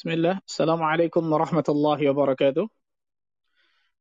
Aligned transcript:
بسم 0.00 0.10
الله. 0.10 0.40
السلام 0.48 0.82
عليكم 0.82 1.32
ورحمة 1.32 1.68
الله 1.68 2.10
وبركاته. 2.10 2.68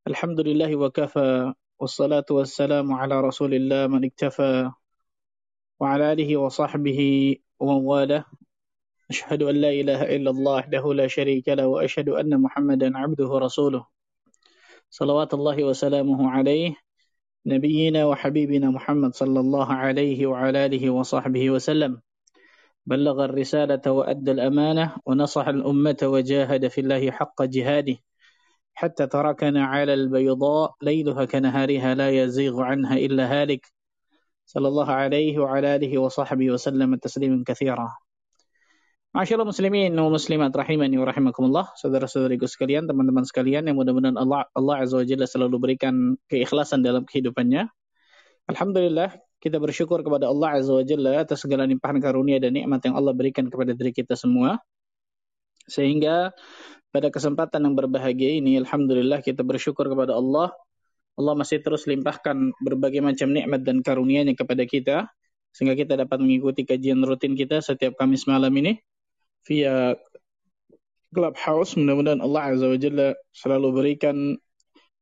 الحمد 0.08 0.40
لله 0.40 0.76
وكفى 0.76 1.54
والصلاة 1.80 2.24
والسلام 2.32 2.94
على 2.94 3.22
رسول 3.22 3.54
الله 3.54 3.88
من 3.88 4.06
اكتفى 4.06 4.72
وعلى 5.80 6.14
آله 6.14 6.38
وصحبه 6.38 7.00
ومن 7.60 7.84
والاه. 7.84 8.26
أشهد 9.10 9.44
أن 9.44 9.56
لا 9.56 9.70
إله 9.70 10.16
إلا 10.16 10.30
الله 10.32 10.54
وحده 10.56 10.94
لا 10.94 11.08
شريك 11.08 11.50
له 11.50 11.68
وأشهد 11.68 12.10
أن 12.10 12.32
محمدا 12.42 12.98
عبده 12.98 13.28
ورسوله. 13.28 13.84
صلوات 14.90 15.34
الله 15.34 15.64
وسلامه 15.64 16.32
عليه 16.32 16.80
نبينا 17.46 18.06
وحبيبنا 18.06 18.72
محمد 18.72 19.16
صلى 19.16 19.40
الله 19.40 19.74
عليه 19.74 20.28
وعلى 20.28 20.66
آله 20.66 20.90
وصحبه 20.90 21.50
وسلم. 21.50 22.02
بلغ 22.86 23.26
الرسالة 23.26 23.92
وأدى 23.92 24.32
الأمانة 24.32 24.96
ونصح 25.06 25.48
الأمة 25.48 25.98
وجاهد 26.04 26.68
في 26.68 26.82
الله 26.82 27.12
حق 27.12 27.44
جهاده 27.44 27.98
حتى 28.74 29.08
تركنا 29.08 29.66
على 29.66 29.94
البيضاء 29.94 30.76
ليلها 30.82 31.26
كنهارها 31.26 31.96
لا 31.96 32.10
يزيغ 32.10 32.62
عنها 32.62 32.98
إلا 32.98 33.42
هالك 33.42 33.66
صلى 34.46 34.68
الله 34.68 34.92
عليه 34.92 35.40
وعلى 35.40 35.76
آله 35.76 35.98
وصحبه 35.98 36.52
وسلم 36.52 36.96
تسليما 36.96 37.44
كثيرا 37.48 37.90
Masyaallah 39.10 39.50
muslimin 39.50 39.90
wa 39.98 40.06
muslimat 40.14 40.54
rahimani 40.54 40.94
wa 41.02 41.10
rahimakumullah, 41.10 41.74
saudara-saudariku 41.82 42.46
sekalian, 42.46 42.86
teman-teman 42.86 43.26
sekalian 43.26 43.66
yang 43.66 43.74
mudah-mudahan 43.74 44.14
Allah 44.14 44.46
Allah 44.54 44.86
Azza 44.86 45.02
wa 45.02 45.06
Jalla 45.10 45.26
selalu 45.26 45.58
berikan 45.58 46.14
keikhlasan 46.30 46.86
dalam 46.86 47.10
kehidupannya. 47.10 47.74
Alhamdulillah, 48.54 49.18
kita 49.40 49.56
bersyukur 49.56 50.04
kepada 50.04 50.28
Allah 50.28 50.60
Azza 50.60 50.76
wa 50.76 50.84
Jalla 50.84 51.24
atas 51.24 51.40
segala 51.44 51.64
limpahan 51.64 52.04
karunia 52.04 52.44
dan 52.44 52.56
nikmat 52.56 52.84
yang 52.84 52.96
Allah 53.00 53.16
berikan 53.16 53.48
kepada 53.48 53.72
diri 53.72 53.96
kita 53.96 54.20
semua. 54.20 54.60
Sehingga 55.72 56.36
pada 56.92 57.08
kesempatan 57.08 57.64
yang 57.64 57.76
berbahagia 57.80 58.36
ini, 58.44 58.60
Alhamdulillah 58.60 59.24
kita 59.24 59.48
bersyukur 59.48 59.88
kepada 59.88 60.20
Allah. 60.20 60.52
Allah 61.16 61.34
masih 61.36 61.64
terus 61.64 61.88
limpahkan 61.88 62.56
berbagai 62.64 63.00
macam 63.00 63.32
nikmat 63.32 63.64
dan 63.64 63.80
karunia-Nya 63.80 64.36
kepada 64.36 64.64
kita. 64.68 64.98
Sehingga 65.56 65.76
kita 65.80 65.96
dapat 65.96 66.20
mengikuti 66.20 66.68
kajian 66.68 67.02
rutin 67.04 67.34
kita 67.34 67.64
setiap 67.64 67.96
Kamis 67.96 68.28
malam 68.28 68.52
ini. 68.60 68.76
Via 69.48 69.96
Clubhouse. 71.16 71.80
Mudah-mudahan 71.80 72.20
Allah 72.20 72.42
Azza 72.56 72.68
wa 72.68 72.80
Jalla 72.80 73.08
selalu 73.32 73.68
berikan 73.72 74.36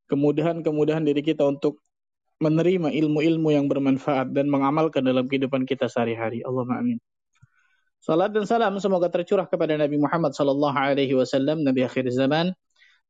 kemudahan-kemudahan 0.08 1.03
diri 1.03 1.25
kita 1.25 1.43
untuk 1.43 1.83
menerima 2.38 2.93
ilmu-ilmu 2.93 3.49
yang 3.49 3.66
bermanfaat 3.66 4.30
dan 4.30 4.49
mengamalkan 4.49 5.02
dalam 5.02 5.25
kehidupan 5.25 5.66
kita 5.66 5.89
sehari-hari. 5.89 6.45
Allahumma 6.45 6.81
amin. 6.81 7.02
Salat 7.97 8.30
dan 8.30 8.45
salam 8.45 8.77
semoga 8.77 9.09
tercurah 9.09 9.49
kepada 9.49 9.73
Nabi 9.73 9.97
Muhammad 9.97 10.38
sallallahu 10.38 10.77
alaihi 10.77 11.17
wasallam, 11.17 11.65
Nabi 11.65 11.81
akhir 11.83 12.05
zaman, 12.13 12.53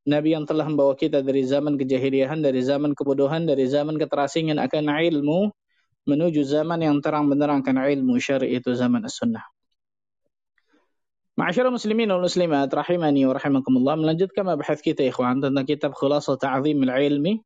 Nabi 0.08 0.32
yang 0.32 0.48
telah 0.48 0.64
membawa 0.64 0.96
kita 0.96 1.20
dari 1.20 1.44
zaman 1.44 1.76
kejahiliahan, 1.76 2.40
dari 2.40 2.64
zaman 2.64 2.96
kebodohan, 2.96 3.44
dari 3.44 3.68
zaman 3.68 4.00
keterasingan 4.00 4.56
akan 4.64 4.88
ilmu 4.88 5.52
menuju 6.08 6.48
zaman 6.48 6.80
yang 6.80 7.04
terang 7.04 7.28
benderang 7.28 7.60
akan 7.60 7.84
ilmu 7.84 8.16
syar'i 8.16 8.56
itu 8.56 8.72
zaman 8.72 9.04
as-sunnah. 9.04 9.44
Ma'asyiral 11.38 11.76
muslimin 11.76 12.10
wal 12.10 12.24
muslimat 12.24 12.72
rahimani 12.72 13.28
wa 13.28 13.36
rahimakumullah 13.36 14.00
melanjutkan 14.00 14.48
mabahas 14.48 14.82
kita 14.82 15.06
ikhwan 15.06 15.44
tentang 15.44 15.68
kitab 15.68 15.94
Khulasah 15.94 16.40
Ta'zim 16.40 16.82
al-Ilmi 16.82 17.38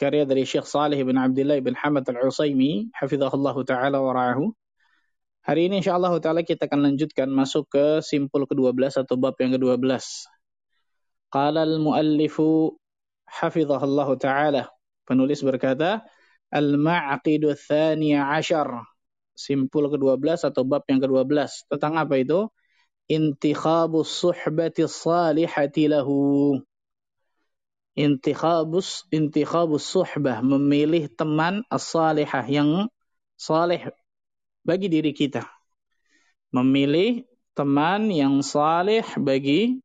karya 0.00 0.24
dari 0.24 0.48
Syekh 0.48 0.64
Saleh 0.64 0.96
bin 1.04 1.20
Abdullah 1.20 1.60
bin 1.60 1.76
Hamad 1.76 2.08
Al-Usaimi 2.08 2.88
hafizahullah 2.96 3.52
taala 3.68 4.00
wa 4.00 4.16
ra'ahu. 4.16 4.48
Hari 5.44 5.68
ini 5.68 5.84
insyaallah 5.84 6.16
taala 6.24 6.40
kita 6.40 6.72
akan 6.72 6.88
lanjutkan 6.88 7.28
masuk 7.28 7.68
ke 7.68 8.00
simpul 8.00 8.48
ke-12 8.48 9.04
atau 9.04 9.20
bab 9.20 9.36
yang 9.36 9.60
ke-12. 9.60 10.00
Qala 11.28 11.68
al-muallifu 11.68 12.80
hafizahullah 13.28 14.08
taala. 14.16 14.72
Penulis 15.04 15.44
berkata, 15.44 16.00
Al-Ma'qidu 16.48 17.52
Tsani 17.52 18.16
Ashar. 18.16 18.72
Simpul 19.36 19.92
ke-12 19.92 20.48
atau 20.48 20.64
bab 20.64 20.88
yang 20.88 21.04
ke-12. 21.04 21.68
Tentang 21.68 22.00
apa 22.00 22.16
itu? 22.16 22.48
Intikhabus 23.04 24.08
suhbati 24.08 24.88
salihati 24.88 25.92
lahu 25.92 26.56
intikhabus 27.98 29.06
intikhabus 29.10 29.82
suhbah 29.82 30.42
memilih 30.44 31.10
teman 31.10 31.66
as-salihah 31.66 32.46
yang 32.46 32.86
saleh 33.34 33.90
bagi 34.62 34.86
diri 34.86 35.10
kita. 35.10 35.46
Memilih 36.54 37.26
teman 37.54 38.10
yang 38.10 38.42
saleh 38.42 39.06
bagi 39.18 39.78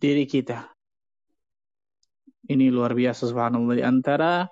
diri 0.00 0.24
kita. 0.28 0.68
Ini 2.46 2.70
luar 2.70 2.94
biasa 2.94 3.26
subhanallah. 3.26 3.74
Di 3.74 3.84
antara 3.84 4.46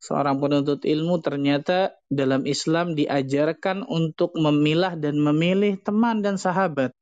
seorang 0.00 0.40
penuntut 0.40 0.86
ilmu 0.86 1.20
ternyata 1.20 1.92
dalam 2.08 2.48
Islam 2.48 2.96
diajarkan 2.96 3.84
untuk 3.84 4.32
memilah 4.38 4.96
dan 4.96 5.20
memilih 5.20 5.76
teman 5.82 6.24
dan 6.24 6.40
sahabat. 6.40 6.96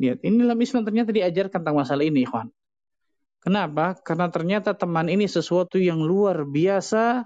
Lihat 0.00 0.24
ini 0.24 0.46
dalam 0.46 0.56
Islam 0.56 0.86
ternyata 0.86 1.10
diajarkan 1.12 1.60
tentang 1.60 1.76
masalah 1.76 2.06
ini 2.06 2.24
ikhwan 2.24 2.48
Kenapa? 3.40 3.96
Karena 4.04 4.28
ternyata 4.28 4.76
teman 4.76 5.08
ini 5.08 5.24
sesuatu 5.24 5.80
yang 5.80 6.04
luar 6.04 6.44
biasa 6.44 7.24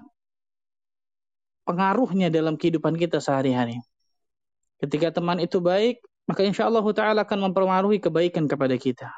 pengaruhnya 1.67 2.31
dalam 2.31 2.55
kehidupan 2.55 2.95
kita 2.95 3.19
sehari-hari. 3.19 3.83
Ketika 4.79 5.11
teman 5.11 5.43
itu 5.43 5.59
baik, 5.59 5.99
maka 6.29 6.41
insya 6.47 6.71
Allah 6.71 6.85
Ta'ala 6.95 7.27
akan 7.27 7.51
mempengaruhi 7.51 7.99
kebaikan 7.99 8.47
kepada 8.47 8.79
kita. 8.79 9.11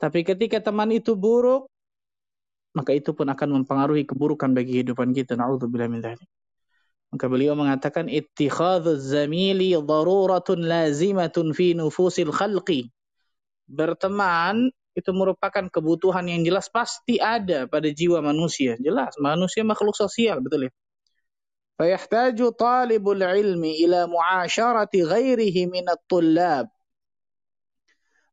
Tapi 0.00 0.24
ketika 0.24 0.58
teman 0.58 0.88
itu 0.90 1.14
buruk, 1.14 1.68
maka 2.72 2.96
itu 2.96 3.12
pun 3.12 3.28
akan 3.28 3.62
mempengaruhi 3.62 4.08
keburukan 4.08 4.50
bagi 4.56 4.80
kehidupan 4.80 5.12
kita. 5.12 5.36
Na'udzubillah 5.36 5.88
min 5.92 6.00
dhalik. 6.00 6.28
Maka 7.12 7.28
beliau 7.28 7.52
mengatakan, 7.52 8.08
Ittikhadhu 8.08 8.96
zamili 8.96 9.76
daruratun 9.76 10.64
lazimatun 10.64 11.52
fi 11.52 11.76
nufusil 11.76 12.32
khalqi. 12.32 12.88
Berteman 13.68 14.72
itu 14.92 15.10
merupakan 15.16 15.64
kebutuhan 15.72 16.28
yang 16.28 16.44
jelas 16.44 16.68
pasti 16.68 17.16
ada 17.16 17.64
pada 17.64 17.88
jiwa 17.88 18.20
manusia. 18.20 18.76
Jelas, 18.76 19.16
manusia 19.16 19.64
makhluk 19.64 19.96
sosial, 19.96 20.44
betul 20.44 20.68
ya? 20.68 20.72
Fayahtaju 21.80 22.46
talibul 22.52 23.24
ilmi 23.24 23.80
ila 23.88 24.04
muasyarati 24.04 25.00
ghairihi 25.08 25.66
minat 25.66 25.98
tullab. 26.04 26.68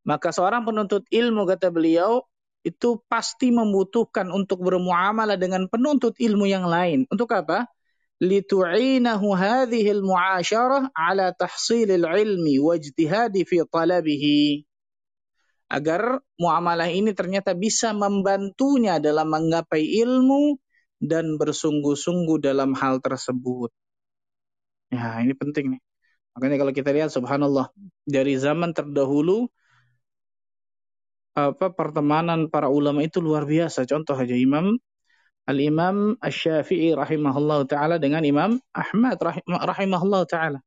Maka 0.04 0.36
seorang 0.36 0.68
penuntut 0.68 1.08
ilmu, 1.08 1.48
kata 1.48 1.72
beliau, 1.72 2.24
itu 2.68 3.00
pasti 3.08 3.56
membutuhkan 3.56 4.28
untuk 4.30 4.60
bermuamalah 4.60 5.40
dengan 5.40 5.72
penuntut 5.72 6.20
ilmu 6.20 6.44
yang 6.44 6.68
lain. 6.68 7.08
Untuk 7.08 7.32
apa? 7.32 7.64
Hadhihi 8.20 9.90
al-mu'asyarah 9.96 10.92
ala 10.92 11.32
tahsilil 11.32 12.04
ilmi 12.04 12.60
wajtihadi 12.60 13.48
fi 13.48 13.64
talabihi 13.64 14.69
agar 15.70 16.22
muamalah 16.42 16.90
ini 16.90 17.14
ternyata 17.14 17.54
bisa 17.54 17.94
membantunya 17.94 18.98
dalam 18.98 19.30
menggapai 19.30 19.86
ilmu 20.02 20.58
dan 21.00 21.38
bersungguh-sungguh 21.38 22.42
dalam 22.42 22.74
hal 22.76 23.00
tersebut. 23.00 23.70
Ya, 24.90 25.22
ini 25.22 25.38
penting 25.38 25.78
nih. 25.78 25.82
Makanya 26.34 26.58
kalau 26.62 26.74
kita 26.74 26.90
lihat 26.90 27.10
subhanallah 27.14 27.70
dari 28.04 28.34
zaman 28.36 28.74
terdahulu 28.74 29.46
apa 31.38 31.72
pertemanan 31.72 32.52
para 32.52 32.68
ulama 32.68 33.06
itu 33.06 33.22
luar 33.22 33.46
biasa. 33.46 33.86
Contoh 33.86 34.18
aja 34.18 34.36
Imam 34.36 34.76
Al-Imam 35.50 36.18
Asy-Syafi'i 36.22 36.94
rahimahullah 36.94 37.66
taala 37.66 37.96
dengan 37.98 38.22
Imam 38.22 38.62
Ahmad 38.74 39.18
rahimahullah 39.48 40.24
taala. 40.30 40.60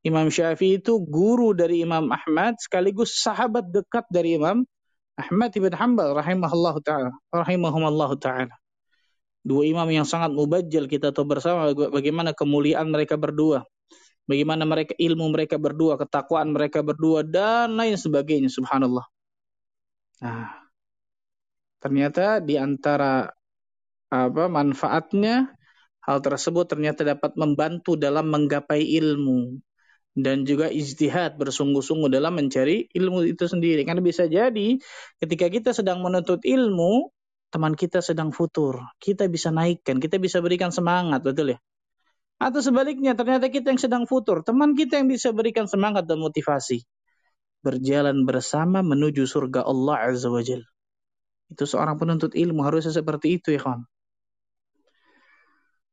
Imam 0.00 0.32
Syafi'i 0.32 0.80
itu 0.80 0.96
guru 1.04 1.52
dari 1.52 1.84
Imam 1.84 2.08
Ahmad 2.08 2.56
sekaligus 2.56 3.20
sahabat 3.20 3.68
dekat 3.68 4.08
dari 4.08 4.40
Imam 4.40 4.64
Ahmad 5.20 5.52
ibn 5.52 5.76
Hanbal 5.76 6.16
rahimahullah 6.16 6.80
taala 6.80 7.12
rahimahumullah 7.28 8.16
taala. 8.16 8.56
Dua 9.40 9.64
imam 9.64 9.88
yang 9.88 10.04
sangat 10.04 10.32
mubajjal 10.32 10.84
kita 10.88 11.12
tahu 11.12 11.24
bersama 11.28 11.72
bagaimana 11.72 12.32
kemuliaan 12.32 12.88
mereka 12.88 13.20
berdua. 13.20 13.64
Bagaimana 14.28 14.68
mereka 14.68 14.92
ilmu 14.96 15.32
mereka 15.32 15.56
berdua, 15.56 15.96
ketakwaan 15.96 16.52
mereka 16.52 16.84
berdua 16.84 17.24
dan 17.24 17.74
lain 17.76 17.96
sebagainya 17.96 18.52
subhanallah. 18.52 19.04
Nah, 20.20 20.48
ternyata 21.80 22.38
di 22.44 22.60
antara 22.60 23.32
apa 24.12 24.44
manfaatnya 24.48 25.56
hal 26.04 26.18
tersebut 26.20 26.68
ternyata 26.68 27.04
dapat 27.04 27.32
membantu 27.36 27.96
dalam 27.96 28.28
menggapai 28.28 28.84
ilmu 29.00 29.60
dan 30.14 30.42
juga 30.42 30.66
ijtihad 30.70 31.38
bersungguh-sungguh 31.38 32.10
dalam 32.10 32.34
mencari 32.34 32.90
ilmu 32.90 33.26
itu 33.26 33.46
sendiri. 33.46 33.86
Karena 33.86 34.02
bisa 34.02 34.26
jadi 34.26 34.78
ketika 35.22 35.46
kita 35.46 35.70
sedang 35.70 36.02
menuntut 36.02 36.42
ilmu, 36.42 37.10
teman 37.50 37.74
kita 37.74 38.02
sedang 38.02 38.30
futur. 38.34 38.78
Kita 38.98 39.26
bisa 39.26 39.50
naikkan, 39.50 39.98
kita 39.98 40.18
bisa 40.22 40.38
berikan 40.42 40.70
semangat, 40.70 41.22
betul 41.22 41.54
ya? 41.54 41.58
Atau 42.40 42.64
sebaliknya, 42.64 43.12
ternyata 43.12 43.52
kita 43.52 43.74
yang 43.74 43.82
sedang 43.82 44.04
futur, 44.08 44.40
teman 44.46 44.72
kita 44.72 45.02
yang 45.02 45.10
bisa 45.10 45.30
berikan 45.34 45.68
semangat 45.68 46.08
dan 46.08 46.18
motivasi. 46.22 46.86
berjalan 47.60 48.24
bersama 48.24 48.80
menuju 48.80 49.28
surga 49.28 49.68
Allah 49.68 50.08
Azza 50.08 50.32
wa 50.32 50.40
Jal. 50.40 50.64
Itu 51.52 51.68
seorang 51.68 52.00
penuntut 52.00 52.32
ilmu 52.32 52.64
harusnya 52.64 52.88
seperti 52.94 53.36
itu 53.36 53.52
ya 53.52 53.60
kawan. 53.60 53.84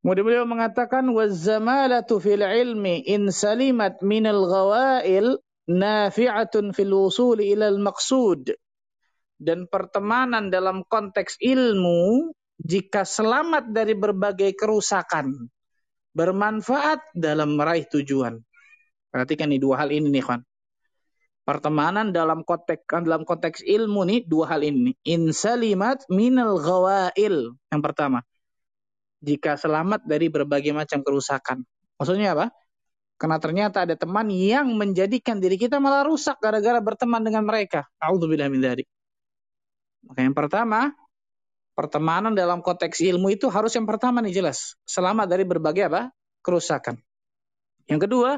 Kemudian 0.08 0.24
beliau 0.24 0.48
mengatakan 0.48 1.04
wazamalatu 1.12 2.24
fil 2.24 2.40
ilmi 2.40 3.04
in 3.12 3.28
salimat 3.28 4.00
minal 4.00 4.48
ghawail 4.48 5.36
nafi'atun 5.68 6.72
fil 6.72 6.96
wusul 6.96 7.44
ila 7.44 7.68
al 7.68 7.76
maqsud. 7.84 8.56
Dan 9.36 9.68
pertemanan 9.68 10.48
dalam 10.48 10.88
konteks 10.88 11.44
ilmu 11.44 12.32
jika 12.56 13.04
selamat 13.04 13.76
dari 13.76 14.00
berbagai 14.00 14.56
kerusakan 14.56 15.52
bermanfaat 16.16 17.12
dalam 17.12 17.60
meraih 17.60 17.84
tujuan. 17.92 18.40
Perhatikan 19.12 19.52
nih 19.52 19.60
dua 19.60 19.84
hal 19.84 19.92
ini 19.92 20.08
nih 20.08 20.24
kawan. 20.24 20.48
Pertemanan 21.44 22.16
dalam 22.16 22.48
konteks 22.48 22.88
dalam 23.04 23.28
konteks 23.28 23.60
ilmu 23.60 24.08
nih 24.08 24.24
dua 24.24 24.56
hal 24.56 24.64
ini. 24.64 24.96
Insalimat 25.04 26.08
minal 26.08 26.64
ghawail. 26.64 27.60
Yang 27.60 27.82
pertama, 27.84 28.24
jika 29.22 29.58
selamat 29.58 30.06
dari 30.06 30.30
berbagai 30.30 30.74
macam 30.74 31.02
kerusakan. 31.02 31.66
Maksudnya 31.98 32.38
apa? 32.38 32.54
Karena 33.18 33.42
ternyata 33.42 33.82
ada 33.82 33.98
teman 33.98 34.30
yang 34.30 34.78
menjadikan 34.78 35.42
diri 35.42 35.58
kita 35.58 35.82
malah 35.82 36.06
rusak 36.06 36.38
gara-gara 36.38 36.78
berteman 36.78 37.26
dengan 37.26 37.42
mereka. 37.50 37.90
A'udzubillah 37.98 38.46
min 38.54 38.62
dzalik. 38.62 38.86
Maka 40.06 40.22
yang 40.22 40.38
pertama, 40.38 40.94
pertemanan 41.74 42.38
dalam 42.38 42.62
konteks 42.62 43.02
ilmu 43.02 43.34
itu 43.34 43.50
harus 43.50 43.74
yang 43.74 43.90
pertama 43.90 44.22
nih 44.22 44.38
jelas. 44.38 44.78
Selamat 44.86 45.26
dari 45.26 45.50
berbagai 45.50 45.90
apa? 45.90 46.14
Kerusakan. 46.46 47.02
Yang 47.90 48.00
kedua, 48.06 48.32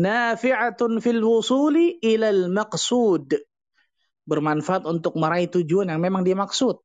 nafi'atun 0.00 1.02
fil 1.04 1.20
wusuli 1.20 2.00
ilal 2.00 2.48
maqsud. 2.48 3.36
Bermanfaat 4.24 4.88
untuk 4.88 5.18
meraih 5.18 5.50
tujuan 5.50 5.92
yang 5.92 6.00
memang 6.00 6.24
dimaksud. 6.24 6.80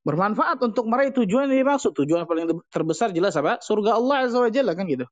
Bermanfaat 0.00 0.56
untuk 0.64 0.88
meraih 0.88 1.12
tujuan 1.12 1.52
yang 1.52 1.66
dimaksud. 1.66 1.92
Tujuan 1.92 2.24
paling 2.24 2.48
terbesar 2.72 3.12
jelas 3.12 3.36
apa? 3.36 3.60
Surga 3.60 4.00
Allah 4.00 4.24
Azza 4.24 4.40
wa 4.40 4.48
Jalla 4.48 4.72
kan 4.72 4.88
gitu. 4.88 5.04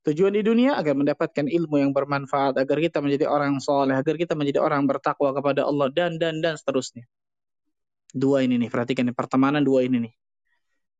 Tujuan 0.00 0.32
di 0.32 0.40
dunia 0.40 0.80
agar 0.80 0.96
mendapatkan 0.96 1.44
ilmu 1.44 1.76
yang 1.76 1.92
bermanfaat, 1.92 2.56
agar 2.56 2.76
kita 2.80 3.04
menjadi 3.04 3.28
orang 3.28 3.60
soleh, 3.60 3.92
agar 3.92 4.16
kita 4.16 4.32
menjadi 4.32 4.64
orang 4.64 4.88
bertakwa 4.88 5.28
kepada 5.36 5.68
Allah 5.68 5.92
dan 5.92 6.16
dan 6.16 6.40
dan 6.40 6.56
seterusnya. 6.56 7.04
Dua 8.10 8.40
ini 8.40 8.56
nih, 8.56 8.72
perhatikan 8.72 9.06
nih, 9.06 9.14
pertemanan 9.14 9.60
dua 9.60 9.84
ini 9.84 10.08
nih. 10.08 10.14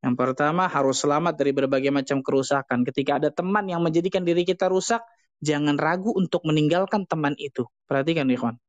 Yang 0.04 0.14
pertama 0.20 0.68
harus 0.68 1.00
selamat 1.00 1.32
dari 1.32 1.52
berbagai 1.56 1.88
macam 1.88 2.20
kerusakan. 2.20 2.84
Ketika 2.84 3.16
ada 3.16 3.32
teman 3.32 3.66
yang 3.72 3.80
menjadikan 3.80 4.20
diri 4.20 4.44
kita 4.44 4.68
rusak, 4.68 5.00
jangan 5.40 5.80
ragu 5.80 6.12
untuk 6.12 6.44
meninggalkan 6.44 7.08
teman 7.08 7.32
itu. 7.40 7.64
Perhatikan 7.88 8.28
nih, 8.28 8.36
kawan. 8.36 8.60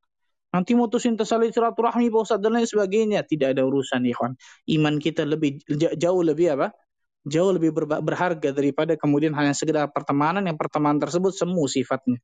Nanti 0.51 0.75
mutusin 0.75 1.15
tersalih 1.15 1.49
silaturahmi, 1.51 2.11
Pak 2.11 2.21
Ustaz, 2.27 2.39
dan 2.43 2.59
lain 2.59 2.67
sebagainya. 2.67 3.23
Tidak 3.23 3.55
ada 3.55 3.63
urusan, 3.63 4.03
nih, 4.03 4.13
kawan. 4.15 4.35
Iman 4.67 4.99
kita 4.99 5.23
lebih 5.23 5.63
jauh 5.95 6.21
lebih 6.21 6.59
apa? 6.59 6.75
Jauh 7.23 7.55
lebih 7.55 7.71
berharga 7.77 8.49
daripada 8.51 8.97
kemudian 8.99 9.31
hanya 9.37 9.55
sekedar 9.55 9.87
pertemanan 9.93 10.43
yang 10.43 10.57
pertemanan 10.59 10.99
tersebut 10.99 11.31
semu 11.31 11.63
sifatnya. 11.69 12.19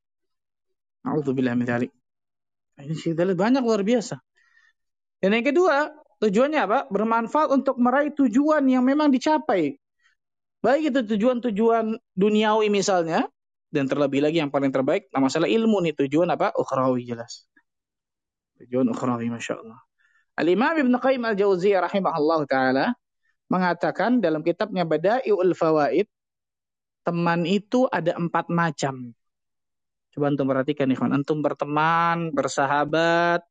Alhamdulillah 1.07 1.55
min 1.55 1.69
Ini 2.77 3.15
banyak 3.15 3.63
luar 3.63 3.85
biasa. 3.85 4.19
Dan 5.23 5.37
yang 5.37 5.45
kedua, 5.47 5.89
Tujuannya 6.17 6.59
apa? 6.65 6.79
Bermanfaat 6.89 7.53
untuk 7.53 7.77
meraih 7.77 8.09
tujuan 8.17 8.65
yang 8.65 8.81
memang 8.81 9.13
dicapai. 9.13 9.77
Baik 10.65 10.89
itu 10.89 10.99
tujuan-tujuan 11.13 11.93
duniawi 12.17 12.73
misalnya, 12.73 13.29
dan 13.69 13.85
terlebih 13.85 14.25
lagi 14.25 14.41
yang 14.41 14.49
paling 14.49 14.73
terbaik, 14.73 15.05
nah 15.13 15.21
masalah 15.21 15.45
ilmu 15.45 15.77
nih 15.85 15.93
tujuan 15.93 16.25
apa? 16.33 16.49
Ukhrawi 16.57 17.05
jelas. 17.05 17.45
Tujuan 18.63 18.87
ukhrawi, 18.89 19.29
Masya 19.29 19.61
Allah. 19.61 19.79
Al-Imam 20.37 20.75
Ibn 20.77 20.93
Qayyim 21.01 21.23
Al-Jawziyah 21.25 21.81
rahimahullah 21.85 22.45
ta'ala 22.45 22.85
mengatakan 23.49 24.21
dalam 24.21 24.45
kitabnya 24.45 24.85
Bada'i'ul 24.85 25.57
Fawaid, 25.57 26.05
teman 27.01 27.47
itu 27.47 27.89
ada 27.89 28.13
empat 28.19 28.51
macam. 28.51 29.15
Coba 30.13 30.25
antum 30.33 30.45
perhatikan 30.49 30.89
nih, 30.89 30.99
antum 30.99 31.39
berteman, 31.41 32.33
bersahabat, 32.35 33.41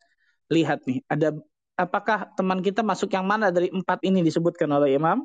lihat 0.53 0.85
nih, 0.87 1.03
ada 1.11 1.35
apakah 1.79 2.31
teman 2.35 2.63
kita 2.63 2.81
masuk 2.85 3.13
yang 3.13 3.27
mana 3.27 3.51
dari 3.51 3.69
empat 3.71 4.03
ini 4.07 4.25
disebutkan 4.25 4.71
oleh 4.73 4.97
Imam 4.97 5.23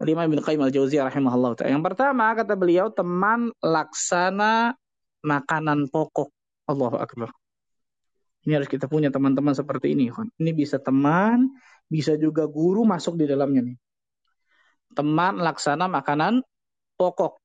Imam 0.00 0.24
Ibn 0.32 0.40
Qayyim 0.40 0.64
al-Jauziyah 0.64 1.12
rahimahullah 1.12 1.60
Yang 1.68 1.84
pertama 1.92 2.32
kata 2.32 2.56
beliau 2.56 2.88
teman 2.88 3.52
laksana 3.60 4.72
makanan 5.20 5.92
pokok. 5.92 6.32
Allahu 6.64 6.96
akbar. 6.96 7.28
Ini 8.48 8.56
harus 8.56 8.68
kita 8.72 8.88
punya 8.88 9.12
teman-teman 9.12 9.52
seperti 9.52 9.92
ini. 9.92 10.08
Ini 10.40 10.50
bisa 10.56 10.80
teman, 10.80 11.52
bisa 11.90 12.16
juga 12.16 12.48
guru 12.48 12.88
masuk 12.88 13.20
di 13.20 13.28
dalamnya 13.28 13.68
nih. 13.68 13.76
Teman 14.96 15.38
laksana 15.38 15.86
makanan 15.86 16.40
pokok. 16.96 17.36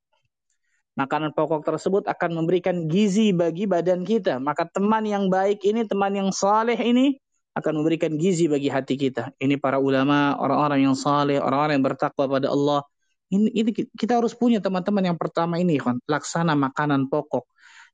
Makanan 0.96 1.36
pokok 1.36 1.68
tersebut 1.68 2.08
akan 2.08 2.40
memberikan 2.40 2.88
gizi 2.88 3.36
bagi 3.36 3.68
badan 3.68 4.08
kita. 4.08 4.40
Maka 4.40 4.64
teman 4.72 5.04
yang 5.04 5.28
baik 5.28 5.60
ini, 5.68 5.84
teman 5.84 6.16
yang 6.16 6.32
saleh 6.32 6.80
ini 6.80 7.20
akan 7.56 7.84
memberikan 7.84 8.16
gizi 8.16 8.48
bagi 8.48 8.72
hati 8.72 8.96
kita. 8.96 9.36
Ini 9.36 9.60
para 9.60 9.84
ulama, 9.84 10.40
orang-orang 10.40 10.88
yang 10.88 10.96
saleh, 10.96 11.40
orang-orang 11.44 11.80
yang 11.80 11.86
bertakwa 11.88 12.40
pada 12.40 12.48
Allah. 12.48 12.84
Ini, 13.28 13.52
ini 13.52 13.72
kita 13.76 14.24
harus 14.24 14.32
punya 14.32 14.64
teman-teman 14.64 15.12
yang 15.12 15.20
pertama 15.20 15.60
ini, 15.60 15.76
kan, 15.76 16.00
laksana 16.08 16.56
makanan 16.56 17.12
pokok. 17.12 17.44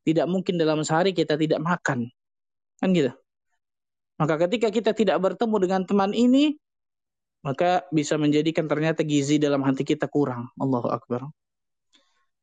Tidak 0.05 0.29
mungkin 0.29 0.61
dalam 0.61 0.85
sehari 0.85 1.13
kita 1.13 1.37
tidak 1.37 1.57
makan. 1.61 2.09
Kan 2.81 2.97
gitu. 2.97 3.13
Maka 4.17 4.41
ketika 4.45 4.73
kita 4.73 4.91
tidak 4.97 5.17
bertemu 5.21 5.55
dengan 5.61 5.81
teman 5.85 6.11
ini, 6.13 6.57
maka 7.41 7.85
bisa 7.89 8.17
menjadikan 8.21 8.69
ternyata 8.69 9.01
gizi 9.01 9.41
dalam 9.41 9.65
hati 9.65 9.81
kita 9.81 10.05
kurang. 10.09 10.49
Allahu 10.57 10.89
Akbar. 10.93 11.25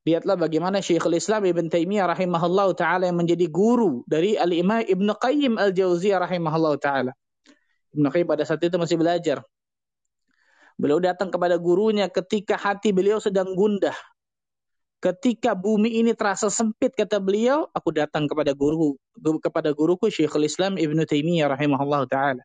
Lihatlah 0.07 0.41
bagaimana 0.41 0.81
Syekhul 0.81 1.19
Islam 1.19 1.45
Ibn 1.45 1.69
Taimiyah 1.69 2.09
rahimahullah 2.09 2.73
taala 2.79 3.11
yang 3.11 3.19
menjadi 3.19 3.45
guru 3.51 4.07
dari 4.09 4.39
Al-Imam 4.41 4.81
Ibn 4.81 5.09
Qayyim 5.21 5.59
Al-Jauziyah 5.59 6.23
rahimahullah 6.23 6.75
taala. 6.81 7.13
Ibn 7.93 8.05
Qayyim 8.09 8.27
pada 8.27 8.43
saat 8.49 8.63
itu 8.65 8.79
masih 8.81 8.97
belajar. 8.97 9.45
Beliau 10.79 11.03
datang 11.03 11.29
kepada 11.29 11.59
gurunya 11.59 12.07
ketika 12.07 12.55
hati 12.55 12.95
beliau 12.95 13.19
sedang 13.19 13.53
gundah. 13.53 13.95
Ketika 14.99 15.55
bumi 15.55 16.03
ini 16.03 16.11
terasa 16.11 16.51
sempit 16.51 16.91
kata 16.91 17.23
beliau, 17.23 17.71
aku 17.71 17.95
datang 17.95 18.27
kepada 18.27 18.51
guru 18.51 18.99
kepada 19.39 19.71
guruku 19.71 20.11
Syekhul 20.11 20.51
Islam 20.51 20.75
Ibn 20.75 21.07
Taimiyah 21.07 21.55
rahimahullah 21.55 22.03
taala. 22.11 22.43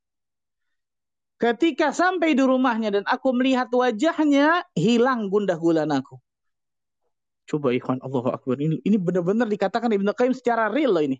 Ketika 1.41 1.89
sampai 1.89 2.37
di 2.37 2.45
rumahnya 2.45 2.93
dan 2.93 3.03
aku 3.09 3.33
melihat 3.33 3.73
wajahnya, 3.73 4.69
hilang 4.77 5.33
gundah 5.33 5.57
gulanaku. 5.57 6.21
Coba 7.49 7.73
ikhwan 7.73 7.99
Allahu 8.05 8.29
Akbar. 8.31 8.61
Ini 8.61 8.85
ini 8.85 8.97
benar-benar 9.01 9.49
dikatakan 9.49 9.89
Ibnu 9.89 10.13
Qayyim 10.13 10.37
secara 10.37 10.69
real 10.69 10.93
loh 10.93 11.03
ini. 11.03 11.17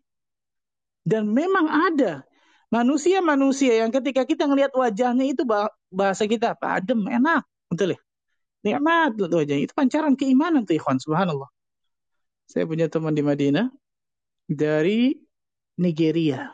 Dan 1.03 1.33
memang 1.33 1.67
ada 1.67 2.23
manusia-manusia 2.71 3.83
yang 3.83 3.91
ketika 3.91 4.23
kita 4.23 4.47
ngelihat 4.47 4.71
wajahnya 4.71 5.27
itu 5.27 5.43
bahasa 5.91 6.23
kita 6.29 6.55
apa? 6.55 6.79
Adem, 6.79 7.03
enak. 7.09 7.43
Betul 7.67 7.97
ya? 7.97 7.99
Nikmat 8.63 9.19
wajahnya. 9.19 9.63
Itu 9.67 9.73
pancaran 9.75 10.15
keimanan 10.15 10.63
tuh 10.63 10.79
ikhwan. 10.79 10.97
Subhanallah. 10.97 11.51
Saya 12.47 12.63
punya 12.67 12.87
teman 12.87 13.11
di 13.15 13.23
Madinah 13.23 13.67
dari 14.47 15.15
Nigeria. 15.79 16.47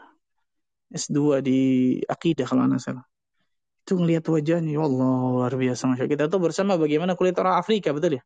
S2 0.90 1.46
di 1.46 1.60
akidah 2.10 2.50
kalau 2.50 2.66
nggak 2.66 2.82
salah. 2.82 3.06
Itu 3.86 3.98
ngelihat 4.02 4.26
wajahnya, 4.26 4.74
ya 4.74 4.82
Allah 4.82 5.18
luar 5.38 5.54
biasa. 5.54 5.86
Masya 5.86 6.06
kita 6.10 6.26
tuh 6.30 6.42
bersama 6.42 6.82
bagaimana 6.82 7.14
kulit 7.14 7.38
orang 7.38 7.62
Afrika, 7.62 7.94
betul 7.94 8.18
ya? 8.18 8.24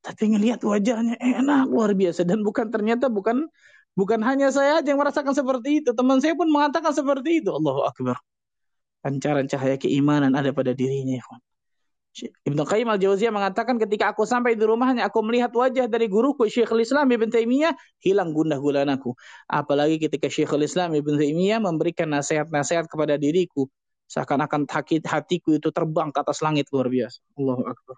Tapi 0.00 0.32
ngelihat 0.32 0.60
wajahnya 0.64 1.16
enak 1.20 1.68
luar 1.68 1.92
biasa 1.92 2.24
dan 2.24 2.40
bukan 2.40 2.68
ternyata 2.72 3.08
bukan 3.08 3.48
bukan 3.96 4.20
hanya 4.24 4.52
saya 4.52 4.80
aja 4.80 4.92
yang 4.92 5.00
merasakan 5.00 5.32
seperti 5.32 5.84
itu, 5.84 5.92
teman 5.96 6.20
saya 6.20 6.36
pun 6.36 6.48
mengatakan 6.48 6.92
seperti 6.92 7.44
itu. 7.44 7.52
Allahu 7.52 7.84
akbar. 7.84 8.16
Pancaran 9.04 9.46
cahaya 9.48 9.76
keimanan 9.76 10.32
ada 10.36 10.52
pada 10.56 10.72
dirinya, 10.72 11.16
ikhwan. 11.20 11.40
Ibnu 12.16 12.62
Qayyim 12.64 12.88
al-Jauziyah 12.88 13.28
mengatakan 13.28 13.76
ketika 13.76 14.16
aku 14.16 14.24
sampai 14.24 14.56
di 14.56 14.64
rumahnya 14.64 15.04
aku 15.04 15.20
melihat 15.20 15.52
wajah 15.52 15.84
dari 15.84 16.08
guruku 16.08 16.48
Syekhul 16.48 16.80
Islam 16.80 17.12
Ibn 17.12 17.28
Taimiyah 17.28 17.76
hilang 18.00 18.32
gundah 18.32 18.56
gulanaku. 18.56 19.12
Apalagi 19.44 20.00
ketika 20.00 20.32
Syekhul 20.32 20.64
Islam 20.64 20.96
Ibn 20.96 21.20
Taimiyah 21.20 21.60
memberikan 21.60 22.08
nasihat-nasihat 22.08 22.88
kepada 22.88 23.20
diriku 23.20 23.68
seakan-akan 24.08 24.64
hatiku 25.04 25.60
itu 25.60 25.68
terbang 25.74 26.08
ke 26.14 26.18
atas 26.24 26.40
langit 26.40 26.70
luar 26.72 26.88
biasa. 26.88 27.20
Allahu 27.36 27.62
akbar. 27.68 27.96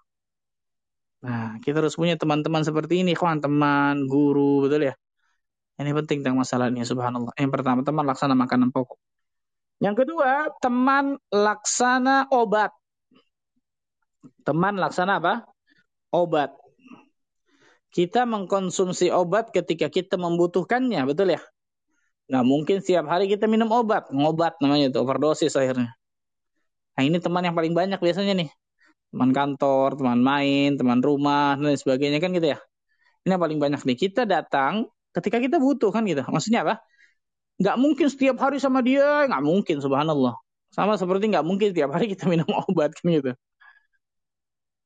Nah, 1.19 1.59
kita 1.63 1.83
harus 1.83 1.99
punya 1.99 2.15
teman-teman 2.15 2.63
seperti 2.63 3.03
ini, 3.03 3.13
kawan, 3.19 3.43
teman, 3.43 4.07
guru, 4.07 4.67
betul 4.67 4.87
ya? 4.87 4.95
Ini 5.79 5.91
penting 5.95 6.23
tentang 6.23 6.39
masalah 6.39 6.71
ini, 6.71 6.87
subhanallah. 6.87 7.35
Yang 7.35 7.51
pertama, 7.59 7.83
teman 7.83 8.07
laksana 8.07 8.35
makanan 8.39 8.71
pokok. 8.71 8.99
Yang 9.83 10.07
kedua, 10.07 10.51
teman 10.59 11.19
laksana 11.31 12.31
obat. 12.31 12.75
Teman 14.47 14.81
laksana 14.81 15.21
apa? 15.21 15.45
Obat. 16.15 16.53
Kita 17.89 18.29
mengkonsumsi 18.29 19.09
obat 19.09 19.49
ketika 19.51 19.89
kita 19.89 20.21
membutuhkannya, 20.21 21.01
betul 21.09 21.33
ya? 21.33 21.41
Nggak 22.29 22.45
mungkin 22.45 22.77
setiap 22.85 23.09
hari 23.09 23.25
kita 23.33 23.49
minum 23.49 23.73
obat. 23.73 24.13
Ngobat 24.13 24.61
namanya 24.61 24.93
itu, 24.93 24.99
overdosis 25.01 25.57
akhirnya. 25.57 25.97
Nah 26.99 27.03
ini 27.07 27.17
teman 27.23 27.47
yang 27.47 27.57
paling 27.57 27.73
banyak 27.73 27.97
biasanya 27.97 28.37
nih. 28.45 28.51
Teman 29.09 29.33
kantor, 29.33 29.97
teman 29.97 30.21
main, 30.21 30.77
teman 30.77 31.01
rumah, 31.01 31.57
dan 31.57 31.79
sebagainya 31.81 32.21
kan 32.21 32.31
gitu 32.37 32.53
ya. 32.53 32.59
Ini 33.25 33.37
yang 33.37 33.43
paling 33.43 33.59
banyak 33.63 33.81
nih. 33.89 33.97
Kita 33.97 34.29
datang 34.29 34.93
ketika 35.17 35.41
kita 35.41 35.57
butuh 35.57 35.89
kan 35.89 36.05
gitu. 36.05 36.21
Maksudnya 36.29 36.69
apa? 36.69 36.75
Nggak 37.59 37.77
mungkin 37.81 38.07
setiap 38.13 38.37
hari 38.39 38.61
sama 38.61 38.85
dia, 38.85 39.25
nggak 39.27 39.43
mungkin 39.43 39.77
subhanallah. 39.81 40.37
Sama 40.69 41.01
seperti 41.01 41.33
nggak 41.33 41.47
mungkin 41.49 41.73
setiap 41.73 41.91
hari 41.97 42.13
kita 42.13 42.29
minum 42.29 42.47
obat 42.69 42.93
kan 42.93 43.09
gitu. 43.09 43.33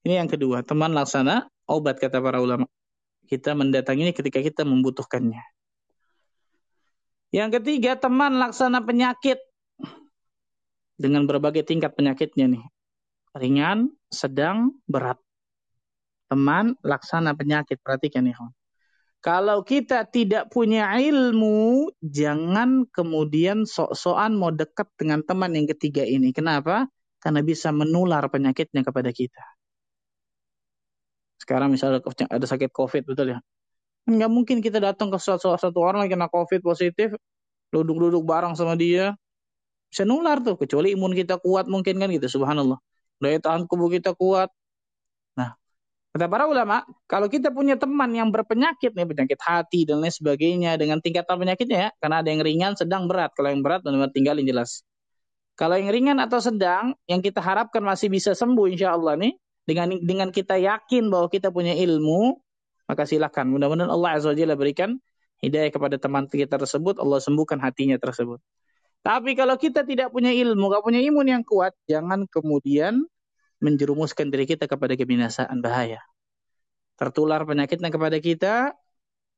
Ini 0.02 0.18
yang 0.18 0.30
kedua, 0.30 0.66
teman 0.66 0.90
laksana 0.90 1.46
obat 1.70 2.02
kata 2.02 2.18
para 2.18 2.42
ulama. 2.42 2.66
Kita 3.30 3.54
mendatanginya 3.54 4.10
ketika 4.10 4.42
kita 4.42 4.66
membutuhkannya. 4.66 5.40
Yang 7.32 7.62
ketiga, 7.62 7.96
teman 7.96 8.36
laksana 8.36 8.82
penyakit. 8.82 9.38
Dengan 10.98 11.24
berbagai 11.24 11.64
tingkat 11.64 11.96
penyakitnya 11.96 12.50
nih. 12.58 12.64
Ringan, 13.32 13.88
sedang, 14.12 14.76
berat. 14.84 15.16
Teman 16.28 16.76
laksana 16.84 17.32
penyakit. 17.32 17.80
Perhatikan 17.80 18.28
nih. 18.28 18.36
Kalau 19.22 19.62
kita 19.62 20.02
tidak 20.10 20.50
punya 20.50 20.98
ilmu, 20.98 21.88
jangan 22.02 22.90
kemudian 22.90 23.64
sok-sokan 23.64 24.34
mau 24.34 24.50
dekat 24.50 24.90
dengan 24.98 25.22
teman 25.22 25.54
yang 25.54 25.70
ketiga 25.70 26.02
ini. 26.02 26.34
Kenapa? 26.34 26.90
Karena 27.22 27.40
bisa 27.40 27.70
menular 27.70 28.26
penyakitnya 28.26 28.82
kepada 28.82 29.14
kita. 29.14 29.61
Sekarang 31.42 31.74
misalnya 31.74 31.98
ada 32.30 32.46
sakit 32.46 32.70
COVID, 32.70 33.02
betul 33.02 33.34
ya? 33.34 33.42
Nggak 34.06 34.30
mungkin 34.30 34.56
kita 34.62 34.78
datang 34.78 35.10
ke 35.10 35.18
suatu, 35.18 35.50
satu 35.58 35.78
orang 35.82 36.06
yang 36.06 36.14
kena 36.14 36.30
COVID 36.30 36.62
positif, 36.62 37.18
duduk-duduk 37.74 38.22
bareng 38.22 38.54
sama 38.54 38.78
dia, 38.78 39.18
bisa 39.90 40.06
nular 40.06 40.38
tuh. 40.38 40.54
Kecuali 40.54 40.94
imun 40.94 41.18
kita 41.18 41.42
kuat 41.42 41.66
mungkin 41.66 41.98
kan 41.98 42.06
gitu, 42.14 42.30
subhanallah. 42.30 42.78
Daya 43.18 43.42
tahan 43.42 43.66
tubuh 43.66 43.90
kita 43.90 44.14
kuat. 44.14 44.54
Nah, 45.34 45.58
kata 46.14 46.30
para 46.30 46.46
ulama, 46.46 46.86
kalau 47.10 47.26
kita 47.26 47.50
punya 47.50 47.74
teman 47.74 48.14
yang 48.14 48.30
berpenyakit 48.30 48.94
nih, 48.94 49.06
penyakit 49.06 49.40
hati 49.42 49.82
dan 49.82 49.98
lain 49.98 50.14
sebagainya, 50.14 50.78
dengan 50.78 51.02
tingkatan 51.02 51.42
penyakitnya 51.42 51.78
ya, 51.78 51.90
karena 51.98 52.22
ada 52.22 52.28
yang 52.30 52.42
ringan, 52.46 52.72
sedang, 52.78 53.10
berat. 53.10 53.34
Kalau 53.34 53.50
yang 53.50 53.66
berat, 53.66 53.82
benar-benar 53.82 54.14
tinggalin 54.14 54.46
jelas. 54.46 54.86
Kalau 55.58 55.74
yang 55.74 55.90
ringan 55.90 56.22
atau 56.22 56.38
sedang, 56.38 56.94
yang 57.10 57.18
kita 57.18 57.42
harapkan 57.42 57.82
masih 57.82 58.10
bisa 58.10 58.30
sembuh 58.32 58.70
insya 58.70 58.94
Allah 58.94 59.18
nih, 59.18 59.34
dengan 59.68 59.94
dengan 60.02 60.28
kita 60.34 60.58
yakin 60.58 61.08
bahwa 61.12 61.30
kita 61.30 61.54
punya 61.54 61.72
ilmu, 61.76 62.38
maka 62.90 63.06
silakan. 63.06 63.54
Mudah-mudahan 63.54 63.90
Allah 63.90 64.10
Azza 64.18 64.30
wa 64.30 64.36
Jalla 64.36 64.58
berikan 64.58 64.98
hidayah 65.42 65.70
kepada 65.74 65.98
teman 65.98 66.30
kita 66.30 66.58
tersebut, 66.58 67.02
Allah 67.02 67.18
sembuhkan 67.18 67.58
hatinya 67.58 67.98
tersebut. 67.98 68.38
Tapi 69.02 69.34
kalau 69.34 69.58
kita 69.58 69.82
tidak 69.82 70.14
punya 70.14 70.30
ilmu, 70.30 70.70
gak 70.70 70.86
punya 70.86 71.02
imun 71.02 71.26
yang 71.26 71.42
kuat, 71.42 71.74
jangan 71.90 72.22
kemudian 72.30 73.02
menjerumuskan 73.58 74.30
diri 74.30 74.46
kita 74.46 74.70
kepada 74.70 74.94
kebinasaan 74.94 75.58
bahaya. 75.58 75.98
Tertular 76.94 77.42
penyakitnya 77.42 77.90
kepada 77.90 78.22
kita, 78.22 78.54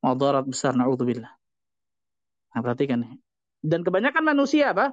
madarat 0.05 0.45
besar, 0.45 0.77
na'udzubillah. 0.77 1.33
Nah, 2.53 2.61
perhatikan. 2.61 3.09
Dan 3.65 3.81
kebanyakan 3.81 4.21
manusia 4.21 4.77
apa? 4.77 4.93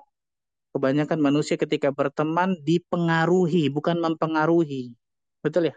Kebanyakan 0.71 1.19
manusia 1.19 1.59
ketika 1.59 1.91
berteman 1.91 2.55
dipengaruhi, 2.63 3.67
bukan 3.67 3.99
mempengaruhi. 3.99 4.95
Betul 5.41 5.73
ya? 5.73 5.75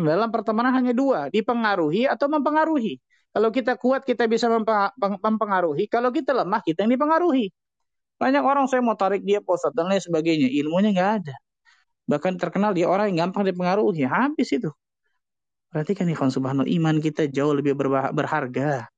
Dalam 0.00 0.32
pertemanan 0.32 0.72
hanya 0.72 0.96
dua, 0.96 1.28
dipengaruhi 1.28 2.08
atau 2.08 2.26
mempengaruhi. 2.32 2.96
Kalau 3.30 3.52
kita 3.52 3.76
kuat, 3.76 4.02
kita 4.02 4.26
bisa 4.26 4.48
mempengaruhi. 4.98 5.86
Kalau 5.86 6.10
kita 6.10 6.34
lemah, 6.34 6.64
kita 6.64 6.82
yang 6.82 6.96
dipengaruhi. 6.96 7.52
Banyak 8.16 8.42
orang 8.42 8.66
saya 8.66 8.82
mau 8.82 8.96
tarik 8.96 9.22
dia 9.22 9.38
posat 9.44 9.70
dan 9.76 9.86
lain 9.92 10.02
sebagainya. 10.02 10.48
Ilmunya 10.50 10.90
nggak 10.96 11.10
ada. 11.22 11.36
Bahkan 12.10 12.40
terkenal 12.40 12.74
dia 12.74 12.90
orang 12.90 13.12
yang 13.12 13.28
gampang 13.28 13.46
dipengaruhi. 13.52 14.02
Habis 14.08 14.56
itu. 14.56 14.72
Perhatikan 15.70 16.10
ikhwan 16.10 16.32
subhanallah. 16.32 16.66
Iman 16.66 16.98
kita 16.98 17.30
jauh 17.30 17.54
lebih 17.54 17.78
berharga. 18.10 18.90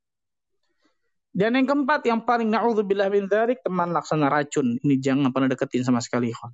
Dan 1.33 1.57
yang 1.57 1.67
keempat, 1.69 2.05
yang 2.09 2.25
paling 2.25 2.49
na'udzubillah 2.49 3.13
min 3.13 3.29
dharik, 3.29 3.61
teman 3.61 3.93
laksana 3.93 4.33
racun. 4.33 4.81
Ini 4.81 4.97
jangan 4.97 5.29
pernah 5.29 5.49
deketin 5.53 5.85
sama 5.85 6.01
sekali 6.01 6.33
ikhwan 6.33 6.53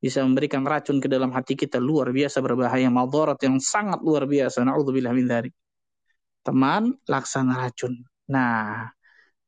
bisa 0.00 0.24
memberikan 0.24 0.64
racun 0.64 0.96
ke 0.98 1.06
dalam 1.06 1.28
hati 1.30 1.54
kita 1.54 1.76
luar 1.76 2.08
biasa 2.10 2.40
berbahaya 2.40 2.88
madarat 2.88 3.36
yang 3.44 3.60
sangat 3.60 4.00
luar 4.00 4.24
biasa. 4.24 4.64
Naudzubillah 4.64 5.12
min 5.12 5.28
dzalik 5.28 5.54
teman 6.40 6.96
laksana 7.04 7.68
racun. 7.68 8.00
Nah 8.32 8.88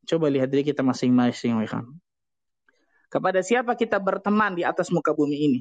coba 0.04 0.26
lihat 0.28 0.52
diri 0.52 0.68
kita 0.68 0.84
masing-masing 0.84 1.56
kepada 3.12 3.44
siapa 3.44 3.76
kita 3.76 4.00
berteman 4.00 4.56
di 4.56 4.64
atas 4.64 4.88
muka 4.88 5.12
bumi 5.12 5.36
ini? 5.36 5.60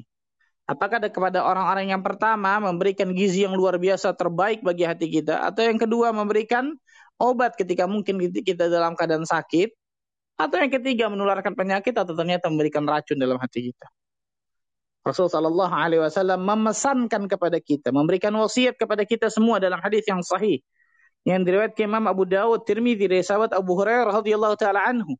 Apakah 0.64 1.04
ada 1.04 1.12
kepada 1.12 1.44
orang-orang 1.44 1.92
yang 1.92 2.00
pertama 2.00 2.56
memberikan 2.56 3.12
gizi 3.12 3.44
yang 3.44 3.52
luar 3.52 3.76
biasa 3.76 4.16
terbaik 4.16 4.64
bagi 4.64 4.88
hati 4.88 5.12
kita 5.12 5.44
atau 5.44 5.68
yang 5.68 5.76
kedua 5.76 6.16
memberikan 6.16 6.72
obat 7.20 7.52
ketika 7.60 7.84
mungkin 7.84 8.16
kita 8.32 8.72
dalam 8.72 8.96
keadaan 8.96 9.28
sakit 9.28 9.68
atau 10.40 10.56
yang 10.56 10.72
ketiga 10.72 11.12
menularkan 11.12 11.52
penyakit 11.52 11.92
atau 11.92 12.16
ternyata 12.16 12.48
memberikan 12.48 12.88
racun 12.88 13.20
dalam 13.20 13.36
hati 13.36 13.68
kita 13.68 13.86
Rasul 15.02 15.26
Shallallahu 15.26 15.74
Alaihi 15.74 15.98
Wasallam 15.98 16.46
memesankan 16.46 17.26
kepada 17.26 17.58
kita, 17.58 17.90
memberikan 17.90 18.30
wasiat 18.38 18.78
kepada 18.78 19.02
kita 19.02 19.26
semua 19.34 19.58
dalam 19.58 19.82
hadis 19.82 20.06
yang 20.06 20.22
sahih 20.22 20.62
yang 21.22 21.46
diriwayatkan 21.46 21.86
Imam 21.86 22.06
Abu 22.10 22.26
Dawud, 22.26 22.66
Tirmidzi 22.66 23.06
dari 23.06 23.22
sahabat 23.22 23.54
Abu 23.54 23.78
Hurairah 23.78 24.22
radhiyallahu 24.22 24.54
taala 24.58 24.82
anhu. 24.86 25.14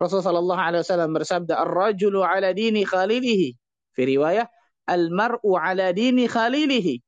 Rasul 0.00 0.24
Shallallahu 0.24 0.56
Alaihi 0.56 0.80
Wasallam 0.84 1.12
bersabda, 1.12 1.60
"Ar-rajulu 1.60 2.24
ala 2.24 2.52
dini 2.56 2.84
khalilihi." 2.84 3.56
Fi 3.92 4.02
riwayah, 4.08 4.48
"Al-mar'u 4.88 5.56
ala 5.56 5.92
dini 5.92 6.24
khalilihi." 6.24 7.00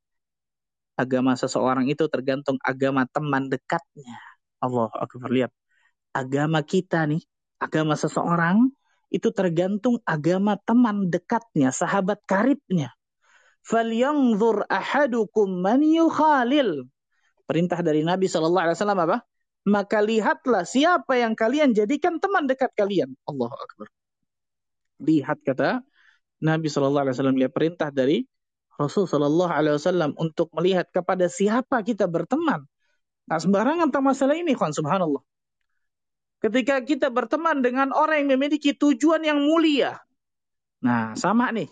Agama 1.00 1.32
seseorang 1.32 1.88
itu 1.88 2.04
tergantung 2.12 2.60
agama 2.60 3.08
teman 3.08 3.48
dekatnya. 3.48 4.16
Allah 4.60 4.92
akbar 4.92 5.32
lihat. 5.32 5.52
Agama 6.12 6.60
kita 6.60 7.08
nih, 7.08 7.24
agama 7.56 7.96
seseorang 7.96 8.68
itu 9.12 9.28
tergantung 9.28 10.00
agama 10.08 10.56
teman 10.64 11.12
dekatnya, 11.12 11.68
sahabat 11.68 12.24
karibnya. 12.24 12.96
Falyanzur 13.62 14.64
ahadukum 14.72 15.60
man 15.60 15.84
yukhalil. 15.84 16.88
Perintah 17.44 17.84
dari 17.84 18.00
Nabi 18.02 18.26
Shallallahu 18.26 18.64
Alaihi 18.64 18.76
Wasallam 18.80 19.00
apa? 19.04 19.18
Maka 19.68 20.02
lihatlah 20.02 20.66
siapa 20.66 21.20
yang 21.20 21.36
kalian 21.36 21.76
jadikan 21.76 22.18
teman 22.18 22.48
dekat 22.48 22.72
kalian. 22.74 23.12
Allah 23.28 23.52
Akbar. 23.52 23.86
Lihat 25.04 25.38
kata 25.44 25.84
Nabi 26.42 26.66
Shallallahu 26.72 27.04
Alaihi 27.06 27.14
Wasallam 27.14 27.36
lihat 27.38 27.52
perintah 27.54 27.92
dari 27.92 28.26
Rasul 28.80 29.04
Shallallahu 29.06 29.52
Alaihi 29.52 29.76
Wasallam 29.76 30.16
untuk 30.16 30.48
melihat 30.56 30.88
kepada 30.90 31.28
siapa 31.28 31.84
kita 31.84 32.08
berteman. 32.08 32.64
Nah 33.28 33.38
sembarangan 33.38 33.92
tentang 33.92 34.08
masalah 34.10 34.34
ini, 34.34 34.56
kan 34.58 34.74
subhanallah. 34.74 35.22
Ketika 36.42 36.82
kita 36.82 37.06
berteman 37.06 37.62
dengan 37.62 37.94
orang 37.94 38.26
yang 38.26 38.34
memiliki 38.34 38.74
tujuan 38.74 39.22
yang 39.22 39.38
mulia. 39.38 40.02
Nah, 40.82 41.14
sama 41.14 41.54
nih. 41.54 41.70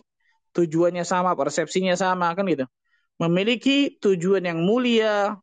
Tujuannya 0.54 1.02
sama, 1.02 1.34
persepsinya 1.34 1.98
sama, 1.98 2.30
kan 2.38 2.46
gitu. 2.46 2.66
Memiliki 3.18 3.98
tujuan 3.98 4.46
yang 4.46 4.62
mulia, 4.62 5.34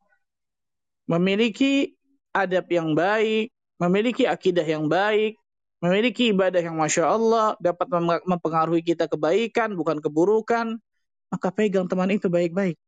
memiliki 1.12 1.92
adab 2.32 2.72
yang 2.72 2.96
baik, 2.96 3.52
memiliki 3.80 4.24
akidah 4.24 4.64
yang 4.64 4.88
baik, 4.88 5.36
memiliki 5.84 6.32
ibadah 6.32 6.64
yang 6.64 6.80
Masya 6.80 7.04
Allah, 7.06 7.54
dapat 7.60 7.88
mempengaruhi 8.24 8.82
kita 8.82 9.12
kebaikan, 9.12 9.76
bukan 9.76 10.00
keburukan, 10.00 10.80
maka 11.28 11.48
pegang 11.52 11.86
teman 11.86 12.16
itu 12.16 12.32
baik-baik. 12.32 12.80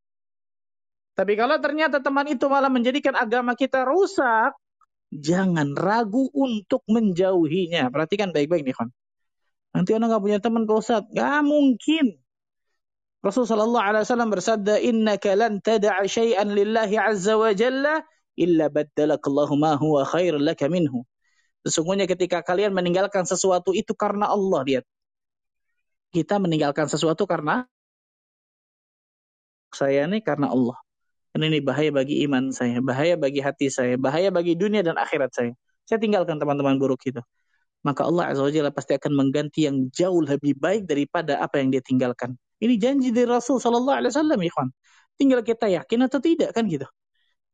Tapi 1.20 1.34
kalau 1.36 1.60
ternyata 1.60 2.00
teman 2.00 2.32
itu 2.32 2.48
malah 2.48 2.72
menjadikan 2.72 3.12
agama 3.20 3.52
kita 3.54 3.84
rusak, 3.84 4.56
Jangan 5.10 5.74
ragu 5.74 6.30
untuk 6.34 6.86
menjauhinya. 6.86 7.90
Perhatikan 7.90 8.30
baik-baik 8.30 8.62
nih, 8.62 8.78
kan. 8.78 8.90
Nanti 9.74 9.94
orang 9.94 10.10
nggak 10.14 10.24
punya 10.24 10.40
teman 10.42 10.64
Pak 10.66 10.78
Ustaz. 10.78 11.04
Gak 11.14 11.42
mungkin. 11.46 12.18
Rasulullah 13.20 13.52
sallallahu 13.52 13.86
alaihi 13.86 14.04
wasallam 14.08 14.32
bersabda, 14.32 14.74
"Innaka 14.80 15.36
lan 15.36 15.60
tad'a 15.60 16.00
syai'an 16.08 16.56
lillahi 16.56 16.96
azza 16.96 17.36
wa 17.36 17.52
jalla 17.52 18.00
illa 18.40 18.72
baddalakallahu 18.72 19.54
ma 19.60 19.76
huwa 19.76 20.08
khair 20.08 20.40
laka 20.40 20.72
minhu." 20.72 21.04
Sesungguhnya 21.68 22.08
ketika 22.08 22.40
kalian 22.40 22.72
meninggalkan 22.72 23.28
sesuatu 23.28 23.76
itu 23.76 23.92
karena 23.92 24.32
Allah, 24.32 24.64
lihat. 24.64 24.86
Kita 26.16 26.40
meninggalkan 26.40 26.88
sesuatu 26.90 27.28
karena 27.28 27.68
saya 29.70 30.08
ini 30.10 30.24
karena 30.24 30.50
Allah. 30.50 30.80
Karena 31.40 31.56
ini 31.56 31.64
bahaya 31.64 31.88
bagi 31.96 32.20
iman 32.28 32.52
saya, 32.52 32.84
bahaya 32.84 33.16
bagi 33.16 33.40
hati 33.40 33.72
saya, 33.72 33.96
bahaya 33.96 34.28
bagi 34.28 34.60
dunia 34.60 34.84
dan 34.84 35.00
akhirat 35.00 35.32
saya. 35.32 35.56
Saya 35.88 35.96
tinggalkan 35.96 36.36
teman-teman 36.36 36.76
buruk 36.76 37.00
itu. 37.08 37.24
Maka 37.80 38.04
Allah 38.04 38.36
Azza 38.36 38.44
wa 38.44 38.52
Jalla 38.52 38.76
pasti 38.76 38.92
akan 39.00 39.16
mengganti 39.16 39.64
yang 39.64 39.88
jauh 39.88 40.20
lebih 40.20 40.60
baik 40.60 40.84
daripada 40.84 41.40
apa 41.40 41.64
yang 41.64 41.72
dia 41.72 41.80
tinggalkan. 41.80 42.36
Ini 42.60 42.76
janji 42.76 43.16
dari 43.16 43.24
Rasul 43.24 43.56
Sallallahu 43.56 44.04
Alaihi 44.04 44.12
Wasallam, 44.12 44.36
ikhwan. 44.44 44.68
Tinggal 45.16 45.40
kita 45.48 45.72
yakin 45.72 46.12
atau 46.12 46.20
tidak 46.20 46.52
kan 46.52 46.68
gitu. 46.68 46.84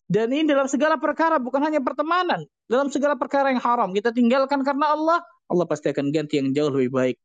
Dan 0.10 0.34
ini 0.34 0.50
dalam 0.50 0.66
segala 0.66 0.98
perkara, 0.98 1.38
bukan 1.38 1.62
hanya 1.62 1.78
pertemanan. 1.78 2.42
Dalam 2.66 2.90
segala 2.90 3.14
perkara 3.14 3.54
yang 3.54 3.62
haram, 3.62 3.94
kita 3.94 4.10
tinggalkan 4.10 4.66
karena 4.66 4.98
Allah, 4.98 5.22
Allah 5.46 5.66
pasti 5.70 5.94
akan 5.94 6.10
ganti 6.10 6.42
yang 6.42 6.58
jauh 6.58 6.74
lebih 6.74 6.90
baik 6.90 7.18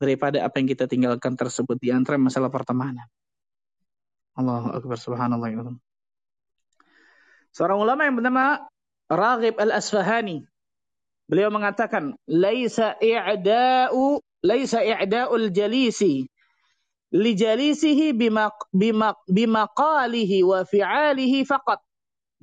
daripada 0.00 0.48
apa 0.48 0.64
yang 0.64 0.68
kita 0.72 0.88
tinggalkan 0.88 1.36
tersebut 1.36 1.76
di 1.76 1.92
antara 1.92 2.16
masalah 2.16 2.48
pertemanan. 2.48 3.04
Allahu 4.32 4.72
Akbar, 4.72 4.96
subhanallah. 4.96 5.76
Seorang 7.56 7.80
ulama 7.80 8.04
yang 8.04 8.20
bernama 8.20 8.68
Raghib 9.08 9.56
Al-Asfahani, 9.56 10.44
beliau 11.24 11.48
mengatakan, 11.48 12.12
"Laisa 12.28 13.00
i'da'u 13.00 14.20
laisa 14.44 14.84
i'da'ul 14.84 15.48
jalisi 15.48 16.28
li 17.16 17.32
jalisihi 17.32 18.12
bima 18.12 18.52
bima 18.76 19.16
bimaqalihi 19.24 20.44
wa 20.44 20.68
fi'alihi 20.68 21.48
faqat 21.48 21.80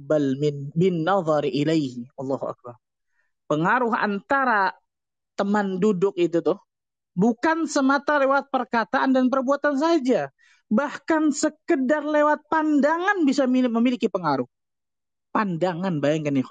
bal 0.02 0.34
min 0.42 0.74
bin 0.74 1.06
nazari 1.06 1.54
ilaihi. 1.54 2.10
Allahu 2.18 2.50
akbar. 2.50 2.76
Pengaruh 3.46 3.94
antara 3.94 4.74
teman 5.38 5.78
duduk 5.78 6.18
itu 6.18 6.42
tuh 6.42 6.58
bukan 7.14 7.70
semata 7.70 8.18
lewat 8.18 8.50
perkataan 8.50 9.14
dan 9.14 9.30
perbuatan 9.30 9.78
saja, 9.78 10.34
bahkan 10.72 11.30
sekedar 11.30 12.02
lewat 12.02 12.42
pandangan 12.50 13.22
bisa 13.28 13.46
memiliki 13.46 14.10
pengaruh. 14.10 14.50
Pandangan 15.34 15.98
bayangkan 15.98 16.38
nih, 16.38 16.46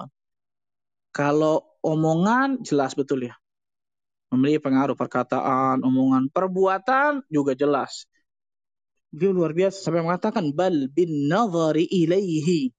Kalau 1.14 1.78
omongan 1.86 2.66
jelas 2.66 2.98
betul 2.98 3.30
ya. 3.30 3.34
Memiliki 4.34 4.64
pengaruh 4.64 4.98
perkataan, 4.98 5.86
omongan, 5.86 6.32
perbuatan 6.32 7.22
juga 7.30 7.54
jelas. 7.54 8.10
Dia 9.12 9.28
luar 9.28 9.52
biasa 9.52 9.76
sampai 9.86 10.02
mengatakan 10.02 10.56
bal 10.56 10.88
bin 10.88 11.28
nazari 11.28 11.84
ilaihi. 11.84 12.72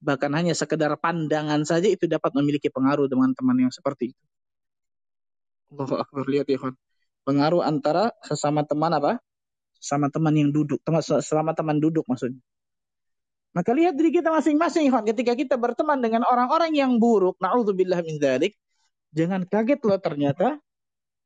Bahkan 0.00 0.30
hanya 0.32 0.56
sekedar 0.56 0.94
pandangan 0.96 1.66
saja 1.66 1.90
itu 1.90 2.08
dapat 2.08 2.32
memiliki 2.38 2.72
pengaruh 2.72 3.10
dengan 3.10 3.36
teman 3.36 3.58
yang 3.58 3.74
seperti 3.74 4.16
itu. 4.16 4.24
Allahu 5.76 6.00
Akbar 6.00 6.24
lihat 6.30 6.48
ya 6.48 6.56
kan. 6.56 6.78
Pengaruh 7.26 7.60
antara 7.60 8.16
sesama 8.24 8.64
teman 8.64 8.96
apa? 8.96 9.20
Sesama 9.76 10.08
teman 10.08 10.32
yang 10.32 10.50
duduk, 10.54 10.80
teman 10.86 11.04
selama 11.04 11.52
teman 11.52 11.82
duduk 11.82 12.06
maksudnya. 12.08 12.40
Maka 13.50 13.74
lihat 13.74 13.98
diri 13.98 14.14
kita 14.14 14.30
masing-masing 14.30 14.86
Ikhwan. 14.86 15.02
Ketika 15.02 15.34
kita 15.34 15.54
berteman 15.58 15.98
dengan 15.98 16.22
orang-orang 16.22 16.70
yang 16.70 17.02
buruk. 17.02 17.34
Na'udzubillah 17.42 17.98
min 18.06 18.22
dzalik. 18.22 18.54
Jangan 19.10 19.42
kaget 19.46 19.80
loh 19.82 19.98
ternyata. 19.98 20.62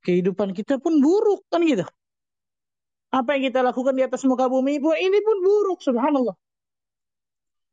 Kehidupan 0.01 0.57
kita 0.57 0.81
pun 0.81 0.97
buruk. 1.01 1.45
Kan 1.53 1.61
gitu. 1.65 1.85
Apa 3.13 3.37
yang 3.37 3.53
kita 3.53 3.61
lakukan 3.61 3.93
di 3.93 4.03
atas 4.03 4.25
muka 4.25 4.49
bumi 4.49 4.81
pun 4.81 4.97
ini 4.97 5.21
pun 5.21 5.37
buruk. 5.45 5.79
Subhanallah. 5.85 6.33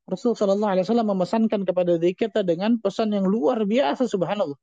Rasul 0.04 0.36
Shallallahu 0.36 0.72
Alaihi 0.76 0.84
Wasallam 0.84 1.08
memesankan 1.16 1.60
kepada 1.64 1.96
diri 1.96 2.12
kita 2.12 2.44
dengan 2.44 2.76
pesan 2.76 3.16
yang 3.16 3.24
luar 3.24 3.64
biasa. 3.64 4.04
Subhanallah. 4.04 4.58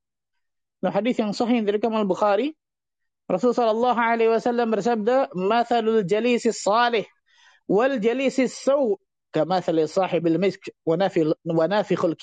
Nah 0.80 0.92
hadis 0.94 1.18
yang 1.18 1.34
sahih 1.34 1.66
dari 1.66 1.82
Kamal 1.82 2.06
Bukhari. 2.06 2.54
Rasul 3.26 3.50
Shallallahu 3.50 3.98
Alaihi 3.98 4.30
Wasallam 4.30 4.70
bersabda, 4.70 5.34
"Mathalul 5.34 6.06
jalisis 6.06 6.62
salih 6.62 7.04
wal 7.66 7.98
jalisis 7.98 8.54
saw 8.54 8.94
kamathali 9.30 9.86
sahibil 9.86 10.38
misk 10.38 10.70
wa 10.84 10.98
nafikhul. 11.66 12.14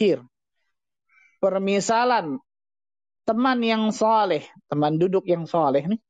Permisalan 1.37 2.41
teman 3.27 3.59
yang 3.61 3.91
saleh, 3.91 4.47
teman 4.71 4.97
duduk 4.97 5.27
yang 5.27 5.45
saleh 5.45 5.85
nih, 5.85 6.01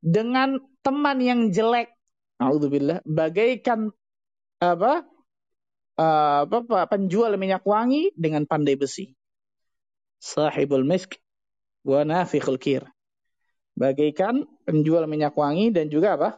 dengan 0.00 0.56
teman 0.80 1.20
yang 1.20 1.52
jelek, 1.52 1.92
Alhamdulillah, 2.40 3.04
bagaikan 3.04 3.92
apa, 4.58 5.04
uh, 6.00 6.42
apa 6.48 6.88
penjual 6.88 7.36
minyak 7.36 7.60
wangi 7.68 8.08
dengan 8.16 8.48
pandai 8.48 8.80
besi. 8.80 9.12
Sahibul 10.20 10.88
misk 10.88 11.20
wa 11.84 12.00
nafikhul 12.04 12.56
kir. 12.56 12.88
Bagaikan 13.76 14.44
penjual 14.64 15.04
minyak 15.04 15.36
wangi 15.36 15.72
dan 15.72 15.92
juga 15.92 16.16
apa? 16.16 16.30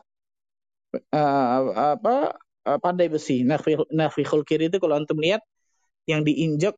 Uh, 1.09 1.97
apa 1.97 2.37
uh, 2.67 2.79
pandai 2.79 3.11
besi. 3.11 3.43
Nafikhul 3.93 4.43
kiri 4.47 4.71
itu 4.71 4.79
kalau 4.79 4.99
antum 4.99 5.19
lihat 5.19 5.43
yang 6.07 6.27
diinjak 6.27 6.75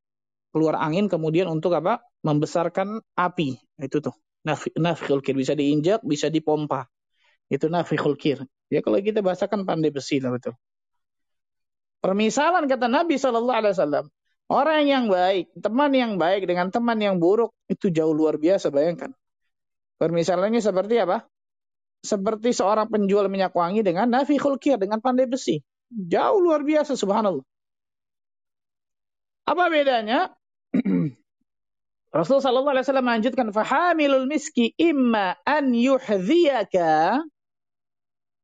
keluar 0.55 0.79
angin 0.79 1.11
kemudian 1.11 1.51
untuk 1.51 1.75
apa? 1.75 2.05
Membesarkan 2.23 3.03
api. 3.19 3.59
Itu 3.81 4.01
tuh. 4.05 4.15
Nafikhul 4.77 5.25
kir 5.25 5.35
bisa 5.35 5.57
diinjak, 5.57 6.05
bisa 6.05 6.29
dipompa. 6.29 6.85
Itu 7.49 7.73
nafikhul 7.73 8.17
kir. 8.21 8.45
Ya 8.69 8.85
kalau 8.85 9.01
kita 9.01 9.25
bahasakan 9.25 9.65
pandai 9.65 9.89
besi 9.89 10.21
lah 10.21 10.33
betul. 10.37 10.57
Permisalan 12.05 12.69
kata 12.69 12.85
Nabi 12.85 13.17
Shallallahu 13.17 13.59
Alaihi 13.65 13.73
Wasallam, 13.73 14.05
orang 14.53 14.85
yang 14.85 15.05
baik, 15.09 15.49
teman 15.57 15.89
yang 15.97 16.21
baik 16.21 16.45
dengan 16.45 16.69
teman 16.69 17.01
yang 17.01 17.17
buruk 17.17 17.57
itu 17.65 17.89
jauh 17.89 18.13
luar 18.13 18.37
biasa. 18.37 18.69
Bayangkan. 18.69 19.17
Permisalannya 19.97 20.61
seperti 20.61 21.01
apa? 21.01 21.25
Seperti 22.05 22.53
seorang 22.53 22.93
penjual 22.93 23.33
minyak 23.33 23.57
wangi 23.57 23.81
dengan 23.81 24.13
nafi 24.13 24.37
khulkir, 24.37 24.77
dengan 24.77 25.01
pandai 25.01 25.25
besi. 25.25 25.65
Jauh 25.91 26.41
luar 26.41 26.65
biasa 26.65 26.97
subhanallah. 26.97 27.45
Apa 29.45 29.65
bedanya? 29.69 30.33
Rasul 32.15 32.39
sallallahu 32.39 32.79
alaihi 32.79 32.87
wasallam 32.87 33.07
melanjutkan 33.11 33.49
fahamilul 33.51 34.31
miski 34.31 34.71
imma 34.79 35.35
an 35.43 35.75
yuhdhiyaka 35.75 37.19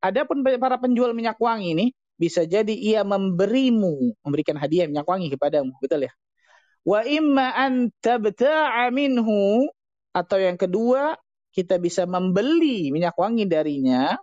Adapun 0.00 0.40
para 0.42 0.80
penjual 0.80 1.12
minyak 1.12 1.36
wangi 1.36 1.76
ini 1.76 1.86
bisa 2.16 2.48
jadi 2.48 2.72
ia 2.72 3.04
memberimu, 3.04 4.16
memberikan 4.24 4.56
hadiah 4.56 4.88
minyak 4.88 5.04
wangi 5.04 5.28
kepadamu, 5.28 5.76
betul 5.76 6.08
ya? 6.08 6.12
Wa 6.88 7.04
imma 7.04 7.52
an 7.52 7.92
tabta'a 8.00 8.88
minhu 8.88 9.68
atau 10.16 10.38
yang 10.40 10.56
kedua 10.56 11.20
kita 11.52 11.76
bisa 11.76 12.08
membeli 12.08 12.88
minyak 12.88 13.12
wangi 13.12 13.44
darinya 13.44 14.16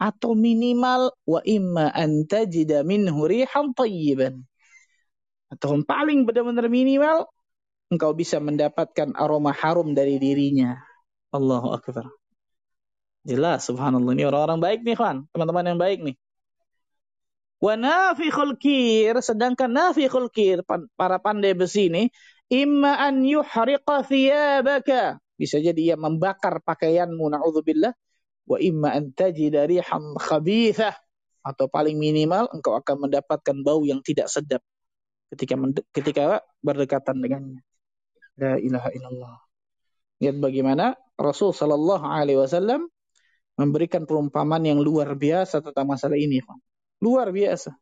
atau 0.00 0.32
minimal 0.32 1.12
wa 1.28 1.44
imma 1.44 1.92
an 1.92 2.24
tajida 2.24 2.80
minhu 2.80 3.28
rihan 3.28 3.76
tayyiban. 3.76 4.40
Atau 5.52 5.76
yang 5.76 5.84
paling 5.84 6.24
benar-benar 6.24 6.72
minimal 6.72 7.28
engkau 7.92 8.16
bisa 8.16 8.40
mendapatkan 8.40 9.12
aroma 9.12 9.52
harum 9.52 9.92
dari 9.92 10.16
dirinya. 10.16 10.80
Allahu 11.36 11.76
akbar. 11.76 12.08
Jelas 13.28 13.68
subhanallah 13.68 14.16
ini 14.16 14.24
orang-orang 14.24 14.58
baik 14.64 14.80
nih 14.80 14.96
kawan, 14.96 15.28
teman-teman 15.36 15.68
yang 15.68 15.76
baik 15.76 16.00
nih. 16.00 16.16
Wa 17.60 17.76
nafikhul 17.76 18.56
kir, 18.56 19.20
sedangkan 19.20 19.68
nafikhul 19.68 20.32
kir, 20.32 20.64
para 20.96 21.20
pandai 21.20 21.52
besi 21.52 21.92
ini, 21.92 22.08
imma 22.48 22.96
an 22.96 23.20
yuhriqa 23.20 24.00
thiyabaka. 24.08 25.20
Bisa 25.36 25.60
jadi 25.60 25.92
ia 25.92 25.96
membakar 26.00 26.64
pakaianmu, 26.64 27.20
na'udzubillah 27.36 27.92
wa 28.48 28.56
imma 28.60 28.96
an 28.96 29.12
tajida 29.12 29.66
rihan 29.66 30.16
khabithah 30.16 30.96
atau 31.40 31.66
paling 31.72 31.96
minimal 31.96 32.48
engkau 32.52 32.76
akan 32.76 33.08
mendapatkan 33.08 33.56
bau 33.64 33.80
yang 33.84 34.04
tidak 34.04 34.28
sedap 34.28 34.60
ketika 35.32 35.54
ketika 35.96 36.24
berdekatan 36.60 37.22
dengannya. 37.22 37.60
La 38.36 38.56
ilaha 38.56 38.88
illallah. 38.92 39.36
Lihat 40.20 40.36
bagaimana 40.36 40.96
Rasul 41.16 41.56
sallallahu 41.56 42.04
alaihi 42.04 42.40
wasallam 42.40 42.88
memberikan 43.56 44.08
perumpamaan 44.08 44.64
yang 44.64 44.80
luar 44.80 45.12
biasa 45.16 45.60
tentang 45.60 45.84
masalah 45.88 46.16
ini, 46.16 46.40
ikhwan. 46.40 46.60
Luar 47.00 47.28
biasa. 47.32 47.76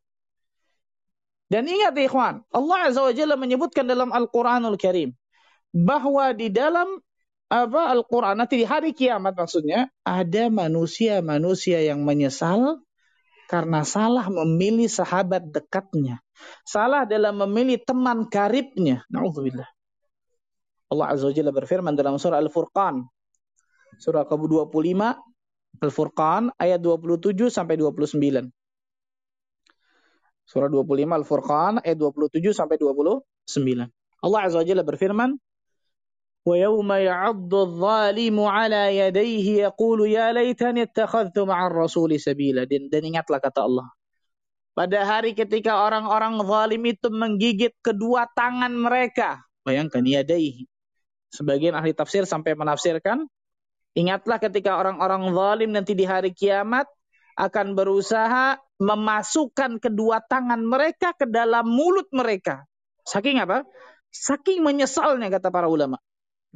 Dan 1.49 1.65
ingat 1.65 1.95
ikhwan, 1.97 2.45
Allah 2.53 2.79
Azza 2.91 3.01
wa 3.01 3.15
Jalla 3.15 3.39
menyebutkan 3.39 3.89
dalam 3.89 4.13
Al-Qur'anul 4.13 4.77
Karim 4.77 5.17
bahwa 5.73 6.35
di 6.37 6.53
dalam 6.53 7.01
apa 7.49 7.89
Al-Quran 7.97 8.37
nanti 8.37 8.61
di 8.61 8.67
hari 8.69 8.93
kiamat 8.93 9.33
maksudnya 9.33 9.89
ada 10.05 10.53
manusia-manusia 10.53 11.81
yang 11.81 12.05
menyesal 12.05 12.85
karena 13.49 13.81
salah 13.89 14.29
memilih 14.29 14.93
sahabat 14.93 15.49
dekatnya. 15.49 16.21
Salah 16.69 17.09
dalam 17.09 17.41
memilih 17.49 17.81
teman 17.81 18.29
karibnya. 18.29 19.09
Na'udzubillah. 19.09 19.65
Allah 20.93 21.07
Azza 21.09 21.33
wa 21.33 21.35
Jalla 21.35 21.53
berfirman 21.53 21.97
dalam 21.97 22.21
surah 22.21 22.37
Al-Furqan. 22.37 23.09
Surah 23.97 24.29
ke-25 24.29 25.01
Al-Furqan 25.81 26.53
ayat 26.61 26.85
27 26.85 27.49
sampai 27.49 27.81
29. 27.81 28.53
Surah 30.45 30.69
25 30.69 31.09
Al-Furqan 31.09 31.81
ayat 31.81 31.97
27 31.97 32.53
sampai 32.53 32.77
29. 32.77 33.89
Allah 34.21 34.41
Azza 34.45 34.61
wa 34.61 34.67
Jalla 34.69 34.85
berfirman, 34.85 35.41
ويوم 36.48 36.90
يعض 36.92 37.54
الظالم 37.54 38.38
على 38.40 38.98
يديه 38.98 39.48
يقول 39.72 40.00
يا 40.12 40.36
ليتني 40.36 40.82
اتخذت 40.92 41.40
مع 41.40 41.60
الرسول 41.68 42.20
سبيلا 42.20 42.68
dan, 42.68 42.92
dan 42.92 43.02
ingatlah 43.08 43.40
kata 43.40 43.64
Allah 43.64 43.88
pada 44.76 45.08
hari 45.08 45.32
ketika 45.32 45.88
orang-orang 45.88 46.44
zalim 46.44 46.84
itu 46.84 47.08
menggigit 47.08 47.72
kedua 47.80 48.28
tangan 48.36 48.76
mereka 48.76 49.40
bayangkan 49.64 50.04
yadaihi 50.04 50.68
sebagian 51.32 51.80
ahli 51.80 51.96
tafsir 51.96 52.28
sampai 52.28 52.60
menafsirkan 52.60 53.24
ingatlah 53.96 54.36
ketika 54.44 54.76
orang-orang 54.76 55.32
zalim 55.32 55.72
nanti 55.72 55.96
di 55.96 56.04
hari 56.04 56.36
kiamat 56.36 56.92
akan 57.40 57.72
berusaha 57.72 58.60
memasukkan 58.84 59.80
kedua 59.80 60.20
tangan 60.28 60.60
mereka 60.60 61.16
ke 61.16 61.24
dalam 61.24 61.64
mulut 61.66 62.12
mereka 62.12 62.68
Saking 63.04 63.44
apa? 63.44 63.68
Saking 64.16 64.64
menyesalnya 64.64 65.28
kata 65.28 65.52
para 65.52 65.68
ulama. 65.68 66.00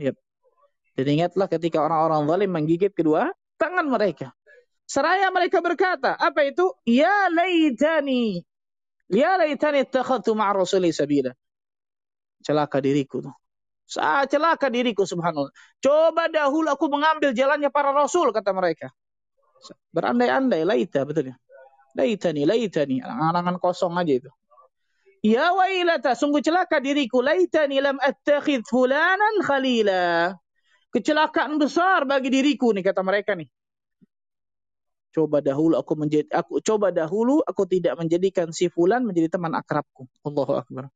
Yep. 0.00 0.16
Dan 0.92 1.06
ingatlah 1.08 1.48
ketika 1.48 1.80
orang-orang 1.80 2.28
zalim 2.28 2.50
menggigit 2.52 2.92
kedua 2.92 3.32
tangan 3.56 3.88
mereka. 3.88 4.32
Seraya 4.84 5.32
mereka 5.32 5.64
berkata, 5.64 6.18
apa 6.20 6.44
itu? 6.44 6.68
Ya 6.84 7.32
laitani. 7.32 8.44
Ya 9.08 9.40
laitani 9.40 9.88
takhatu 9.88 10.36
ma'a 10.36 10.52
rasuli 10.52 10.92
sabila. 10.92 11.32
Celaka 12.44 12.82
diriku 12.82 13.24
tuh. 13.24 13.32
Saat 13.88 14.32
celaka 14.32 14.68
diriku 14.68 15.08
subhanallah. 15.08 15.52
Coba 15.80 16.28
dahulu 16.28 16.68
aku 16.68 16.88
mengambil 16.92 17.32
jalannya 17.32 17.68
para 17.72 17.92
rasul 17.92 18.32
kata 18.32 18.52
mereka. 18.52 18.92
Berandai-andai 19.94 20.66
laita 20.66 21.06
betul 21.06 21.32
ya. 21.32 21.36
Laitani, 21.96 22.48
laitani. 22.48 23.04
Angan-angan 23.04 23.60
kosong 23.60 23.96
aja 23.96 24.12
itu. 24.12 24.30
Ya 25.22 25.54
wailata, 25.54 26.18
sungguh 26.18 26.42
celaka 26.42 26.82
diriku. 26.82 27.22
Laitani 27.22 27.78
lam 27.78 27.94
attakhid 28.02 28.66
fulanan 28.66 29.38
khalila. 29.46 30.34
Kecelakaan 30.90 31.62
besar 31.62 32.02
bagi 32.04 32.28
diriku 32.28 32.74
nih 32.74 32.82
kata 32.82 33.06
mereka 33.06 33.38
nih. 33.38 33.46
Coba 35.14 35.38
dahulu 35.38 35.78
aku 35.78 35.92
menjadi 35.94 36.26
aku 36.34 36.58
coba 36.58 36.90
dahulu 36.90 37.38
aku 37.44 37.68
tidak 37.70 37.94
menjadikan 38.00 38.50
si 38.50 38.66
fulan 38.66 39.06
menjadi 39.06 39.38
teman 39.38 39.54
akrabku. 39.54 40.10
Allahu 40.26 40.58
akbar. 40.58 40.90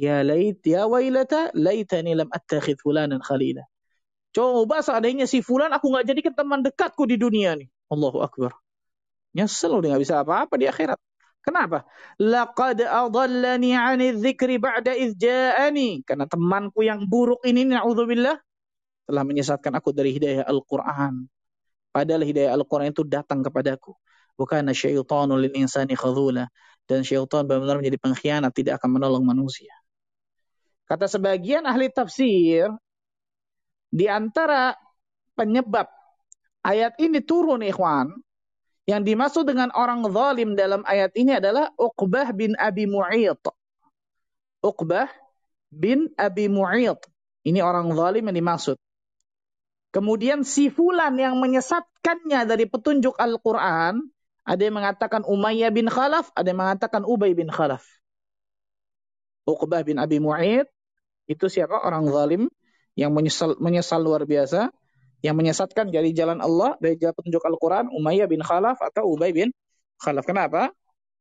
Ya 0.00 0.24
lait 0.26 0.64
ya 0.66 0.88
wailata 0.90 1.54
laitani 1.54 2.18
lam 2.18 2.28
attakhid 2.32 2.80
fulanan 2.82 3.22
khalila. 3.22 3.62
Coba 4.34 4.82
seandainya 4.82 5.30
si 5.30 5.46
fulan 5.46 5.70
aku 5.70 5.94
nggak 5.94 6.10
jadikan 6.10 6.34
teman 6.34 6.60
dekatku 6.66 7.06
di 7.06 7.20
dunia 7.20 7.54
nih. 7.54 7.70
Allahu 7.92 8.18
akbar. 8.24 8.56
Nyesel 9.36 9.78
udah 9.78 9.94
nggak 9.94 10.02
bisa 10.02 10.26
apa-apa 10.26 10.58
di 10.58 10.66
akhirat. 10.66 10.98
Kenapa? 11.40 11.88
Laqad 12.20 12.84
adallani 12.84 13.72
'ani 13.72 14.12
dzikri 14.12 14.60
ba'da 14.60 14.92
idz 14.92 15.16
ja'ani. 15.16 16.04
Karena 16.04 16.28
temanku 16.28 16.84
yang 16.84 17.08
buruk 17.08 17.40
ini 17.48 17.64
naudzubillah 17.64 18.36
telah 19.08 19.24
menyesatkan 19.26 19.74
aku 19.74 19.90
dari 19.90 20.14
hidayah 20.14 20.46
Al-Qur'an. 20.46 21.26
Padahal 21.90 22.22
hidayah 22.22 22.54
Al-Qur'an 22.54 22.92
itu 22.92 23.02
datang 23.02 23.42
kepadaku. 23.42 23.96
Bukan 24.38 24.68
syaitanu 24.70 25.40
lil 25.40 25.52
insani 25.56 25.96
khadhula. 25.98 26.46
Dan 26.84 27.06
syaitan 27.06 27.46
benar-benar 27.46 27.78
menjadi 27.78 27.98
pengkhianat, 28.02 28.50
tidak 28.50 28.82
akan 28.82 28.98
menolong 28.98 29.22
manusia. 29.22 29.70
Kata 30.90 31.06
sebagian 31.06 31.62
ahli 31.62 31.86
tafsir, 31.86 32.66
di 33.94 34.10
antara 34.10 34.74
penyebab 35.38 35.86
ayat 36.66 36.98
ini 36.98 37.22
turun 37.22 37.62
ikhwan, 37.62 38.10
yang 38.90 39.06
dimaksud 39.06 39.46
dengan 39.46 39.70
orang 39.70 40.02
zalim 40.10 40.58
dalam 40.58 40.82
ayat 40.82 41.14
ini 41.14 41.38
adalah 41.38 41.70
Uqbah 41.78 42.34
bin 42.34 42.58
Abi 42.58 42.90
Mu'id. 42.90 43.38
Uqbah 44.66 45.06
bin 45.70 46.10
Abi 46.18 46.50
Mu'id. 46.50 46.98
Ini 47.46 47.62
orang 47.62 47.94
zalim 47.94 48.26
yang 48.26 48.34
dimaksud. 48.34 48.74
Kemudian 49.94 50.42
si 50.42 50.74
fulan 50.74 51.14
yang 51.14 51.38
menyesatkannya 51.38 52.50
dari 52.50 52.66
petunjuk 52.66 53.14
Al-Quran, 53.14 54.10
ada 54.42 54.58
yang 54.58 54.74
mengatakan 54.74 55.22
Umayyah 55.22 55.70
bin 55.70 55.86
Khalaf, 55.86 56.34
ada 56.34 56.50
yang 56.50 56.58
mengatakan 56.58 57.06
Ubay 57.06 57.30
bin 57.38 57.46
Khalaf. 57.46 57.86
Uqbah 59.46 59.86
bin 59.86 60.02
Abi 60.02 60.18
Mu'id, 60.18 60.66
itu 61.30 61.46
siapa? 61.46 61.78
Orang 61.78 62.10
zalim 62.10 62.50
yang 62.98 63.14
menyesal, 63.14 63.54
menyesal 63.62 64.02
luar 64.02 64.26
biasa 64.26 64.74
yang 65.20 65.36
menyesatkan 65.36 65.92
dari 65.92 66.16
jalan 66.16 66.40
Allah 66.40 66.76
dari 66.80 66.96
jalan 66.96 67.12
petunjuk 67.12 67.44
Al-Quran 67.44 67.92
Umayyah 67.92 68.28
bin 68.28 68.40
Khalaf 68.40 68.80
atau 68.80 69.12
Ubay 69.12 69.36
bin 69.36 69.48
Khalaf. 70.00 70.24
Kenapa? 70.24 70.72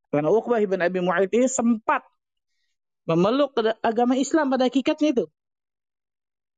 Karena 0.10 0.32
Uqbah 0.34 0.58
bin 0.64 0.80
Abi 0.82 1.00
Mu'ayyid 1.04 1.32
ini 1.36 1.48
sempat 1.52 2.02
memeluk 3.06 3.54
agama 3.84 4.18
Islam 4.18 4.50
pada 4.50 4.66
hakikatnya 4.66 5.10
itu. 5.14 5.26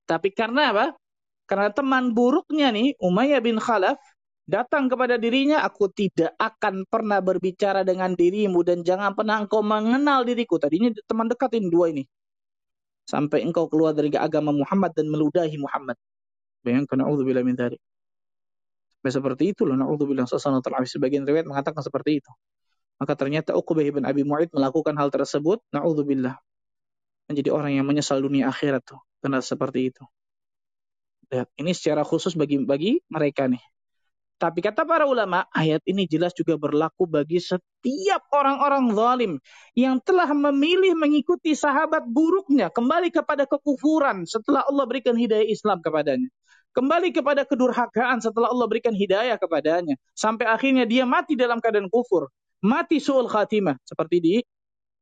Tapi 0.08 0.32
karena 0.32 0.72
apa? 0.72 0.86
Karena 1.50 1.68
teman 1.74 2.16
buruknya 2.16 2.72
nih 2.72 2.96
Umayyah 3.02 3.42
bin 3.44 3.60
Khalaf 3.60 4.00
datang 4.48 4.92
kepada 4.92 5.16
dirinya, 5.16 5.64
aku 5.64 5.88
tidak 5.92 6.36
akan 6.36 6.84
pernah 6.88 7.24
berbicara 7.24 7.88
dengan 7.88 8.12
dirimu 8.16 8.64
dan 8.68 8.84
jangan 8.84 9.16
pernah 9.16 9.40
engkau 9.40 9.64
mengenal 9.64 10.28
diriku. 10.28 10.60
Tadinya 10.60 10.92
teman 11.08 11.32
dekat 11.32 11.56
ini 11.60 11.68
dua 11.72 11.92
ini. 11.92 12.04
Sampai 13.08 13.44
engkau 13.44 13.68
keluar 13.68 13.92
dari 13.92 14.12
agama 14.16 14.56
Muhammad 14.56 14.96
dan 14.96 15.08
meludahi 15.12 15.58
Muhammad. 15.60 15.98
Bayangkan 16.62 17.02
na'udzubillah 17.02 17.44
min 17.46 17.58
dzalik. 17.58 17.82
Sampai 19.02 19.12
seperti 19.12 19.44
itu 19.54 19.66
loh 19.66 19.74
na'udzubillah 19.78 20.30
sallallahu 20.30 20.62
alaihi 20.78 20.94
sebagian 20.94 21.26
riwayat 21.26 21.50
mengatakan 21.50 21.82
seperti 21.82 22.22
itu. 22.22 22.32
Maka 23.02 23.18
ternyata 23.18 23.58
Uqbah 23.58 23.82
bin 23.82 24.06
Abi 24.06 24.22
Mu'aid 24.22 24.54
melakukan 24.54 24.94
hal 24.94 25.10
tersebut 25.10 25.58
na'udzubillah. 25.74 26.38
Menjadi 27.26 27.50
orang 27.50 27.74
yang 27.74 27.86
menyesal 27.90 28.22
dunia 28.22 28.54
akhirat 28.54 28.86
tuh 28.86 29.02
karena 29.26 29.42
seperti 29.42 29.90
itu. 29.90 30.04
Lihat, 31.32 31.48
ini 31.58 31.72
secara 31.72 32.04
khusus 32.06 32.36
bagi 32.38 32.62
bagi 32.62 33.00
mereka 33.08 33.48
nih. 33.48 33.64
Tapi 34.42 34.58
kata 34.58 34.90
para 34.90 35.06
ulama, 35.06 35.46
ayat 35.54 35.86
ini 35.86 36.10
jelas 36.10 36.34
juga 36.34 36.58
berlaku 36.58 37.06
bagi 37.06 37.38
setiap 37.38 38.26
orang-orang 38.34 38.90
zalim 38.98 39.34
yang 39.78 40.02
telah 40.02 40.34
memilih 40.34 40.98
mengikuti 40.98 41.54
sahabat 41.54 42.10
buruknya 42.10 42.74
kembali 42.74 43.14
kepada 43.14 43.46
kekufuran 43.46 44.26
setelah 44.26 44.66
Allah 44.66 44.86
berikan 44.90 45.14
hidayah 45.14 45.46
Islam 45.46 45.78
kepadanya. 45.86 46.26
Kembali 46.72 47.12
kepada 47.12 47.44
kedurhakaan 47.44 48.24
setelah 48.24 48.48
Allah 48.48 48.68
berikan 48.68 48.96
hidayah 48.96 49.36
kepadanya. 49.36 50.00
Sampai 50.16 50.48
akhirnya 50.48 50.88
dia 50.88 51.04
mati 51.04 51.36
dalam 51.36 51.60
keadaan 51.60 51.92
kufur. 51.92 52.32
Mati 52.64 53.04
su'ul 53.04 53.28
khatimah. 53.28 53.76
Seperti 53.84 54.24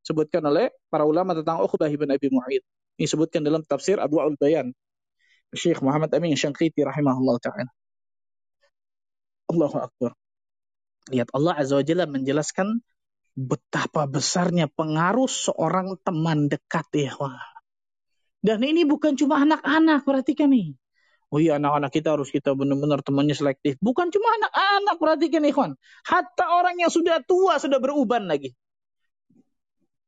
disebutkan 0.02 0.42
oleh 0.50 0.74
para 0.90 1.06
ulama 1.06 1.38
tentang 1.38 1.62
Uqbah 1.62 1.90
bin 1.94 2.10
Abi 2.10 2.28
Mu'aid. 2.34 2.66
Ini 2.98 3.06
disebutkan 3.06 3.46
dalam 3.46 3.62
tafsir 3.62 4.02
Abu 4.02 4.18
Al-Bayan. 4.18 4.74
Syekh 5.54 5.82
Muhammad 5.86 6.10
Amin 6.14 6.34
Syangkiti 6.34 6.82
rahimahullah 6.82 7.38
ta'ala. 7.42 7.70
Allahu 9.50 9.78
Akbar. 9.82 10.14
Lihat 11.10 11.30
Allah 11.34 11.54
Azza 11.58 11.78
wa 11.78 11.86
Jalla 11.86 12.06
menjelaskan 12.06 12.82
betapa 13.34 14.06
besarnya 14.06 14.70
pengaruh 14.70 15.26
seorang 15.26 15.98
teman 16.06 16.50
dekat 16.50 16.86
ya. 16.94 17.14
Dan 18.40 18.64
ini 18.64 18.86
bukan 18.86 19.16
cuma 19.20 19.42
anak-anak, 19.42 20.06
perhatikan 20.06 20.50
nih. 20.54 20.76
Oh 21.30 21.38
iya 21.38 21.62
anak-anak 21.62 21.94
kita 21.94 22.18
harus 22.18 22.34
kita 22.34 22.58
benar-benar 22.58 23.06
temannya 23.06 23.38
selektif. 23.38 23.78
Bukan 23.78 24.10
cuma 24.10 24.28
anak-anak, 24.42 24.96
perhatikan 24.98 25.46
ikhwan. 25.46 25.72
Hatta 26.02 26.46
orang 26.58 26.82
yang 26.82 26.90
sudah 26.90 27.22
tua 27.22 27.62
sudah 27.62 27.78
beruban 27.78 28.26
lagi. 28.26 28.50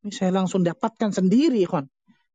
Ini 0.02 0.10
saya 0.10 0.34
langsung 0.34 0.66
dapatkan 0.66 1.14
sendiri 1.14 1.62
ikhwan. 1.62 1.86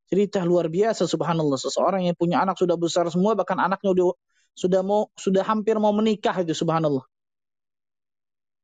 Cerita 0.07 0.47
luar 0.47 0.71
biasa 0.71 1.11
subhanallah. 1.11 1.59
Seseorang 1.59 2.07
yang 2.07 2.15
punya 2.15 2.39
anak 2.47 2.63
sudah 2.63 2.79
besar 2.79 3.11
semua 3.11 3.35
bahkan 3.35 3.59
anaknya 3.59 3.91
udah 3.91 4.15
sudah 4.55 4.87
mau 4.87 5.11
sudah 5.19 5.43
hampir 5.43 5.75
mau 5.83 5.91
menikah 5.91 6.39
itu 6.39 6.55
subhanallah. 6.55 7.03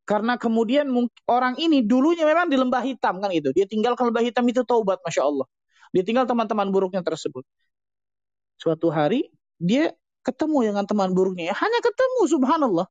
Karena 0.07 0.39
kemudian 0.39 0.87
orang 1.27 1.59
ini 1.59 1.83
dulunya 1.83 2.23
memang 2.23 2.47
di 2.47 2.55
lembah 2.55 2.83
hitam 2.87 3.19
kan 3.19 3.31
itu. 3.35 3.51
Dia 3.51 3.67
tinggal 3.67 3.99
ke 3.99 4.07
lembah 4.07 4.23
hitam 4.23 4.47
itu 4.47 4.63
taubat 4.63 5.03
masya 5.03 5.27
Allah. 5.27 5.51
Dia 5.91 6.07
tinggal 6.07 6.31
teman-teman 6.31 6.71
buruknya 6.71 7.03
tersebut. 7.03 7.43
Suatu 8.55 8.87
hari 8.95 9.27
dia 9.59 9.95
ketemu 10.23 10.73
dengan 10.73 10.85
teman 10.87 11.11
buruknya. 11.13 11.55
Hanya 11.55 11.81
ketemu 11.83 12.21
subhanallah. 12.31 12.87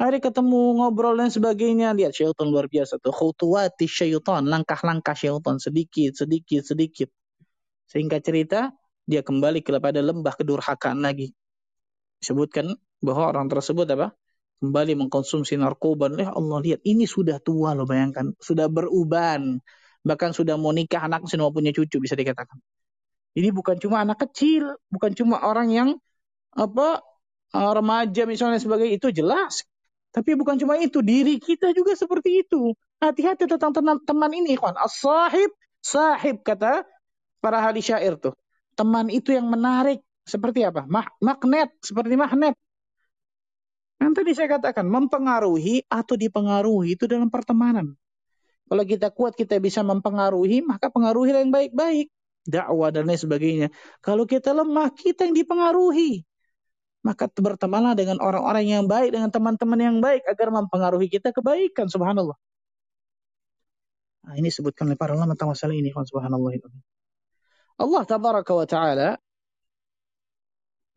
Hari 0.00 0.18
ketemu 0.18 0.80
ngobrol 0.80 1.16
dan 1.18 1.30
sebagainya. 1.30 1.92
Lihat 1.94 2.12
syaitan 2.16 2.48
luar 2.48 2.66
biasa 2.66 2.98
tuh. 2.98 3.12
Khutuwati 3.14 3.86
syaitan. 3.86 4.46
Langkah-langkah 4.46 5.14
syaitan. 5.14 5.56
Sedikit, 5.62 6.16
sedikit, 6.16 6.62
sedikit. 6.64 7.08
Sehingga 7.90 8.22
cerita, 8.22 8.72
dia 9.04 9.20
kembali 9.20 9.60
kepada 9.64 9.98
lembah 10.00 10.34
kedurhakaan 10.38 11.02
lagi 11.02 11.34
disebutkan 12.20 12.76
bahwa 13.00 13.32
orang 13.32 13.48
tersebut 13.48 13.88
apa? 13.96 14.12
Kembali 14.60 14.92
mengkonsumsi 14.92 15.56
narkoba. 15.56 16.12
Ya 16.20 16.36
Allah 16.36 16.60
lihat 16.60 16.80
ini 16.84 17.08
sudah 17.08 17.40
tua 17.40 17.72
loh 17.72 17.88
bayangkan. 17.88 18.36
Sudah 18.36 18.68
beruban. 18.68 19.64
Bahkan 20.04 20.36
sudah 20.36 20.60
mau 20.60 20.68
nikah 20.68 21.08
anak 21.08 21.24
sudah 21.24 21.48
punya 21.48 21.72
cucu 21.72 21.96
bisa 21.96 22.12
dikatakan. 22.12 22.60
Ini 23.32 23.56
bukan 23.56 23.80
cuma 23.80 24.04
anak 24.04 24.20
kecil. 24.28 24.76
Bukan 24.92 25.16
cuma 25.16 25.40
orang 25.40 25.72
yang 25.72 25.88
apa 26.54 27.02
eh, 27.54 27.72
remaja 27.74 28.22
misalnya 28.26 28.58
sebagai 28.62 28.88
itu 28.90 29.10
jelas. 29.14 29.66
Tapi 30.10 30.34
bukan 30.34 30.58
cuma 30.58 30.74
itu. 30.78 30.98
Diri 31.02 31.38
kita 31.38 31.70
juga 31.70 31.94
seperti 31.94 32.42
itu. 32.42 32.74
Hati-hati 32.98 33.46
tentang 33.46 33.70
teman, 33.70 33.96
teman 34.02 34.30
ini. 34.34 34.58
As-sahib. 34.58 35.54
Sahib 35.80 36.42
kata 36.42 36.82
para 37.38 37.62
hadis 37.62 37.86
syair 37.86 38.18
tuh. 38.18 38.34
Teman 38.74 39.06
itu 39.08 39.30
yang 39.30 39.46
menarik 39.46 40.02
seperti 40.26 40.66
apa? 40.66 40.84
magnet, 41.22 41.70
seperti 41.80 42.14
magnet. 42.18 42.54
Yang 44.00 44.12
tadi 44.16 44.30
saya 44.32 44.48
katakan, 44.56 44.88
mempengaruhi 44.88 45.84
atau 45.86 46.16
dipengaruhi 46.16 46.96
itu 46.96 47.04
dalam 47.04 47.28
pertemanan. 47.28 47.92
Kalau 48.64 48.84
kita 48.86 49.12
kuat, 49.12 49.36
kita 49.36 49.60
bisa 49.60 49.84
mempengaruhi, 49.84 50.64
maka 50.64 50.88
pengaruhi 50.88 51.36
yang 51.36 51.52
baik-baik. 51.52 52.08
Dakwah 52.48 52.88
dan 52.88 53.04
lain 53.04 53.20
sebagainya. 53.20 53.68
Kalau 54.00 54.24
kita 54.24 54.56
lemah, 54.56 54.88
kita 54.96 55.28
yang 55.28 55.36
dipengaruhi. 55.36 56.24
Maka 57.00 57.32
bertemanlah 57.32 57.96
dengan 57.96 58.20
orang-orang 58.20 58.68
yang 58.68 58.84
baik, 58.84 59.16
dengan 59.16 59.32
teman-teman 59.32 59.80
yang 59.80 59.96
baik, 60.04 60.20
agar 60.28 60.52
mempengaruhi 60.52 61.08
kita 61.08 61.32
kebaikan, 61.32 61.88
subhanallah. 61.88 62.36
Nah, 64.20 64.34
ini 64.36 64.52
sebutkan 64.52 64.84
oleh 64.84 65.00
para 65.00 65.16
ulama 65.16 65.32
tentang 65.32 65.56
masalah 65.56 65.72
ini, 65.72 65.88
subhanallah. 65.88 66.52
Allah 67.80 68.02
tabaraka 68.04 68.52
wa 68.52 68.66
taala 68.68 69.16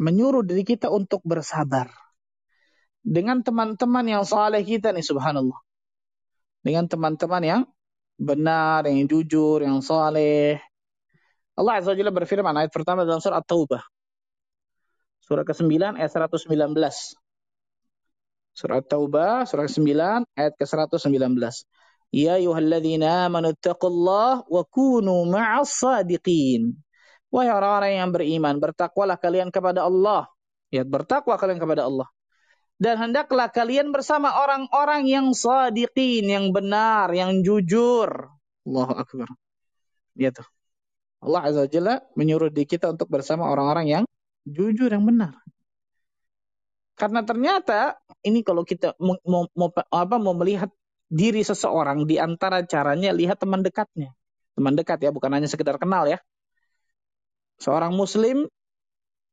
menyuruh 0.04 0.44
diri 0.44 0.68
kita 0.68 0.92
untuk 0.92 1.24
bersabar 1.24 1.88
dengan 3.04 3.40
teman-teman 3.40 4.04
yang 4.04 4.24
saleh 4.28 4.64
kita 4.64 4.92
nih 4.92 5.04
subhanallah. 5.04 5.60
Dengan 6.64 6.88
teman-teman 6.88 7.44
yang 7.44 7.62
benar, 8.16 8.88
yang 8.88 9.08
jujur, 9.08 9.64
yang 9.64 9.84
saleh. 9.84 10.60
Allah 11.60 11.80
Azza 11.80 11.92
wa 11.92 11.98
Jalla 12.00 12.12
berfirman 12.16 12.56
ayat 12.56 12.72
pertama 12.72 13.04
dalam 13.04 13.20
surah 13.20 13.44
At-Taubah. 13.44 13.84
Surah 15.24 15.48
ke-9 15.48 15.96
ayat 15.96 16.12
119. 16.12 16.52
Surah 18.54 18.78
At-Taubah 18.84 19.48
surah 19.48 19.66
ke-9 19.66 19.90
ayat 20.36 20.54
ke-119. 20.60 21.40
Ya 22.14 22.38
ayyuhalladzina 22.38 23.32
amanu 23.32 23.56
taqullaha 23.58 24.46
wa 24.46 24.62
kunu 24.68 25.26
ma'as 25.32 25.80
sadiqin. 25.80 26.76
Wahai 27.34 27.50
orang-orang 27.50 27.98
yang 27.98 28.10
beriman, 28.14 28.56
bertakwalah 28.62 29.18
kalian 29.18 29.50
kepada 29.50 29.90
Allah. 29.90 30.30
Ya, 30.70 30.86
bertakwa 30.86 31.34
kalian 31.34 31.58
kepada 31.58 31.90
Allah. 31.90 32.06
Dan 32.78 33.02
hendaklah 33.02 33.50
kalian 33.50 33.90
bersama 33.90 34.38
orang-orang 34.38 35.10
yang 35.10 35.34
sadiqin, 35.34 36.30
yang 36.30 36.54
benar, 36.54 37.10
yang 37.10 37.42
jujur. 37.42 38.30
Allahu 38.70 38.94
Akbar. 38.94 39.30
Ya 40.14 40.30
tuh. 40.30 40.46
Allah 41.24 41.42
Azza 41.48 41.66
wa 41.66 41.70
Jalla 41.72 41.96
menyuruh 42.14 42.54
di 42.54 42.70
kita 42.70 42.92
untuk 42.92 43.10
bersama 43.10 43.50
orang-orang 43.50 43.88
yang 43.90 44.04
jujur, 44.48 44.92
yang 44.92 45.04
benar. 45.04 45.36
Karena 46.94 47.26
ternyata 47.26 47.98
ini 48.22 48.46
kalau 48.46 48.62
kita 48.62 48.94
mau, 49.02 49.18
mau, 49.26 49.50
mau, 49.58 49.70
apa, 49.74 50.16
mau 50.22 50.38
melihat 50.38 50.70
diri 51.10 51.42
seseorang 51.42 52.06
di 52.06 52.22
antara 52.22 52.62
caranya 52.66 53.10
lihat 53.14 53.42
teman 53.42 53.66
dekatnya. 53.66 54.14
Teman 54.54 54.78
dekat 54.78 55.02
ya, 55.02 55.10
bukan 55.10 55.34
hanya 55.34 55.50
sekedar 55.50 55.82
kenal 55.82 56.06
ya. 56.06 56.22
Seorang 57.58 57.98
muslim 57.98 58.46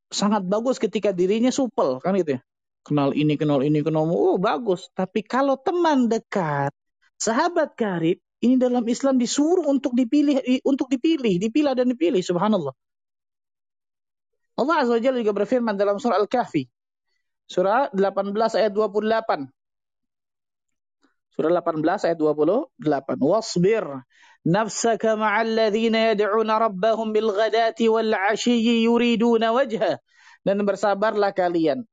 sangat 0.08 0.44
bagus 0.48 0.80
ketika 0.80 1.12
dirinya 1.12 1.52
supel, 1.52 2.00
kan 2.00 2.16
gitu 2.16 2.36
ya. 2.36 2.40
Kenal 2.80 3.12
ini, 3.12 3.36
kenal 3.36 3.60
ini, 3.60 3.84
kenal 3.84 4.08
oh 4.08 4.40
bagus. 4.40 4.88
Tapi 4.96 5.20
kalau 5.20 5.60
teman 5.60 6.08
dekat, 6.08 6.72
sahabat 7.20 7.76
karib, 7.76 8.16
ini 8.40 8.56
dalam 8.56 8.88
Islam 8.88 9.20
disuruh 9.20 9.68
untuk 9.68 9.92
dipilih, 9.92 10.40
untuk 10.64 10.88
dipilih, 10.88 11.36
dipilah 11.36 11.76
dan 11.76 11.92
dipilih, 11.92 12.24
subhanallah. 12.24 12.72
Allah 14.60 14.84
Azza 14.84 14.92
wa 14.92 15.00
Jalla 15.00 15.24
juga 15.24 15.32
berfirman 15.32 15.72
dalam 15.72 15.96
surah 15.96 16.20
Al-Kahfi. 16.20 16.68
Surah 17.48 17.88
18 17.96 18.60
ayat 18.60 18.72
28. 18.76 19.48
Surah 21.32 21.50
18 21.64 22.06
ayat 22.06 22.18
28. 22.20 22.76
Wasbir 23.16 23.84
nafsaka 24.44 25.16
ma'al 25.16 25.48
ladzina 25.56 26.12
yad'una 26.12 26.60
rabbahum 26.60 27.16
bil 27.16 27.32
ghadati 27.32 27.88
wal 27.88 28.12
yuriduna 28.44 29.56
wajha 29.56 29.96
dan 30.44 30.56
bersabarlah 30.64 31.32
kalian 31.32 31.84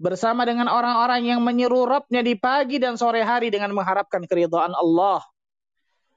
bersama 0.00 0.48
dengan 0.48 0.72
orang-orang 0.72 1.28
yang 1.28 1.40
menyeru 1.44 1.84
Rabbnya 1.84 2.24
di 2.24 2.32
pagi 2.32 2.80
dan 2.80 2.96
sore 2.96 3.20
hari 3.20 3.52
dengan 3.52 3.76
mengharapkan 3.76 4.24
keridhaan 4.24 4.72
Allah. 4.72 5.20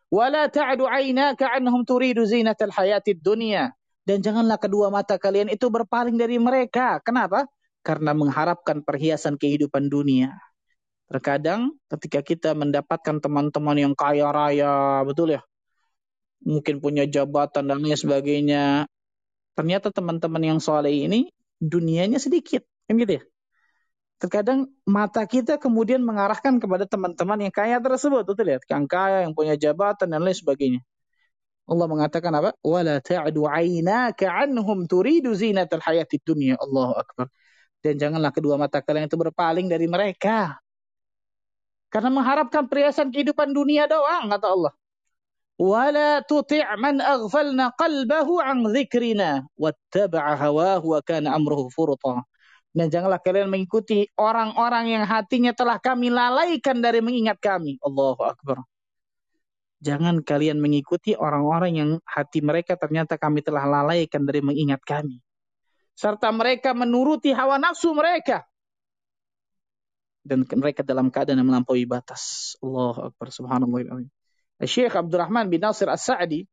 Wala 0.08 0.48
ta'du 0.48 0.88
'ainaka 0.88 1.52
'anhum 1.52 1.84
turidu 1.84 2.24
zinatal 2.24 2.72
hayatid 2.72 3.19
dunya. 3.19 3.76
Dan 4.04 4.20
janganlah 4.20 4.60
kedua 4.60 4.92
mata 4.92 5.16
kalian 5.16 5.48
itu 5.48 5.72
berpaling 5.72 6.20
dari 6.20 6.36
mereka. 6.36 7.00
Kenapa? 7.00 7.48
Karena 7.84 8.12
mengharapkan 8.12 8.84
perhiasan 8.84 9.39
kehidupan 9.39 9.88
dunia. 9.88 10.36
Terkadang 11.08 11.76
ketika 11.88 12.20
kita 12.20 12.52
mendapatkan 12.52 13.24
teman-teman 13.24 13.78
yang 13.80 13.94
kaya 13.96 14.28
raya, 14.32 15.04
betul 15.08 15.36
ya? 15.36 15.42
Mungkin 16.44 16.84
punya 16.84 17.08
jabatan 17.08 17.72
dan 17.72 17.80
lain 17.80 17.96
sebagainya. 17.96 18.92
Ternyata 19.56 19.94
teman-teman 19.96 20.44
yang 20.44 20.60
soleh 20.60 21.08
ini 21.08 21.32
dunianya 21.63 22.20
sedikit. 22.20 22.68
Kan 22.84 23.00
gitu 23.00 23.20
ya? 23.20 23.24
Terkadang 24.20 24.72
mata 24.84 25.24
kita 25.24 25.60
kemudian 25.60 26.04
mengarahkan 26.04 26.60
kepada 26.60 26.84
teman-teman 26.88 27.39
yang 27.48 27.54
kaya 27.56 27.80
tersebut. 27.80 28.28
Betul 28.28 28.52
ya? 28.52 28.60
Yang 28.68 28.86
kaya, 28.92 29.18
yang 29.24 29.32
punya 29.32 29.56
jabatan 29.56 30.12
dan 30.12 30.20
lain 30.20 30.36
sebagainya. 30.36 30.82
Allah 31.63 31.88
mengatakan 31.88 32.32
apa? 32.36 32.52
Wala 32.60 32.99
ta'du 32.99 33.47
'ainaka 33.47 34.28
'anhum 34.28 34.84
turidu 34.84 35.32
zinatal 35.32 35.80
hayatid 35.80 36.19
dunya. 36.28 36.60
Allahu 36.60 36.93
akbar. 36.99 37.28
Dan 37.84 37.99
janganlah 37.99 38.32
kedua 38.32 38.56
mata 38.56 38.80
kalian 38.80 39.08
itu 39.08 39.19
berpaling 39.19 39.67
dari 39.67 39.88
mereka. 39.88 40.60
Karena 41.91 42.10
mengharapkan 42.10 42.65
perhiasan 42.67 43.13
kehidupan 43.13 43.54
dunia 43.54 43.86
doang, 43.86 44.32
kata 44.32 44.47
Allah. 44.49 44.73
Wala 45.62 46.26
tuti' 46.26 46.65
man 46.82 46.97
aghfalna 46.97 47.71
qalbahu 47.78 48.41
an 48.41 48.65
dzikrina 48.65 49.45
wattaba'a 49.54 50.34
hawahu 50.34 50.97
wa 50.97 50.99
kana 51.06 51.38
amruhu 51.38 51.69
furta. 51.69 52.26
Dan 52.73 52.89
janganlah 52.89 53.21
kalian 53.21 53.54
mengikuti 53.54 54.10
orang-orang 54.17 54.97
yang 54.97 55.04
hatinya 55.06 55.54
telah 55.54 55.78
kami 55.78 56.10
lalaikan 56.10 56.82
dari 56.82 57.06
mengingat 57.06 57.38
kami. 57.38 57.78
Allahu 57.86 58.26
Akbar. 58.26 58.65
Jangan 59.84 60.24
kalian 60.24 60.63
mengikuti 60.63 61.12
orang-orang 61.12 61.74
yang 61.76 61.89
hati 62.08 62.39
mereka 62.39 62.80
ternyata 62.80 63.19
kami 63.19 63.43
telah 63.43 63.67
lalaikan 63.67 64.24
dari 64.24 64.39
mengingat 64.39 64.80
kami. 64.88 65.19
Serta 65.91 66.32
mereka 66.32 66.72
menuruti 66.72 67.36
hawa 67.36 67.60
nafsu 67.60 67.91
mereka 67.91 68.48
dan 70.24 70.48
mereka 70.48 70.82
dalam 70.82 71.12
keadaan 71.12 71.43
yang 71.43 71.50
melampaui 71.52 71.84
batas. 71.84 72.56
Allah 72.63 73.12
Akbar 73.12 73.28
subhanallah. 73.28 74.08
Syekh 74.63 74.96
Abdurrahman 74.96 75.52
bin 75.52 75.60
Nasir 75.60 75.91
As-Sa'di 75.91 76.48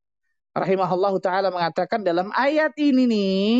rahimahullahu 0.50 1.22
taala 1.22 1.54
mengatakan 1.54 2.02
dalam 2.02 2.34
ayat 2.34 2.74
ini 2.74 3.06
nih 3.06 3.58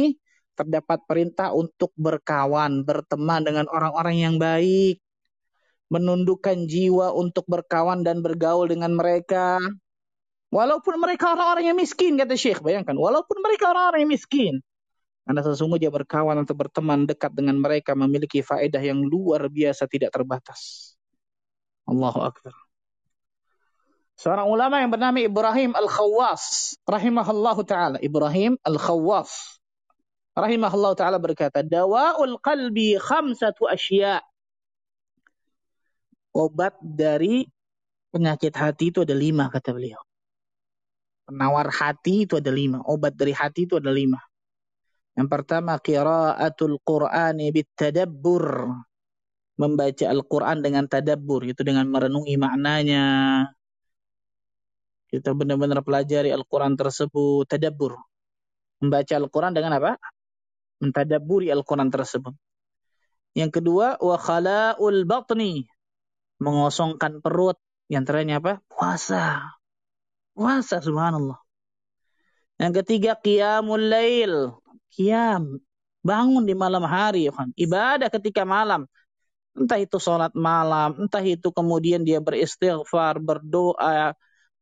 terdapat 0.59 1.07
perintah 1.07 1.55
untuk 1.55 1.95
berkawan, 1.95 2.83
berteman 2.83 3.47
dengan 3.47 3.71
orang-orang 3.71 4.17
yang 4.19 4.35
baik, 4.37 4.99
menundukkan 5.91 6.71
jiwa 6.71 7.11
untuk 7.13 7.45
berkawan 7.51 8.07
dan 8.07 8.23
bergaul 8.23 8.71
dengan 8.71 8.95
mereka. 8.95 9.59
Walaupun 10.51 10.99
mereka 10.99 11.35
orang-orang 11.35 11.75
yang 11.75 11.79
miskin, 11.79 12.19
kata 12.19 12.35
Syekh. 12.35 12.63
Bayangkan, 12.63 12.95
walaupun 12.95 13.39
mereka 13.43 13.71
orang-orang 13.71 14.07
yang 14.07 14.13
miskin. 14.15 14.55
Karena 15.27 15.47
sesungguhnya 15.47 15.95
berkawan 15.95 16.43
atau 16.43 16.59
berteman 16.59 17.07
dekat 17.07 17.31
dengan 17.37 17.59
mereka 17.63 17.95
memiliki 17.95 18.43
faedah 18.43 18.83
yang 18.83 18.99
luar 19.07 19.47
biasa 19.47 19.87
tidak 19.87 20.11
terbatas. 20.11 20.95
Allahu 21.87 22.23
Akbar. 22.23 22.55
Seorang 24.21 24.53
ulama 24.53 24.85
yang 24.85 24.93
bernama 24.93 25.17
Ibrahim 25.17 25.73
Al-Khawwas. 25.73 26.77
Rahimahullahu 26.85 27.63
ta'ala. 27.65 27.97
Ibrahim 28.05 28.59
Al-Khawwas. 28.67 29.59
Rahimahullahu 30.37 30.95
ta'ala 30.99 31.17
berkata, 31.17 31.65
Dawa'ul 31.65 32.37
qalbi 32.43 33.01
khamsatu 33.01 33.65
asya. 33.65 34.21
Obat 36.31 36.79
dari 36.79 37.43
penyakit 38.15 38.55
hati 38.55 38.95
itu 38.95 39.03
ada 39.03 39.15
lima, 39.15 39.51
kata 39.51 39.75
beliau. 39.75 39.99
Penawar 41.27 41.71
hati 41.71 42.27
itu 42.27 42.39
ada 42.39 42.51
lima. 42.51 42.83
Obat 42.87 43.15
dari 43.15 43.31
hati 43.35 43.67
itu 43.67 43.79
ada 43.79 43.91
lima. 43.91 44.19
Yang 45.19 45.29
pertama 45.31 45.79
qiraatul 45.79 46.79
Qur'ani 46.83 47.51
bitadabbur. 47.51 48.71
Membaca 49.61 50.07
Al-Qur'an 50.09 50.65
dengan 50.65 50.89
tadabbur, 50.89 51.45
itu 51.45 51.61
dengan 51.61 51.85
merenungi 51.85 52.33
maknanya. 52.41 53.05
Kita 55.13 55.37
benar-benar 55.37 55.85
pelajari 55.85 56.33
Al-Qur'an 56.33 56.81
tersebut, 56.81 57.45
tadabbur. 57.45 58.01
Membaca 58.81 59.15
Al-Qur'an 59.21 59.53
dengan 59.53 59.77
apa? 59.77 60.01
Mentadabburi 60.81 61.53
Al-Qur'an 61.53 61.93
tersebut. 61.93 62.33
Yang 63.37 63.61
kedua, 63.61 64.01
wa 64.01 64.17
khala'ul 64.17 65.05
batni. 65.05 65.69
Mengosongkan 66.41 67.21
perut. 67.21 67.61
Yang 67.93 68.05
terakhir 68.09 68.41
apa? 68.41 68.53
Puasa. 68.71 69.25
Puasa 70.33 70.81
subhanallah. 70.81 71.39
Yang 72.61 72.85
ketiga 72.85 73.17
qiyamul 73.17 73.81
lail, 73.81 74.57
Kiam. 74.93 75.61
Bangun 76.01 76.49
di 76.49 76.57
malam 76.57 76.85
hari. 76.85 77.29
Ya 77.29 77.33
kan? 77.33 77.53
Ibadah 77.57 78.09
ketika 78.09 78.49
malam. 78.49 78.89
Entah 79.53 79.77
itu 79.77 80.01
sholat 80.01 80.33
malam. 80.33 80.97
Entah 80.97 81.21
itu 81.21 81.53
kemudian 81.53 82.07
dia 82.07 82.23
beristighfar, 82.23 83.21
berdoa, 83.21 84.17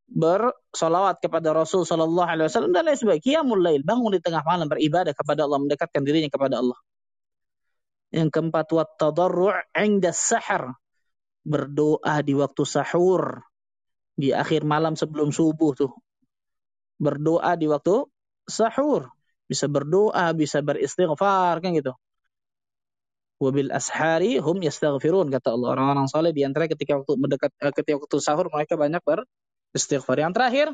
bersolawat 0.09 1.21
kepada 1.21 1.53
Rasul 1.53 1.85
Sallallahu 1.85 2.25
Alaihi 2.25 2.49
Wasallam 2.49 2.73
dan 2.73 2.89
lain 2.89 2.97
sebagainya. 2.97 3.45
Lail, 3.45 3.85
bangun 3.85 4.17
di 4.17 4.19
tengah 4.19 4.41
malam 4.41 4.65
beribadah 4.65 5.13
kepada 5.13 5.45
Allah, 5.45 5.59
mendekatkan 5.61 6.01
dirinya 6.01 6.27
kepada 6.33 6.59
Allah. 6.59 6.79
Yang 8.09 8.29
keempat, 8.33 8.65
wat 8.73 8.89
tadarru' 8.97 9.53
inda 9.77 10.09
sahar, 10.09 10.73
berdoa 11.43 12.21
di 12.23 12.33
waktu 12.35 12.63
sahur, 12.67 13.43
di 14.15 14.35
akhir 14.35 14.67
malam 14.67 14.93
sebelum 14.99 15.31
subuh 15.31 15.71
tuh. 15.75 15.91
Berdoa 16.99 17.55
di 17.55 17.71
waktu 17.71 18.03
sahur 18.43 19.07
bisa 19.49 19.65
berdoa, 19.65 20.29
bisa 20.37 20.61
beristighfar 20.61 21.57
kan 21.63 21.73
gitu. 21.73 21.95
Wabil 23.39 23.71
ashari 23.71 24.35
hum 24.37 24.59
yastaghfirun 24.59 25.31
kata 25.31 25.55
Allah 25.55 25.79
orang-orang 25.79 26.11
saleh 26.11 26.35
di 26.35 26.43
antara 26.43 26.67
ketika 26.67 26.99
waktu 26.99 27.15
mendekat 27.15 27.55
eh, 27.63 27.71
ketika 27.71 27.95
waktu 28.03 28.17
sahur 28.19 28.51
mereka 28.51 28.75
banyak 28.75 28.99
beristighfar. 29.71 30.19
Yang 30.19 30.33
terakhir 30.35 30.67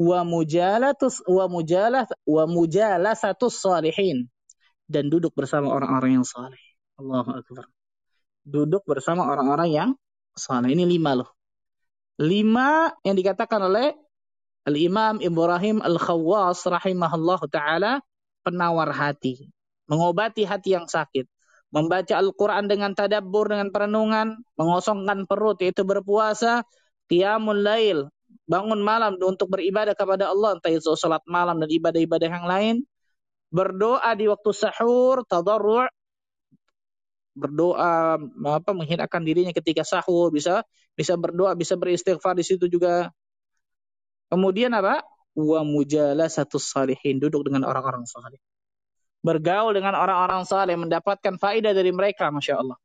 wa 0.00 0.24
mujalatus 0.24 1.20
wa 1.28 1.44
mujalah 1.52 2.08
wa 2.24 2.44
mujalasatus 2.48 3.60
salihin 3.60 4.26
dan 4.88 5.12
duduk 5.12 5.36
bersama 5.36 5.68
orang-orang 5.68 6.18
yang 6.18 6.26
saleh. 6.26 6.58
Allahu 6.96 7.38
akbar. 7.38 7.68
Duduk 8.42 8.82
bersama 8.84 9.26
orang-orang 9.30 9.70
yang 9.70 9.90
saleh. 10.34 10.74
Ini 10.74 10.82
lima 10.82 11.14
loh. 11.14 11.30
Lima 12.18 12.90
yang 13.06 13.16
dikatakan 13.16 13.70
oleh 13.70 13.94
Al-Imam 14.66 15.18
Ibrahim 15.18 15.82
Al-Khawwas 15.82 16.66
rahimahullah 16.66 17.40
taala 17.50 17.92
penawar 18.46 18.90
hati, 18.94 19.50
mengobati 19.90 20.46
hati 20.46 20.74
yang 20.78 20.86
sakit. 20.86 21.26
Membaca 21.72 22.14
Al-Quran 22.20 22.68
dengan 22.68 22.92
tadabbur, 22.92 23.48
dengan 23.48 23.72
perenungan, 23.72 24.36
mengosongkan 24.60 25.24
perut, 25.24 25.56
yaitu 25.64 25.88
berpuasa, 25.88 26.68
qiyamul 27.08 27.64
lail, 27.64 28.12
bangun 28.44 28.84
malam 28.84 29.16
untuk 29.24 29.48
beribadah 29.48 29.96
kepada 29.96 30.28
Allah, 30.28 30.60
entah 30.60 30.68
itu 30.68 30.92
salat 31.00 31.24
malam 31.24 31.56
dan 31.56 31.72
ibadah-ibadah 31.72 32.28
yang 32.28 32.44
lain, 32.44 32.74
berdoa 33.48 34.12
di 34.12 34.28
waktu 34.28 34.50
sahur, 34.52 35.24
tadarru' 35.24 35.88
berdoa 37.32 38.20
apa 38.44 38.70
menghinakan 38.76 39.24
dirinya 39.24 39.52
ketika 39.56 39.80
sahur 39.82 40.28
bisa 40.28 40.60
bisa 40.92 41.16
berdoa 41.16 41.56
bisa 41.56 41.74
beristighfar 41.76 42.36
di 42.36 42.44
situ 42.44 42.68
juga. 42.68 43.08
Kemudian 44.28 44.72
apa? 44.72 45.04
Wa 45.32 45.64
satu 46.28 46.60
salihin 46.60 47.20
duduk 47.20 47.48
dengan 47.48 47.64
orang-orang 47.64 48.04
saleh. 48.04 48.40
Bergaul 49.24 49.72
dengan 49.76 49.96
orang-orang 49.96 50.44
saleh 50.44 50.76
mendapatkan 50.76 51.40
faedah 51.40 51.72
dari 51.72 51.92
mereka 51.94 52.28
masya 52.28 52.60
Allah. 52.60 52.76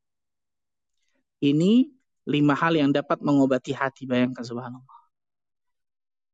Ini 1.44 1.88
lima 2.28 2.54
hal 2.56 2.76
yang 2.76 2.92
dapat 2.92 3.24
mengobati 3.24 3.72
hati 3.72 4.04
bayangkan 4.04 4.44
subhanallah. 4.44 4.98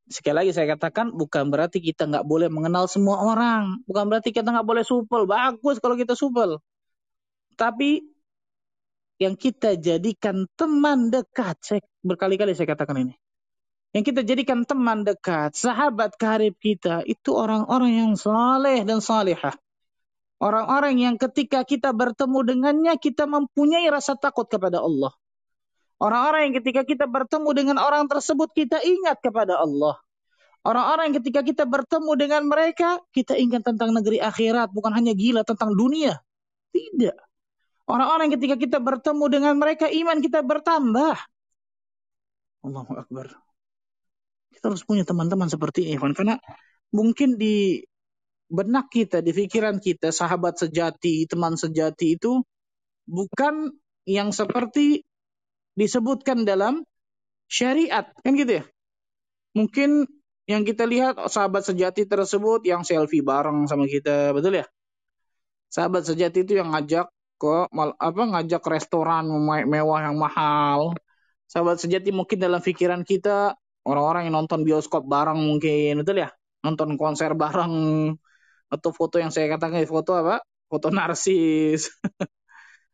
Sekali 0.10 0.36
lagi 0.36 0.52
saya 0.52 0.76
katakan 0.76 1.16
bukan 1.16 1.48
berarti 1.48 1.80
kita 1.80 2.10
nggak 2.10 2.26
boleh 2.28 2.52
mengenal 2.52 2.92
semua 2.92 3.24
orang, 3.24 3.80
bukan 3.88 4.12
berarti 4.12 4.36
kita 4.36 4.52
nggak 4.52 4.68
boleh 4.68 4.84
supel. 4.84 5.24
Bagus 5.24 5.80
kalau 5.80 5.96
kita 5.96 6.14
supel. 6.14 6.60
Tapi 7.54 8.04
yang 9.22 9.38
kita 9.38 9.80
jadikan 9.80 10.50
teman 10.58 11.14
dekat, 11.14 11.56
saya 11.64 11.82
berkali-kali 12.04 12.58
saya 12.58 12.68
katakan 12.74 13.08
ini. 13.08 13.16
Yang 13.94 14.04
kita 14.10 14.22
jadikan 14.26 14.66
teman 14.66 15.06
dekat, 15.06 15.54
sahabat 15.54 16.18
karib 16.18 16.58
kita, 16.58 17.06
itu 17.06 17.30
orang-orang 17.30 17.94
yang 17.94 18.12
saleh 18.18 18.82
dan 18.82 19.00
salihah. 19.00 19.54
Orang-orang 20.42 20.98
yang 20.98 21.16
ketika 21.22 21.62
kita 21.62 21.94
bertemu 21.94 22.42
dengannya, 22.44 22.94
kita 22.98 23.30
mempunyai 23.30 23.86
rasa 23.94 24.18
takut 24.18 24.50
kepada 24.50 24.82
Allah. 24.82 25.14
Orang-orang 26.04 26.52
yang 26.52 26.56
ketika 26.60 26.84
kita 26.84 27.06
bertemu 27.08 27.50
dengan 27.56 27.78
orang 27.80 28.12
tersebut 28.12 28.52
kita 28.52 28.82
ingat 28.84 29.24
kepada 29.24 29.56
Allah. 29.56 29.96
Orang-orang 30.68 31.12
yang 31.12 31.24
ketika 31.24 31.48
kita 31.48 31.64
bertemu 31.64 32.12
dengan 32.20 32.44
mereka 32.44 33.00
kita 33.16 33.40
ingat 33.40 33.64
tentang 33.64 33.96
negeri 33.96 34.20
akhirat, 34.20 34.76
bukan 34.76 34.92
hanya 34.92 35.16
gila 35.16 35.48
tentang 35.48 35.72
dunia. 35.80 36.20
Tidak. 36.76 37.16
Orang-orang 37.84 38.32
ketika 38.32 38.56
kita 38.56 38.78
bertemu 38.80 39.26
dengan 39.28 39.54
mereka 39.60 39.92
iman 39.92 40.24
kita 40.24 40.40
bertambah. 40.40 41.16
Allahu 42.64 42.94
Akbar. 42.96 43.28
Kita 44.56 44.72
harus 44.72 44.88
punya 44.88 45.04
teman-teman 45.04 45.52
seperti 45.52 45.92
ini, 45.92 46.00
karena 46.00 46.40
mungkin 46.96 47.36
di 47.36 47.84
benak 48.48 48.88
kita, 48.88 49.20
di 49.20 49.36
pikiran 49.36 49.84
kita, 49.84 50.16
sahabat 50.16 50.62
sejati, 50.62 51.28
teman 51.28 51.60
sejati 51.60 52.16
itu 52.16 52.40
bukan 53.04 53.74
yang 54.08 54.32
seperti 54.32 55.04
disebutkan 55.76 56.48
dalam 56.48 56.88
syariat. 57.52 58.14
Kan 58.24 58.40
gitu 58.40 58.62
ya? 58.62 58.64
Mungkin 59.58 60.08
yang 60.48 60.64
kita 60.64 60.88
lihat 60.88 61.20
sahabat 61.28 61.68
sejati 61.68 62.08
tersebut 62.08 62.64
yang 62.64 62.88
selfie 62.88 63.26
bareng 63.26 63.68
sama 63.68 63.90
kita, 63.90 64.32
betul 64.32 64.64
ya? 64.64 64.66
Sahabat 65.68 66.06
sejati 66.06 66.46
itu 66.46 66.56
yang 66.56 66.72
ngajak 66.72 67.10
ke 67.44 67.68
apa 68.00 68.22
ngajak 68.32 68.64
restoran 68.72 69.28
mewah 69.68 70.00
yang 70.08 70.16
mahal. 70.16 70.96
Sahabat 71.52 71.84
sejati 71.84 72.16
mungkin 72.16 72.40
dalam 72.40 72.64
pikiran 72.64 73.04
kita 73.04 73.60
orang-orang 73.84 74.32
yang 74.32 74.40
nonton 74.40 74.64
bioskop 74.64 75.04
bareng 75.04 75.36
mungkin, 75.44 76.08
betul 76.08 76.24
ya? 76.24 76.32
Nonton 76.64 76.96
konser 76.96 77.36
bareng 77.44 77.76
atau 78.72 78.90
foto 78.96 79.20
yang 79.20 79.30
saya 79.36 79.52
katakan 79.52 79.84
foto 79.84 80.16
apa? 80.16 80.40
Foto 80.72 80.88
narsis. 80.88 81.92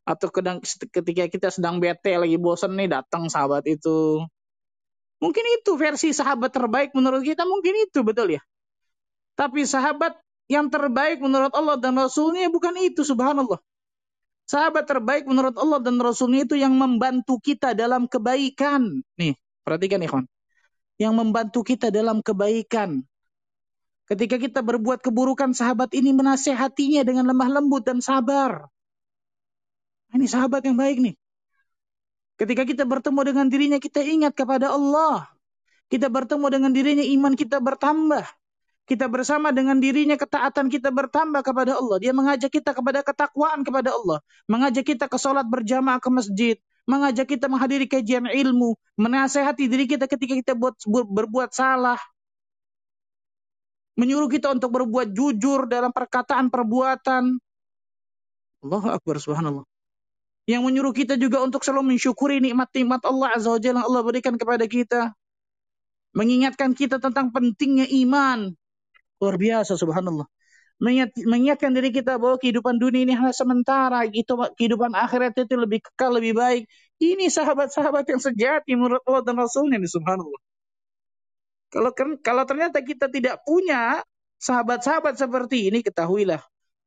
atau 0.10 0.28
kedang, 0.34 0.58
ketika 0.66 1.30
kita 1.30 1.48
sedang 1.54 1.78
bete 1.78 2.18
lagi 2.18 2.34
bosan 2.42 2.74
nih 2.74 2.90
datang 2.90 3.30
sahabat 3.30 3.62
itu 3.70 4.26
mungkin 5.22 5.46
itu 5.62 5.78
versi 5.78 6.10
sahabat 6.16 6.50
terbaik 6.50 6.98
menurut 6.98 7.22
kita 7.22 7.46
mungkin 7.46 7.78
itu 7.86 8.02
betul 8.02 8.34
ya 8.34 8.42
tapi 9.38 9.70
sahabat 9.70 10.18
yang 10.50 10.74
terbaik 10.74 11.22
menurut 11.22 11.54
Allah 11.54 11.78
dan 11.78 11.94
Rasulnya 11.94 12.50
bukan 12.50 12.74
itu 12.82 13.06
subhanallah 13.06 13.62
sahabat 14.50 14.90
terbaik 14.90 15.30
menurut 15.30 15.54
Allah 15.62 15.78
dan 15.86 16.02
Rasulnya 16.02 16.50
itu 16.50 16.58
yang 16.58 16.74
membantu 16.74 17.38
kita 17.38 17.78
dalam 17.78 18.10
kebaikan 18.10 19.06
nih 19.22 19.38
perhatikan 19.62 20.02
ikhwan 20.02 20.26
yang 20.98 21.14
membantu 21.14 21.62
kita 21.62 21.94
dalam 21.94 22.26
kebaikan 22.26 23.06
Ketika 24.10 24.42
kita 24.42 24.66
berbuat 24.66 25.06
keburukan, 25.06 25.54
sahabat 25.54 25.94
ini 25.94 26.10
menasehatinya 26.18 27.06
dengan 27.06 27.30
lemah 27.30 27.62
lembut 27.62 27.86
dan 27.86 28.02
sabar. 28.02 28.66
Ini 30.10 30.26
sahabat 30.26 30.66
yang 30.66 30.74
baik 30.74 30.98
nih. 30.98 31.16
Ketika 32.42 32.66
kita 32.66 32.90
bertemu 32.90 33.22
dengan 33.22 33.46
dirinya, 33.54 33.78
kita 33.78 34.02
ingat 34.02 34.34
kepada 34.34 34.74
Allah. 34.74 35.30
Kita 35.94 36.10
bertemu 36.10 36.46
dengan 36.50 36.72
dirinya, 36.74 37.06
iman 37.06 37.38
kita 37.38 37.62
bertambah. 37.62 38.26
Kita 38.90 39.06
bersama 39.06 39.54
dengan 39.54 39.78
dirinya, 39.78 40.18
ketaatan 40.18 40.66
kita 40.66 40.90
bertambah 40.90 41.46
kepada 41.46 41.78
Allah. 41.78 42.02
Dia 42.02 42.10
mengajak 42.10 42.50
kita 42.50 42.74
kepada 42.74 43.06
ketakwaan 43.06 43.62
kepada 43.62 43.94
Allah. 43.94 44.18
Mengajak 44.50 44.82
kita 44.82 45.06
ke 45.06 45.18
sholat 45.22 45.46
berjamaah 45.46 46.02
ke 46.02 46.10
masjid. 46.10 46.58
Mengajak 46.90 47.30
kita 47.30 47.46
menghadiri 47.46 47.86
kajian 47.86 48.26
ilmu. 48.26 48.74
Menasehati 48.98 49.70
diri 49.70 49.86
kita 49.86 50.10
ketika 50.10 50.34
kita 50.34 50.54
buat, 50.58 50.74
berbuat 50.90 51.54
salah. 51.54 52.02
Menyuruh 53.94 54.26
kita 54.26 54.50
untuk 54.50 54.74
berbuat 54.74 55.14
jujur 55.14 55.70
dalam 55.70 55.94
perkataan 55.94 56.50
perbuatan. 56.50 57.38
Allah 58.66 58.84
Akbar 58.98 59.22
subhanallah 59.22 59.70
yang 60.50 60.66
menyuruh 60.66 60.98
kita 60.98 61.14
juga 61.14 61.46
untuk 61.46 61.62
selalu 61.62 61.94
mensyukuri 61.94 62.42
nikmat-nikmat 62.42 63.06
Allah 63.06 63.38
Azza 63.38 63.54
wa 63.54 63.62
Jalla 63.62 63.86
yang 63.86 63.86
Allah 63.86 64.02
berikan 64.02 64.34
kepada 64.34 64.66
kita. 64.66 65.14
Mengingatkan 66.18 66.74
kita 66.74 66.98
tentang 66.98 67.30
pentingnya 67.30 67.86
iman. 67.86 68.58
Luar 69.20 69.36
biasa 69.36 69.76
subhanallah. 69.76 70.28
Mengingatkan 70.80 71.76
diri 71.76 71.92
kita 71.92 72.16
bahwa 72.16 72.40
kehidupan 72.40 72.80
dunia 72.80 73.04
ini 73.04 73.14
hanya 73.16 73.36
sementara. 73.36 74.08
Kehidupan 74.56 74.96
akhirat 74.96 75.36
itu 75.36 75.60
lebih 75.60 75.84
kekal, 75.84 76.16
lebih 76.16 76.40
baik. 76.40 76.64
Ini 77.04 77.28
sahabat-sahabat 77.28 78.08
yang 78.08 78.24
sejati 78.24 78.80
menurut 78.80 79.04
Allah 79.04 79.24
dan 79.28 79.36
Rasulnya 79.40 79.76
ini 79.76 79.92
subhanallah. 79.92 80.42
Kalau 81.70 81.92
kalau 82.24 82.44
ternyata 82.48 82.80
kita 82.82 83.12
tidak 83.12 83.44
punya 83.44 84.02
sahabat-sahabat 84.40 85.20
seperti 85.20 85.68
ini, 85.68 85.84
ketahuilah 85.84 86.40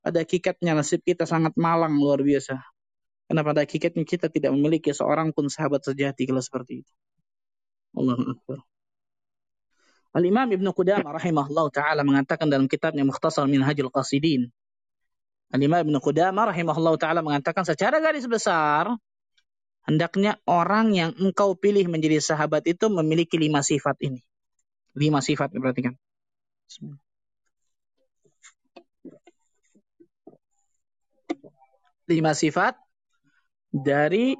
pada 0.03 0.25
hakikatnya 0.25 0.73
nasib 0.75 1.05
kita 1.07 1.29
sangat 1.29 1.55
malang 1.55 1.95
luar 2.01 2.25
biasa. 2.25 2.59
Karena 3.29 3.40
pada 3.47 3.62
hakikatnya 3.62 4.05
kita 4.09 4.27
tidak 4.33 4.51
memiliki 4.57 4.90
seorang 4.90 5.31
pun 5.31 5.47
sahabat 5.53 5.85
sejati 5.85 6.27
kalau 6.27 6.42
seperti 6.42 6.83
itu. 6.83 6.92
Allah 7.92 8.18
Akbar. 8.18 8.72
Al-Imam 10.12 10.44
Ibn 10.44 10.66
Qudamah 10.77 11.16
rahimahullah 11.16 11.72
ta'ala 11.72 12.05
mengatakan 12.05 12.53
dalam 12.53 12.68
kitabnya 12.68 13.01
Mukhtasar 13.01 13.48
Minhajul 13.48 13.88
Qasidin. 13.88 14.53
Al-Imam 15.48 15.81
Ibn 15.88 15.96
Qudamah 16.05 16.53
rahimahullah 16.53 17.01
ta'ala 17.01 17.25
mengatakan 17.25 17.64
secara 17.64 17.96
garis 17.96 18.29
besar, 18.29 18.92
hendaknya 19.88 20.37
orang 20.44 20.92
yang 20.92 21.11
engkau 21.16 21.57
pilih 21.57 21.88
menjadi 21.88 22.20
sahabat 22.20 22.68
itu 22.68 22.92
memiliki 22.92 23.40
lima 23.40 23.64
sifat 23.64 23.96
ini. 24.05 24.20
Lima 24.92 25.25
sifat, 25.25 25.48
perhatikan. 25.57 25.96
Lima 32.05 32.37
sifat 32.37 32.76
dari 33.72 34.37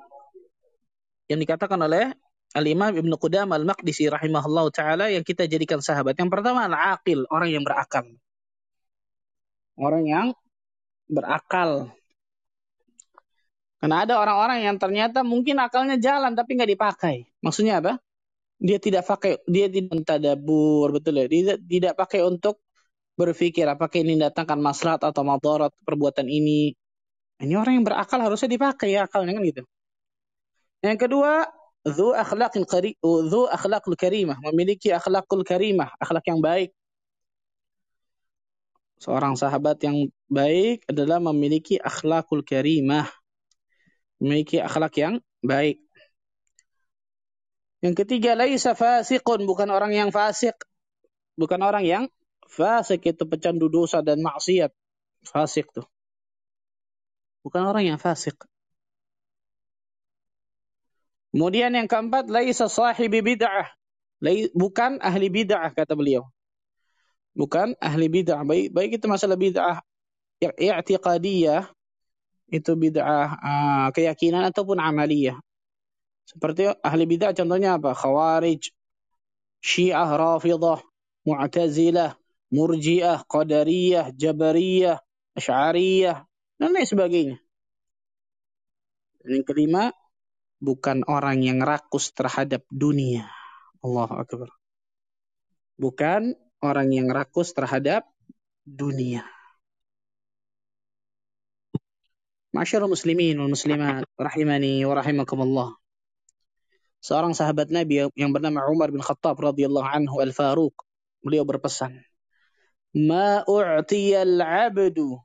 yang 1.32 1.40
dikatakan 1.40 1.80
oleh 1.80 2.12
Al-Imam 2.53 2.92
Ibnu 2.92 3.16
Qudam 3.16 3.48
Al-Maqdisi 3.53 4.09
rahimahullah 4.12 4.66
taala 4.72 5.09
yang 5.09 5.24
kita 5.24 5.48
jadikan 5.48 5.80
sahabat. 5.80 6.16
Yang 6.20 6.30
pertama 6.32 6.68
al-aqil, 6.68 7.24
orang 7.32 7.48
yang 7.48 7.64
berakal. 7.64 8.07
Orang 9.80 10.05
yang 10.05 10.26
berakal. 11.09 11.88
Karena 13.80 14.07
ada 14.07 14.14
orang-orang 14.20 14.62
yang 14.62 14.76
ternyata 14.78 15.26
mungkin 15.26 15.59
akalnya 15.59 15.98
jalan 15.98 16.36
tapi 16.38 16.55
nggak 16.55 16.70
dipakai. 16.76 17.16
Maksudnya 17.42 17.82
apa? 17.82 17.98
Dia 18.62 18.78
tidak 18.78 19.09
pakai, 19.11 19.42
dia 19.50 19.66
tidak 19.66 20.07
tadabur, 20.07 20.94
betul 20.94 21.18
ya? 21.18 21.26
Dia 21.26 21.59
tidak 21.59 21.98
pakai 21.98 22.22
untuk 22.22 22.62
berpikir 23.18 23.66
apakah 23.66 23.98
ini 24.00 24.16
datangkan 24.16 24.57
maslahat 24.62 25.03
atau 25.03 25.20
madarat 25.26 25.72
perbuatan 25.84 26.24
ini 26.30 26.72
ini 27.42 27.55
orang 27.59 27.82
yang 27.82 27.86
berakal 27.86 28.22
harusnya 28.22 28.48
dipakai 28.55 28.94
ya 28.94 29.11
akalnya 29.11 29.34
kan 29.34 29.42
gitu. 29.42 29.62
Yang 30.82 30.98
kedua, 31.07 31.46
Dhu 31.83 32.14
akhlaqil 32.14 32.62
kari, 32.62 32.95
dhu 33.03 33.51
akhlaqul 33.51 33.99
karimah, 33.99 34.39
memiliki 34.39 34.95
akhlakul 34.95 35.43
karimah, 35.43 35.91
akhlak 35.99 36.22
yang 36.30 36.39
baik. 36.39 36.70
Seorang 39.03 39.35
sahabat 39.35 39.83
yang 39.83 40.07
baik 40.30 40.87
adalah 40.87 41.18
memiliki 41.18 41.74
akhlakul 41.83 42.47
karimah. 42.47 43.11
Memiliki 44.22 44.62
akhlak 44.62 44.95
yang 44.95 45.18
baik. 45.43 45.83
Yang 47.83 48.07
ketiga, 48.07 48.39
laisa 48.39 48.78
fasiqun, 48.78 49.43
bukan 49.43 49.66
orang 49.74 49.91
yang 49.91 50.14
fasik. 50.14 50.55
Bukan 51.35 51.59
orang 51.66 51.83
yang 51.83 52.05
fasik 52.47 53.03
itu 53.11 53.26
pecandu 53.26 53.66
dosa 53.66 53.99
dan 54.07 54.22
maksiat. 54.22 54.70
Fasik 55.26 55.66
tuh. 55.74 55.87
Bukan 57.43 57.66
orang 57.66 57.91
yang 57.91 57.99
fasik. 57.99 58.39
Kemudian 61.33 61.72
yang 61.72 61.89
keempat, 61.89 62.28
laisa 62.28 62.68
sahibi 62.68 63.24
bid'ah. 63.24 63.72
Bukan 64.53 65.01
ahli 65.01 65.33
bid'ah 65.33 65.72
kata 65.72 65.97
beliau. 65.97 66.28
Bukan 67.33 67.72
ahli 67.80 68.07
bid'ah. 68.12 68.45
Baik, 68.45 68.68
baik 68.70 69.01
itu 69.01 69.07
masalah 69.09 69.41
bid'ah 69.41 69.80
i'tiqadiyah 70.43 71.70
itu 72.53 72.72
bid'ah 72.76 73.28
uh, 73.41 73.89
keyakinan 73.97 74.53
ataupun 74.53 74.76
amaliyah. 74.76 75.41
Seperti 76.28 76.68
ahli 76.85 77.05
bid'ah 77.09 77.33
contohnya 77.33 77.80
apa? 77.80 77.97
Khawarij, 77.97 78.68
Syiah 79.64 80.11
Rafidah, 80.12 80.85
Mu'tazilah, 81.24 82.12
Murji'ah, 82.53 83.24
Qadariyah, 83.24 84.12
Jabariyah, 84.12 85.01
Asy'ariyah 85.33 86.28
dan 86.61 86.68
lain 86.76 86.85
sebagainya. 86.85 87.37
Yang 89.24 89.45
kelima, 89.49 89.95
bukan 90.62 91.02
orang 91.10 91.42
yang 91.42 91.58
rakus 91.58 92.14
terhadap 92.14 92.62
dunia. 92.70 93.26
Allah 93.82 94.06
Akbar. 94.14 94.46
Bukan 95.74 96.38
orang 96.62 96.88
yang 96.94 97.10
rakus 97.10 97.50
terhadap 97.50 98.06
dunia. 98.62 99.26
Masyarul 102.54 102.94
muslimin 102.94 103.34
wal 103.42 103.50
muslimat 103.50 104.06
rahimani 104.14 104.86
wa 104.86 104.94
rahimakumullah. 104.94 105.74
Seorang 107.02 107.34
sahabat 107.34 107.74
Nabi 107.74 108.06
yang 108.14 108.30
bernama 108.30 108.62
Umar 108.70 108.94
bin 108.94 109.02
Khattab 109.02 109.34
radhiyallahu 109.34 109.82
anhu 109.82 110.22
al-Faruq, 110.22 110.76
beliau 111.18 111.42
berpesan, 111.42 111.98
"Ma 112.94 113.42
u'tiya 113.42 114.22
al-'abdu 114.22 115.18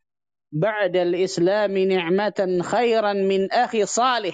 ba'da 0.50 1.06
al-islam 1.06 1.78
ni'matan 1.78 2.66
khairan 2.66 3.30
min 3.30 3.46
akhi 3.54 3.86
salih." 3.86 4.34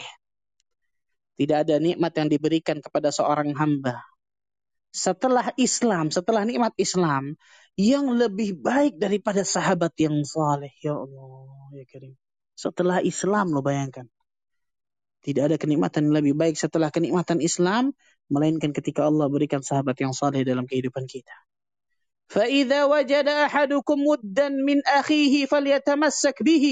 Tidak 1.39 1.67
ada 1.67 1.79
nikmat 1.79 2.13
yang 2.19 2.29
diberikan 2.29 2.83
kepada 2.83 3.15
seorang 3.15 3.55
hamba 3.55 4.03
setelah 4.89 5.53
Islam, 5.61 6.09
setelah 6.09 6.43
nikmat 6.49 6.73
Islam 6.81 7.37
yang 7.79 8.11
lebih 8.11 8.59
baik 8.59 8.99
daripada 8.99 9.45
sahabat 9.47 9.95
yang 10.01 10.25
saleh. 10.25 10.73
Ya 10.83 10.97
Allah, 10.97 11.71
ya 11.77 11.85
Karim. 11.87 12.17
Setelah 12.59 12.99
Islam 13.05 13.55
lo 13.55 13.63
bayangkan. 13.63 14.09
Tidak 15.23 15.45
ada 15.51 15.57
kenikmatan 15.59 16.11
yang 16.11 16.17
lebih 16.25 16.35
baik 16.35 16.59
setelah 16.59 16.91
kenikmatan 16.91 17.39
Islam 17.43 17.95
melainkan 18.31 18.75
ketika 18.75 19.07
Allah 19.07 19.27
berikan 19.31 19.63
sahabat 19.63 19.99
yang 19.99 20.15
saleh 20.15 20.43
dalam 20.43 20.67
kehidupan 20.67 21.07
kita. 21.07 21.35
فَإِذَا 22.29 22.93
وَجَدَ 22.93 23.25
أَحَدُكُمْ 23.25 23.99
مُدًّا 24.05 24.53
مِنْ 24.61 24.85
أَخِيهِ 24.85 25.49
فَلْيَتَمَسَّكْ 25.49 26.45
بِهِ 26.45 26.67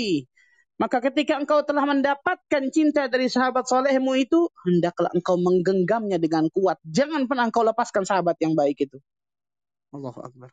maka 0.82 0.98
ketika 0.98 1.38
engkau 1.38 1.62
telah 1.62 1.86
mendapatkan 1.86 2.64
cinta 2.74 3.06
dari 3.06 3.30
sahabat 3.30 3.70
solehmu 3.70 4.18
itu, 4.18 4.50
hendaklah 4.66 5.14
engkau 5.14 5.38
menggenggamnya 5.38 6.18
dengan 6.18 6.50
kuat. 6.50 6.82
Jangan 6.82 7.30
pernah 7.30 7.46
engkau 7.46 7.62
lepaskan 7.62 8.02
sahabat 8.02 8.42
yang 8.42 8.58
baik 8.58 8.90
itu. 8.90 8.98
Allahu 9.94 10.26
Akbar. 10.26 10.50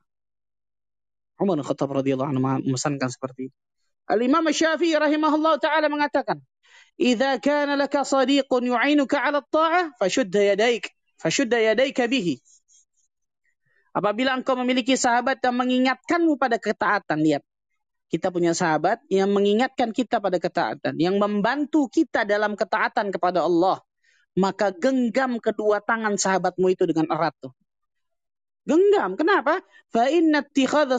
Umar 1.41 1.57
Khattab 1.65 1.97
radhiyallahu 1.97 2.29
anhu 2.29 2.45
memesankan 2.45 3.09
seperti 3.09 3.49
itu. 3.49 3.57
Al-Imam 4.05 4.45
Syafi'i 4.53 5.01
rahimahullah 5.01 5.65
ta'ala 5.65 5.89
mengatakan, 5.89 6.45
"Idza 7.01 7.41
kana 7.41 7.81
laka 7.81 8.05
sadiqun 8.05 8.69
yu'inuka 8.69 9.25
'ala 9.25 9.41
at-ta'ah, 9.41 9.97
fashudda 9.97 10.53
yadaik, 10.53 10.93
fashudda 11.17 11.73
yadaika 11.73 12.05
bihi." 12.05 12.37
Apabila 13.97 14.37
engkau 14.37 14.61
memiliki 14.61 14.93
sahabat 14.93 15.41
yang 15.41 15.57
mengingatkanmu 15.57 16.37
pada 16.37 16.61
ketaatan, 16.61 17.25
lihat 17.25 17.43
kita 18.09 18.33
punya 18.33 18.57
sahabat 18.57 19.05
yang 19.13 19.29
mengingatkan 19.33 19.93
kita 19.93 20.17
pada 20.19 20.41
ketaatan, 20.41 20.97
yang 20.97 21.21
membantu 21.21 21.93
kita 21.93 22.25
dalam 22.25 22.57
ketaatan 22.57 23.13
kepada 23.13 23.45
Allah, 23.45 23.85
maka 24.33 24.73
genggam 24.73 25.37
kedua 25.37 25.85
tangan 25.85 26.17
sahabatmu 26.17 26.67
itu 26.73 26.89
dengan 26.89 27.13
erat 27.13 27.37
tuh. 27.37 27.53
Genggam. 28.69 29.17
Kenapa? 29.17 29.65
Fa 29.89 30.09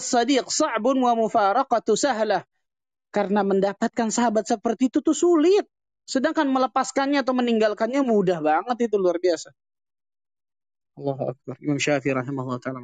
sadiq 0.01 0.49
sa'bun 0.49 0.97
wa 1.01 1.13
mufaraqatu 1.13 1.93
sahlah. 1.93 2.41
Karena 3.09 3.41
mendapatkan 3.41 4.09
sahabat 4.09 4.45
seperti 4.49 4.89
itu 4.89 5.01
tuh 5.01 5.17
sulit. 5.17 5.65
Sedangkan 6.05 6.49
melepaskannya 6.49 7.21
atau 7.21 7.37
meninggalkannya 7.37 8.01
mudah 8.01 8.41
banget 8.41 8.89
itu 8.89 8.97
luar 8.97 9.21
biasa. 9.21 9.53
Allahu 10.97 11.23
Akbar. 11.29 11.55
Imam 11.61 11.77
Syafi'i 11.77 12.17
rahimahullah 12.17 12.57
ta'ala 12.57 12.81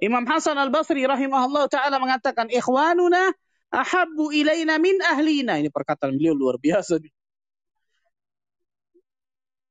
Imam 0.00 0.24
Hasan 0.24 0.56
al-Basri 0.56 1.04
rahimahullah 1.04 1.68
ta'ala 1.68 2.00
mengatakan, 2.00 2.48
Ikhwanuna 2.48 3.36
ahabbu 3.68 4.32
ilaina 4.32 4.80
min 4.80 4.96
ahlina. 5.04 5.60
Ini 5.60 5.68
perkataan 5.68 6.16
beliau 6.16 6.32
luar 6.32 6.56
biasa. 6.56 6.96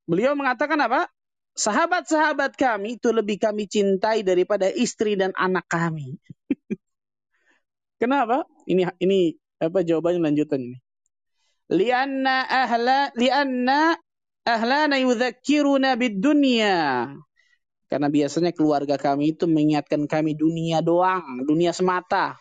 Beliau 0.05 0.33
mengatakan 0.37 0.77
apa? 0.85 1.09
Sahabat-sahabat 1.57 2.55
kami 2.55 3.01
itu 3.01 3.09
lebih 3.11 3.41
kami 3.41 3.65
cintai 3.65 4.21
daripada 4.21 4.69
istri 4.69 5.17
dan 5.17 5.33
anak 5.35 5.65
kami. 5.65 6.15
Kenapa? 8.01 8.47
Ini 8.63 8.85
ini 9.01 9.33
apa 9.59 9.83
jawabannya 9.83 10.23
lanjutan 10.23 10.61
ini. 10.61 10.77
Lianna 11.73 12.47
ahla 12.47 13.11
lianna 13.13 13.97
ahlana 14.47 14.95
yudzakkiruna 15.03 15.99
bid 15.99 16.23
dunya 16.23 17.11
karena 17.89 18.05
biasanya 18.05 18.53
keluarga 18.53 19.01
kami 19.01 19.33
itu 19.33 19.49
mengingatkan 19.49 20.05
kami 20.05 20.37
dunia 20.37 20.85
doang, 20.85 21.41
dunia 21.41 21.73
semata. 21.73 22.37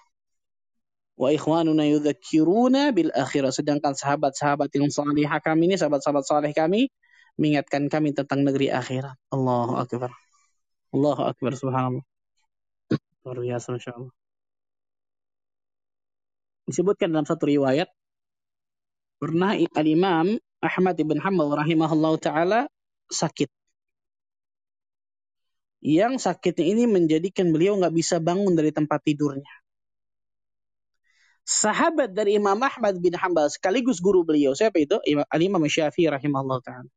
Wa 1.17 1.33
ikhwanuna 1.33 1.89
yudhakiruna 1.89 2.93
bil 2.93 3.09
akhirah. 3.11 3.49
Sedangkan 3.49 3.97
sahabat-sahabat 3.97 4.69
yang 4.77 4.93
salihah 4.93 5.41
kami 5.41 5.73
ini, 5.73 5.81
sahabat-sahabat 5.81 6.25
salih 6.29 6.53
kami, 6.53 6.93
mengingatkan 7.41 7.89
kami 7.89 8.13
tentang 8.13 8.45
negeri 8.45 8.69
akhirat. 8.69 9.17
Allahu 9.33 9.81
Akbar. 9.81 10.13
Allahu 10.93 11.23
Akbar, 11.25 11.57
subhanallah. 11.57 12.05
Luar 13.25 13.39
biasa, 13.41 13.73
Masya 13.73 13.93
Allah. 13.97 14.15
Disebutkan 16.69 17.09
dalam 17.09 17.25
satu 17.25 17.49
riwayat, 17.49 17.89
pernah 19.17 19.57
al-imam 19.73 20.37
Ahmad 20.61 20.97
ibn 21.01 21.17
Hanbal 21.17 21.57
rahimahullah 21.57 22.15
ta'ala 22.21 22.61
sakit 23.09 23.49
yang 25.79 26.19
sakitnya 26.19 26.67
ini 26.75 26.85
menjadikan 26.91 27.55
beliau 27.55 27.79
nggak 27.79 27.95
bisa 27.95 28.19
bangun 28.19 28.55
dari 28.59 28.75
tempat 28.75 28.99
tidurnya. 29.07 29.51
Sahabat 31.49 32.13
dari 32.13 32.37
Imam 32.37 32.61
Ahmad 32.61 33.01
bin 33.01 33.17
Hanbal 33.17 33.49
sekaligus 33.49 34.05
guru 34.05 34.21
beliau, 34.21 34.53
siapa 34.53 34.85
itu? 34.85 35.01
Imam 35.09 35.65
Syafi'i 35.65 36.13
rahimahullah 36.13 36.61
ta'ala. 36.61 36.91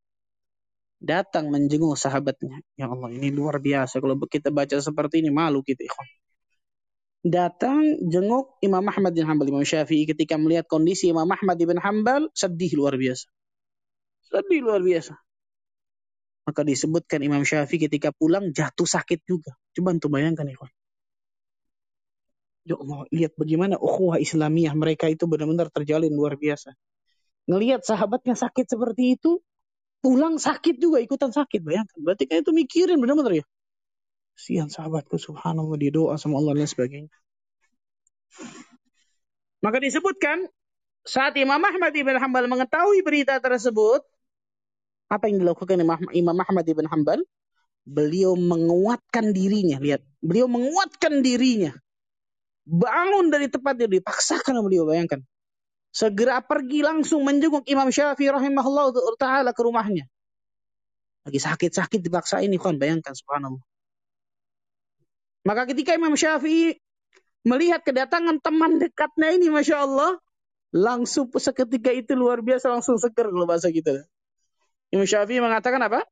Datang 1.02 1.48
menjenguk 1.50 1.96
sahabatnya. 1.96 2.60
Ya 2.76 2.92
Allah, 2.92 3.10
ini 3.16 3.32
luar 3.32 3.64
biasa. 3.64 4.04
Kalau 4.04 4.20
kita 4.28 4.52
baca 4.52 4.76
seperti 4.76 5.24
ini, 5.24 5.32
malu 5.32 5.64
kita. 5.64 5.88
Ikhwan. 5.88 6.10
Datang 7.22 8.02
jenguk 8.12 8.60
Imam 8.60 8.84
Ahmad 8.86 9.16
bin 9.16 9.24
Hanbal, 9.24 9.50
Imam 9.56 9.64
Syafi'i 9.64 10.04
ketika 10.04 10.36
melihat 10.36 10.68
kondisi 10.68 11.10
Imam 11.10 11.30
Ahmad 11.32 11.56
bin 11.56 11.80
Hanbal, 11.80 12.28
sedih 12.36 12.76
luar 12.76 13.00
biasa. 13.00 13.32
Sedih 14.26 14.68
luar 14.68 14.84
biasa. 14.84 15.16
Maka 16.42 16.66
disebutkan 16.66 17.22
Imam 17.22 17.46
Syafi'i 17.46 17.86
ketika 17.86 18.10
pulang 18.10 18.50
jatuh 18.50 18.90
sakit 18.90 19.22
juga. 19.30 19.54
Coba 19.78 19.94
untuk 19.94 20.10
bayangkan 20.10 20.50
ya. 20.50 20.58
Ya 22.62 22.76
Allah, 22.78 23.10
lihat 23.10 23.34
bagaimana 23.38 23.78
ukhuwah 23.78 24.22
Islamiyah 24.22 24.78
mereka 24.78 25.10
itu 25.10 25.26
benar-benar 25.26 25.74
terjalin 25.74 26.14
luar 26.14 26.38
biasa. 26.38 26.78
Ngelihat 27.50 27.82
sahabatnya 27.82 28.38
sakit 28.38 28.70
seperti 28.70 29.18
itu, 29.18 29.42
pulang 30.02 30.38
sakit 30.38 30.78
juga, 30.78 31.02
ikutan 31.02 31.34
sakit. 31.34 31.62
Bayangkan, 31.66 31.98
berarti 32.02 32.30
kan 32.30 32.46
itu 32.46 32.54
mikirin 32.54 33.02
benar-benar 33.02 33.42
ya. 33.42 33.46
Sian 34.38 34.70
sahabatku, 34.70 35.18
subhanallah, 35.18 35.78
dia 35.78 35.94
doa 35.94 36.18
sama 36.22 36.38
Allah 36.38 36.58
dan 36.62 36.70
sebagainya. 36.70 37.14
Maka 39.62 39.78
disebutkan, 39.78 40.50
saat 41.06 41.34
Imam 41.38 41.62
Ahmad 41.62 41.94
ibn 41.94 42.14
Hanbal 42.18 42.46
mengetahui 42.46 43.02
berita 43.02 43.38
tersebut, 43.42 44.06
apa 45.12 45.28
yang 45.28 45.44
dilakukan 45.44 45.76
Imam 46.16 46.38
Ahmad 46.40 46.64
ibn 46.64 46.88
Hanbal? 46.88 47.20
Beliau 47.84 48.40
menguatkan 48.40 49.36
dirinya. 49.36 49.82
Lihat, 49.84 50.00
beliau 50.24 50.48
menguatkan 50.48 51.20
dirinya. 51.20 51.76
Bangun 52.64 53.28
dari 53.28 53.52
tempat 53.52 53.76
dia 53.76 53.92
dipaksakan 53.92 54.64
beliau, 54.64 54.88
bayangkan. 54.88 55.20
segera 55.92 56.40
pergi 56.40 56.88
langsung 56.88 57.28
menjenguk 57.28 57.68
Imam 57.68 57.92
Syafi'i 57.92 58.32
rahimahullah 58.32 58.96
taala 59.20 59.52
ke 59.52 59.60
rumahnya. 59.60 60.08
Lagi 61.28 61.36
sakit-sakit 61.36 62.00
dipaksa 62.00 62.40
ini 62.40 62.56
kan 62.56 62.80
bayangkan 62.80 63.12
subhanallah. 63.12 63.60
Maka 65.44 65.68
ketika 65.68 65.92
Imam 66.00 66.16
Syafi'i 66.16 66.80
melihat 67.44 67.84
kedatangan 67.84 68.40
teman 68.40 68.80
dekatnya 68.80 69.36
ini 69.36 69.52
Masya 69.52 69.84
Allah, 69.84 70.16
langsung 70.72 71.28
seketika 71.36 71.92
itu 71.92 72.16
luar 72.16 72.40
biasa 72.40 72.72
langsung 72.72 72.96
seger 72.96 73.28
kalau 73.28 73.44
bahasa 73.44 73.68
kita. 73.68 74.08
Imam 74.92 75.08
Syafi'i 75.08 75.40
mengatakan 75.40 75.80
apa? 75.80 76.04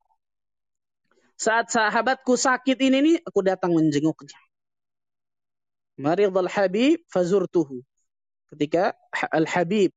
Saat 1.39 1.71
sahabatku 1.71 2.35
sakit 2.35 2.75
ini 2.83 2.97
nih, 2.99 3.17
aku 3.23 3.39
datang 3.43 3.71
menjenguknya. 3.75 4.35
Maridul 5.99 6.47
Habib 6.47 7.03
fazurtuhu. 7.11 7.83
Ketika 8.49 8.95
Al-Habib 9.29 9.91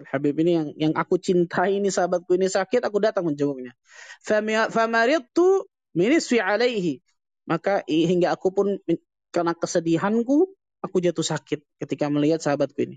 Al-Habib 0.00 0.34
ini 0.42 0.52
yang 0.58 0.68
yang 0.76 0.92
aku 0.98 1.16
cintai 1.18 1.78
ini 1.78 1.88
sahabatku 1.88 2.34
ini 2.34 2.50
sakit, 2.50 2.82
aku 2.82 2.98
datang 2.98 3.28
menjenguknya. 3.28 3.72
Famaridtu 4.72 5.68
minisfi 5.94 6.42
alaihi. 6.42 6.98
Maka 7.46 7.82
hingga 7.86 8.34
aku 8.34 8.48
pun 8.54 8.66
karena 9.30 9.54
kesedihanku, 9.54 10.52
aku 10.82 10.96
jatuh 10.98 11.24
sakit 11.24 11.62
ketika 11.80 12.10
melihat 12.10 12.42
sahabatku 12.42 12.76
ini. 12.82 12.96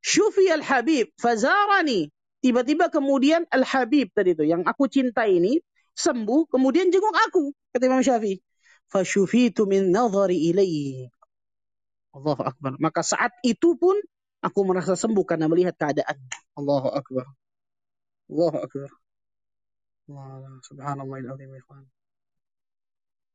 Syufi 0.00 0.48
al-Habib, 0.48 1.12
fazarani. 1.18 2.08
Tiba-tiba 2.38 2.86
kemudian 2.86 3.42
al-Habib 3.50 4.14
tadi 4.14 4.38
itu, 4.38 4.46
yang 4.46 4.62
aku 4.62 4.86
cintai 4.86 5.42
ini, 5.42 5.58
sembuh, 5.98 6.46
kemudian 6.46 6.94
jenguk 6.94 7.14
aku, 7.30 7.50
kata 7.74 7.84
Imam 7.90 8.02
Syafi'i. 8.02 8.38
Fasyufitu 8.88 9.66
min 9.66 9.90
nazari 9.90 10.48
ilaihi. 10.48 11.10
Allahu 12.14 12.42
Akbar. 12.46 12.78
Maka 12.80 13.02
saat 13.04 13.34
itu 13.44 13.76
pun 13.76 13.98
aku 14.40 14.60
merasa 14.64 14.94
sembuh 14.94 15.24
karena 15.26 15.50
melihat 15.50 15.76
keadaan. 15.76 16.16
Allahu 16.56 16.88
Akbar. 16.94 17.26
Allahu 18.30 18.58
Akbar. 18.64 18.90
Allah, 20.08 20.56
subhanallah 20.64 21.20
ikhwan. 21.20 21.84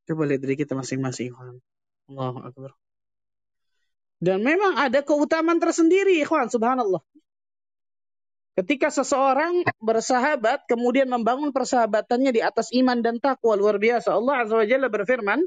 Coba 0.10 0.22
lihat 0.26 0.42
diri 0.42 0.58
kita 0.58 0.74
masing-masing 0.74 1.30
ikhwan. 1.30 1.62
Allahu 2.10 2.40
Akbar. 2.50 2.72
Dan 4.24 4.42
memang 4.42 4.80
ada 4.80 5.04
keutamaan 5.04 5.60
tersendiri 5.60 6.18
ikhwan, 6.24 6.50
subhanallah. 6.50 7.04
Ketika 8.54 8.94
seseorang 8.94 9.66
bersahabat 9.82 10.70
kemudian 10.70 11.10
membangun 11.10 11.50
persahabatannya 11.50 12.30
di 12.30 12.42
atas 12.46 12.70
iman 12.70 13.02
dan 13.02 13.18
takwa 13.18 13.58
luar 13.58 13.82
biasa. 13.82 14.14
Allah 14.14 14.46
Azza 14.46 14.62
wa 14.62 14.66
Jalla 14.70 14.94
berfirman 14.94 15.42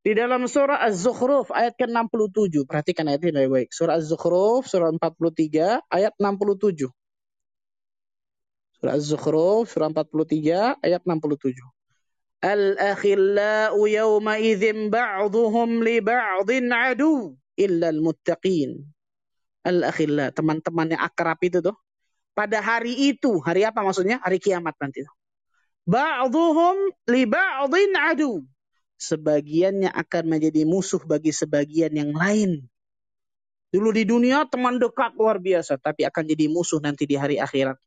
di 0.00 0.12
dalam 0.16 0.48
surah 0.50 0.82
Az-Zukhruf 0.82 1.54
ayat 1.54 1.78
ke-67. 1.78 2.66
Perhatikan 2.66 3.06
ayat 3.06 3.22
ini 3.22 3.46
baik-baik. 3.46 3.70
Surah 3.70 3.94
Az-Zukhruf 4.02 4.66
surah 4.66 4.90
43 4.90 5.86
ayat 5.86 6.14
67. 6.18 6.90
Surah 8.82 8.94
Az-Zukhruf 8.98 9.70
surah 9.70 9.86
43 9.94 10.82
ayat 10.82 11.02
67. 11.06 11.62
Al-akhillau 12.42 13.86
yawma 13.86 14.34
idzin 14.42 14.90
ba'dhuhum 14.90 15.78
li 15.84 16.02
ba'dhin 16.02 16.74
adu 16.74 17.38
illa 17.54 17.94
al-muttaqin 17.94 18.82
al-akhilla, 19.66 20.32
teman-teman 20.32 20.96
yang 20.96 21.02
akrab 21.02 21.38
itu 21.44 21.60
tuh. 21.60 21.76
Pada 22.32 22.62
hari 22.62 22.94
itu, 23.10 23.42
hari 23.42 23.66
apa 23.66 23.82
maksudnya? 23.82 24.22
Hari 24.22 24.38
kiamat 24.40 24.78
nanti. 24.80 25.04
Ba'dhuhum 25.84 26.94
li 27.10 27.26
ba'dhin 27.26 27.92
adu. 27.98 28.46
Sebagiannya 29.00 29.90
akan 29.90 30.24
menjadi 30.28 30.68
musuh 30.68 31.00
bagi 31.02 31.32
sebagian 31.32 31.92
yang 31.96 32.12
lain. 32.12 32.68
Dulu 33.70 33.94
di 33.94 34.04
dunia 34.04 34.44
teman 34.50 34.76
dekat 34.76 35.14
luar 35.14 35.38
biasa, 35.38 35.78
tapi 35.78 36.02
akan 36.04 36.24
jadi 36.26 36.50
musuh 36.50 36.82
nanti 36.82 37.06
di 37.06 37.14
hari 37.14 37.38
akhirat. 37.38 37.78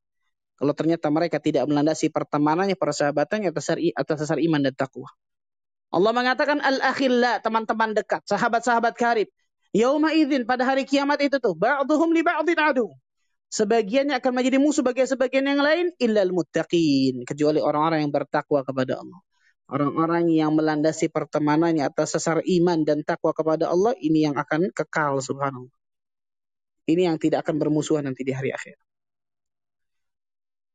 Kalau 0.57 0.73
ternyata 0.73 1.11
mereka 1.11 1.43
tidak 1.43 1.67
melandasi 1.67 2.07
pertemanannya, 2.07 2.79
persahabatannya 2.79 3.51
atas, 3.51 4.17
dasar 4.23 4.39
iman 4.39 4.63
dan 4.63 4.73
takwa. 4.73 5.11
Allah 5.93 6.11
mengatakan 6.15 6.63
al-akhilla, 6.63 7.43
teman-teman 7.43 7.93
dekat, 7.93 8.23
sahabat-sahabat 8.25 8.93
karib. 8.95 9.29
Yauma 9.73 10.13
idzin 10.13 10.45
pada 10.45 10.69
hari 10.69 10.85
kiamat 10.85 11.17
itu 11.25 11.41
tuh 11.41 11.57
ba'dhum 11.57 12.13
li 12.13 12.21
ba'dhin 12.21 12.61
adu. 12.61 12.93
Sebagiannya 13.49 14.17
akan 14.17 14.31
menjadi 14.33 14.57
musuh 14.61 14.85
bagi 14.85 15.05
sebagian 15.05 15.45
yang 15.45 15.61
lain 15.61 15.93
illal 15.97 16.29
muttaqin, 16.33 17.25
kecuali 17.25 17.61
orang-orang 17.61 18.05
yang 18.05 18.13
bertakwa 18.13 18.61
kepada 18.65 19.01
Allah. 19.01 19.19
Orang-orang 19.69 20.29
yang 20.29 20.53
melandasi 20.53 21.09
pertemanannya 21.09 21.85
atas 21.85 22.17
sesar 22.17 22.45
iman 22.45 22.85
dan 22.85 23.01
takwa 23.01 23.33
kepada 23.33 23.69
Allah 23.69 23.97
ini 23.97 24.29
yang 24.29 24.37
akan 24.37 24.69
kekal 24.69 25.17
subhanallah. 25.21 25.73
Ini 26.85 27.09
yang 27.09 27.17
tidak 27.17 27.45
akan 27.45 27.57
bermusuhan 27.57 28.05
nanti 28.05 28.21
di 28.21 28.33
hari 28.33 28.53
akhir. 28.53 28.77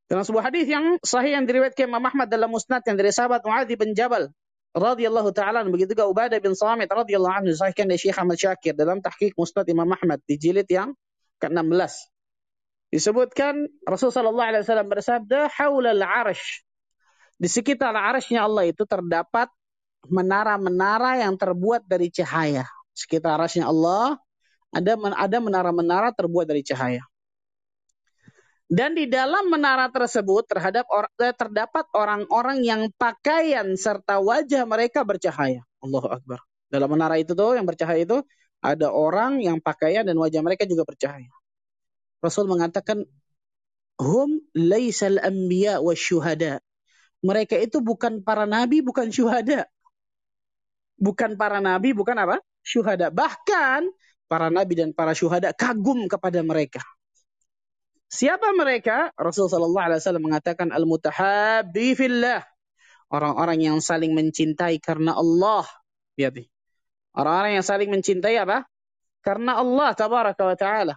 Dalam 0.08 0.24
sebuah 0.24 0.48
hadis 0.48 0.66
yang 0.66 0.96
sahih 1.04 1.36
yang 1.36 1.44
diriwayatkan 1.44 1.84
Imam 1.84 2.00
Ahmad 2.00 2.32
dalam 2.32 2.48
Musnad 2.48 2.80
yang 2.82 2.96
dari 2.96 3.12
sahabat 3.12 3.44
Muadz 3.44 3.68
bin 3.76 3.92
Jabal 3.92 4.32
radhiyallahu 4.76 5.30
taala 5.32 5.64
begitu 5.68 5.96
juga 5.96 6.08
Ubadah 6.08 6.38
bin 6.40 6.52
Samit 6.52 6.88
radhiyallahu 6.88 7.44
anhu 7.44 7.48
disahihkan 7.52 7.88
dari 7.88 8.00
Syekh 8.00 8.16
Ahmad 8.16 8.36
Syakir 8.36 8.76
dalam 8.76 9.00
tahqiq 9.00 9.32
Musnad 9.36 9.64
Imam 9.68 9.88
Ahmad 9.88 10.20
di 10.28 10.36
jilid 10.36 10.68
yang 10.68 10.92
ke-16. 11.40 12.08
Disebutkan 12.88 13.68
Rasul 13.84 14.08
sallallahu 14.08 14.48
alaihi 14.48 14.64
wasallam 14.64 14.88
bersabda 14.88 15.52
haulal 15.52 16.00
arsh 16.00 16.64
di 17.36 17.48
sekitar 17.48 17.92
arasnya 17.92 18.44
Allah 18.44 18.68
itu 18.68 18.82
terdapat 18.88 19.48
menara-menara 20.08 21.20
yang 21.20 21.36
terbuat 21.36 21.84
dari 21.84 22.08
cahaya. 22.08 22.64
Sekitar 22.96 23.36
arasnya 23.38 23.68
Allah 23.68 24.16
ada 24.72 24.96
ada 25.16 25.38
menara-menara 25.38 26.12
terbuat 26.12 26.48
dari 26.48 26.64
cahaya 26.64 27.04
dan 28.68 28.92
di 28.92 29.08
dalam 29.08 29.48
menara 29.48 29.88
tersebut 29.88 30.44
terhadap 30.44 30.84
or, 30.92 31.08
eh, 31.24 31.32
terdapat 31.32 31.88
orang-orang 31.96 32.60
yang 32.60 32.92
pakaian 33.00 33.64
serta 33.80 34.20
wajah 34.20 34.68
mereka 34.68 35.00
bercahaya. 35.08 35.64
Allahu 35.80 36.08
Akbar. 36.12 36.44
Dalam 36.68 36.92
menara 36.92 37.16
itu 37.16 37.32
tuh 37.32 37.56
yang 37.56 37.64
bercahaya 37.64 38.04
itu 38.04 38.20
ada 38.60 38.92
orang 38.92 39.40
yang 39.40 39.56
pakaian 39.56 40.04
dan 40.04 40.12
wajah 40.20 40.44
mereka 40.44 40.68
juga 40.68 40.84
bercahaya. 40.84 41.32
Rasul 42.20 42.44
mengatakan 42.44 43.08
hum 43.96 44.36
laisal 44.52 45.16
anbiya 45.16 45.80
wa 45.80 45.96
syuhada. 45.96 46.60
Mereka 47.24 47.56
itu 47.56 47.80
bukan 47.80 48.20
para 48.20 48.44
nabi, 48.44 48.84
bukan 48.84 49.08
syuhada. 49.08 49.64
Bukan 51.00 51.40
para 51.40 51.58
nabi, 51.64 51.96
bukan 51.96 52.20
apa? 52.20 52.36
Syuhada. 52.60 53.08
Bahkan 53.08 53.88
para 54.28 54.52
nabi 54.52 54.76
dan 54.76 54.92
para 54.92 55.16
syuhada 55.16 55.56
kagum 55.56 56.04
kepada 56.04 56.44
mereka. 56.44 56.84
Siapa 58.08 58.56
mereka? 58.56 59.12
Rasul 59.20 59.52
sallallahu 59.52 59.84
alaihi 59.84 60.00
wasallam 60.00 60.24
mengatakan 60.24 60.72
al-mutahabbi 60.72 61.92
fillah. 61.92 62.40
Orang-orang 63.12 63.60
yang 63.60 63.78
saling 63.84 64.16
mencintai 64.16 64.80
karena 64.80 65.12
Allah. 65.12 65.68
Lihat 66.16 66.40
nih. 66.40 66.48
Orang-orang 67.12 67.60
yang 67.60 67.66
saling 67.68 67.92
mencintai 67.92 68.40
apa? 68.40 68.64
Karena 69.20 69.60
Allah 69.60 69.92
tabaraka 69.92 70.40
wa 70.40 70.56
taala. 70.56 70.94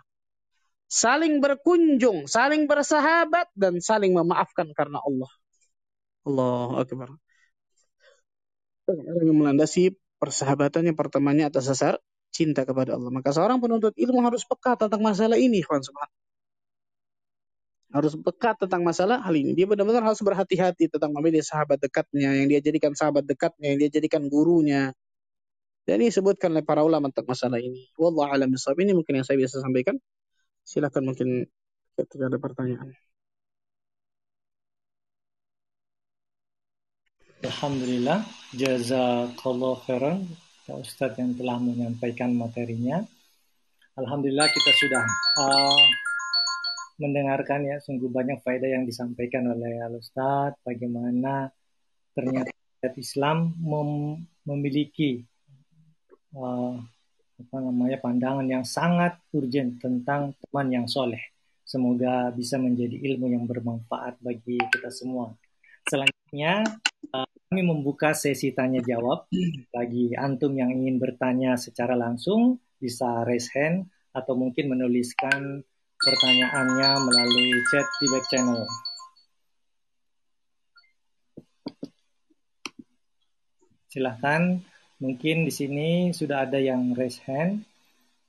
Saling 0.88 1.44
berkunjung, 1.44 2.32
saling 2.32 2.68
bersahabat 2.68 3.48
dan 3.56 3.84
saling 3.84 4.16
memaafkan 4.16 4.72
karena 4.72 5.04
Allah. 5.04 5.32
Allah 6.24 6.88
akbar. 6.88 7.10
Orang 8.88 9.24
yang 9.24 9.40
melandasi 9.40 10.00
persahabatannya, 10.20 10.96
pertemanannya 10.96 11.48
atas 11.48 11.68
dasar 11.72 12.00
cinta 12.32 12.64
kepada 12.64 12.96
Allah. 12.96 13.12
Maka 13.12 13.36
seorang 13.36 13.60
penuntut 13.60 13.96
ilmu 13.96 14.20
harus 14.24 14.44
peka 14.48 14.80
tentang 14.80 15.00
masalah 15.00 15.40
ini, 15.40 15.64
kawan 15.64 15.84
subhanallah 15.84 16.21
harus 17.92 18.16
pekat 18.16 18.56
tentang 18.64 18.82
masalah 18.88 19.20
hal 19.20 19.36
ini. 19.36 19.52
Dia 19.52 19.68
benar-benar 19.68 20.04
harus 20.08 20.24
berhati-hati 20.24 20.88
tentang 20.88 21.12
memilih 21.12 21.44
sahabat 21.44 21.78
dekatnya, 21.80 22.32
yang 22.40 22.48
dia 22.48 22.60
jadikan 22.64 22.96
sahabat 22.96 23.28
dekatnya, 23.28 23.76
yang 23.76 23.80
dia 23.84 23.90
jadikan 23.92 24.26
gurunya. 24.32 24.96
Dan 25.84 26.00
ini 26.00 26.14
disebutkan 26.14 26.56
oleh 26.56 26.64
para 26.64 26.82
ulama 26.88 27.12
tentang 27.12 27.36
masalah 27.36 27.60
ini. 27.60 27.92
Wallah 28.00 28.32
alam 28.32 28.48
bisawab. 28.54 28.80
Ini 28.80 28.96
mungkin 28.96 29.20
yang 29.20 29.26
saya 29.28 29.36
bisa 29.36 29.60
sampaikan. 29.60 30.00
Silakan 30.64 31.04
mungkin 31.12 31.46
ketika 32.00 32.32
ada 32.32 32.40
pertanyaan. 32.40 32.96
Alhamdulillah, 37.42 38.22
jazakallah 38.54 39.74
khairan 39.90 40.30
Ustadz 40.70 41.18
yang 41.18 41.34
telah 41.34 41.58
menyampaikan 41.58 42.32
materinya. 42.38 43.02
Alhamdulillah 43.98 44.48
kita 44.48 44.72
sudah 44.78 45.04
uh, 45.42 45.84
mendengarkan 47.02 47.66
ya 47.66 47.82
sungguh 47.82 48.08
banyak 48.14 48.46
faedah 48.46 48.70
yang 48.78 48.86
disampaikan 48.86 49.50
oleh 49.50 49.82
Al 49.82 49.98
Ustaz 49.98 50.54
bagaimana 50.62 51.50
ternyata 52.14 52.54
Islam 52.94 53.58
mem 53.58 54.22
memiliki 54.46 55.26
uh, 56.38 56.78
apa 57.42 57.58
namanya 57.58 57.98
pandangan 57.98 58.46
yang 58.46 58.62
sangat 58.62 59.18
urgent 59.34 59.82
tentang 59.82 60.38
teman 60.38 60.68
yang 60.70 60.86
soleh. 60.86 61.22
Semoga 61.66 62.30
bisa 62.34 62.62
menjadi 62.62 63.02
ilmu 63.02 63.32
yang 63.32 63.46
bermanfaat 63.50 64.22
bagi 64.22 64.62
kita 64.70 64.94
semua. 64.94 65.34
Selanjutnya 65.90 66.62
uh, 67.14 67.30
kami 67.50 67.62
membuka 67.66 68.14
sesi 68.14 68.54
tanya 68.54 68.82
jawab 68.86 69.26
bagi 69.74 70.14
antum 70.14 70.54
yang 70.54 70.70
ingin 70.70 71.02
bertanya 71.02 71.58
secara 71.58 71.98
langsung 71.98 72.62
bisa 72.78 73.26
raise 73.26 73.50
hand 73.54 73.90
atau 74.12 74.36
mungkin 74.36 74.68
menuliskan 74.68 75.64
pertanyaannya 76.02 76.90
melalui 77.06 77.62
chat 77.70 77.86
di 78.02 78.06
back 78.10 78.26
channel. 78.34 78.66
Silahkan, 83.92 84.58
mungkin 84.98 85.46
di 85.46 85.54
sini 85.54 85.90
sudah 86.16 86.48
ada 86.50 86.58
yang 86.58 86.98
raise 86.98 87.22
hand. 87.28 87.62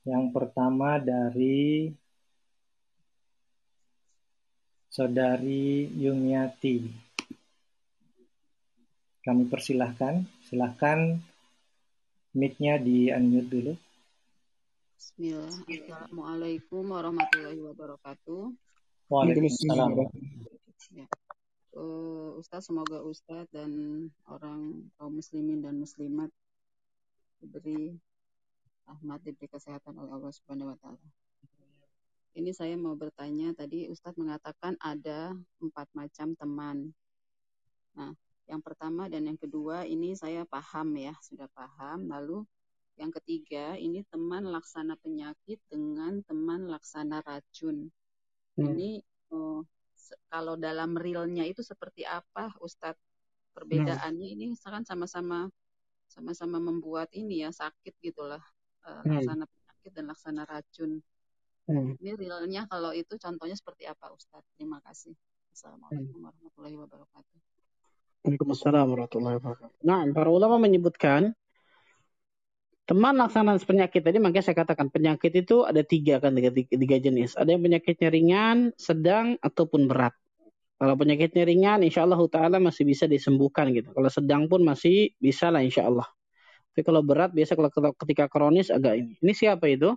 Yang 0.03 0.35
pertama 0.35 0.99
dari 0.99 1.87
Saudari 4.91 5.89
Yumiati. 5.89 6.85
Kami 9.23 9.47
persilahkan, 9.47 10.27
silahkan 10.45 11.15
mic-nya 12.35 12.77
di 12.77 13.09
unmute 13.09 13.49
dulu. 13.49 13.73
Bismillah. 15.03 15.51
Assalamualaikum 15.67 16.95
warahmatullahi 16.95 17.59
wabarakatuh. 17.59 18.55
Waalaikumsalam. 19.11 19.99
Ya. 20.95 21.11
Uh, 21.75 22.39
Ustaz, 22.39 22.71
semoga 22.71 23.03
Ustaz 23.03 23.51
dan 23.51 23.67
orang 24.23 24.87
kaum 24.95 25.19
muslimin 25.19 25.59
dan 25.59 25.75
muslimat 25.75 26.31
diberi 27.43 27.99
rahmat, 28.87 29.19
diberi 29.27 29.51
kesehatan 29.51 29.91
oleh 29.99 30.07
Allah 30.07 30.31
Subhanahu 30.31 30.71
wa 30.71 30.77
taala. 30.79 31.07
Ini 32.39 32.55
saya 32.55 32.79
mau 32.79 32.95
bertanya, 32.95 33.51
tadi 33.51 33.91
Ustadz 33.91 34.15
mengatakan 34.15 34.79
ada 34.79 35.35
empat 35.59 35.91
macam 35.91 36.31
teman. 36.39 36.95
Nah, 37.99 38.15
yang 38.47 38.63
pertama 38.63 39.11
dan 39.11 39.27
yang 39.27 39.35
kedua 39.35 39.83
ini 39.83 40.15
saya 40.15 40.47
paham 40.47 40.95
ya, 40.95 41.11
sudah 41.19 41.51
paham. 41.51 42.07
Lalu 42.07 42.47
yang 42.97 43.09
ketiga 43.09 43.73
ini 43.73 44.05
teman 44.09 44.45
laksana 44.45 44.93
penyakit 45.01 45.57
dengan 45.65 46.21
teman 46.25 46.69
laksana 46.69 47.25
racun. 47.25 47.89
Hmm. 48.53 48.63
Ini 48.69 49.01
oh, 49.33 49.65
kalau 50.29 50.53
dalam 50.59 50.93
realnya 50.93 51.45
itu 51.47 51.65
seperti 51.65 52.05
apa 52.05 52.53
Ustadz? 52.61 53.01
Perbedaannya 53.53 54.27
hmm. 54.29 54.35
ini 54.37 54.45
kan 54.57 54.85
sama-sama 54.85 55.49
sama-sama 56.09 56.61
membuat 56.61 57.09
ini 57.13 57.41
ya 57.41 57.49
sakit 57.49 57.97
gitulah 58.01 58.41
uh, 58.85 59.01
laksana 59.05 59.49
penyakit 59.49 59.91
dan 59.93 60.05
laksana 60.09 60.41
racun. 60.45 61.01
Hmm. 61.65 61.97
Ini 61.97 62.13
realnya 62.13 62.69
kalau 62.69 62.93
itu 62.93 63.17
contohnya 63.17 63.57
seperti 63.57 63.89
apa 63.89 64.13
Ustadz? 64.13 64.45
Terima 64.53 64.77
kasih. 64.85 65.17
Assalamualaikum 65.53 66.17
hmm. 66.17 66.25
warahmatullahi 66.29 66.77
wabarakatuh. 66.77 67.37
Waalaikumsalam 68.23 68.85
warahmatullahi 68.87 69.35
wabarakatuh. 69.41 69.81
Nah, 69.83 70.01
para 70.13 70.29
ulama 70.31 70.55
menyebutkan 70.61 71.35
teman 72.83 73.15
laksana 73.15 73.55
penyakit 73.63 74.03
tadi 74.03 74.19
makanya 74.19 74.51
saya 74.51 74.57
katakan 74.59 74.91
penyakit 74.91 75.31
itu 75.31 75.63
ada 75.63 75.81
tiga 75.87 76.19
kan 76.19 76.35
tiga, 76.35 76.51
tiga, 76.51 76.75
tiga 76.75 76.97
jenis. 76.99 77.39
Ada 77.39 77.55
yang 77.55 77.63
penyakitnya 77.63 78.09
ringan, 78.11 78.57
sedang 78.75 79.39
ataupun 79.39 79.87
berat. 79.87 80.13
Kalau 80.79 80.95
penyakitnya 80.99 81.47
ringan, 81.47 81.79
insya 81.87 82.03
Allah 82.03 82.19
taala 82.27 82.57
masih 82.59 82.83
bisa 82.83 83.07
disembuhkan 83.07 83.71
gitu. 83.71 83.95
Kalau 83.95 84.09
sedang 84.11 84.51
pun 84.51 84.67
masih 84.67 85.15
bisa 85.15 85.47
lah 85.47 85.63
insya 85.63 85.87
Allah. 85.87 86.07
Tapi 86.73 86.81
kalau 86.83 87.05
berat 87.05 87.31
biasa 87.31 87.55
kalau 87.55 87.69
ketika 87.95 88.25
kronis 88.27 88.67
agak 88.73 88.99
ini. 88.99 89.13
Ini 89.21 89.33
siapa 89.37 89.69
itu? 89.69 89.95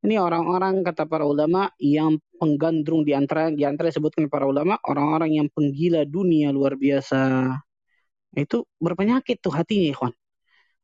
Ini 0.00 0.16
orang-orang 0.16 0.80
kata 0.86 1.04
para 1.10 1.24
ulama 1.28 1.68
yang 1.76 2.16
penggandrung 2.40 3.04
di 3.04 3.12
antara 3.12 3.52
di 3.52 3.64
antara 3.68 3.92
disebutkan 3.92 4.32
para 4.32 4.48
ulama 4.48 4.80
orang-orang 4.88 5.40
yang 5.40 5.48
penggila 5.52 6.06
dunia 6.08 6.52
luar 6.54 6.76
biasa. 6.78 7.52
Itu 8.36 8.68
berpenyakit 8.78 9.42
tuh 9.42 9.52
hatinya, 9.52 9.88
ikhwan. 9.92 10.12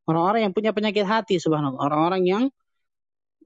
Orang-orang 0.07 0.49
yang 0.49 0.55
punya 0.55 0.71
penyakit 0.71 1.03
hati 1.03 1.43
subhanallah, 1.43 1.83
orang-orang 1.83 2.23
yang 2.25 2.45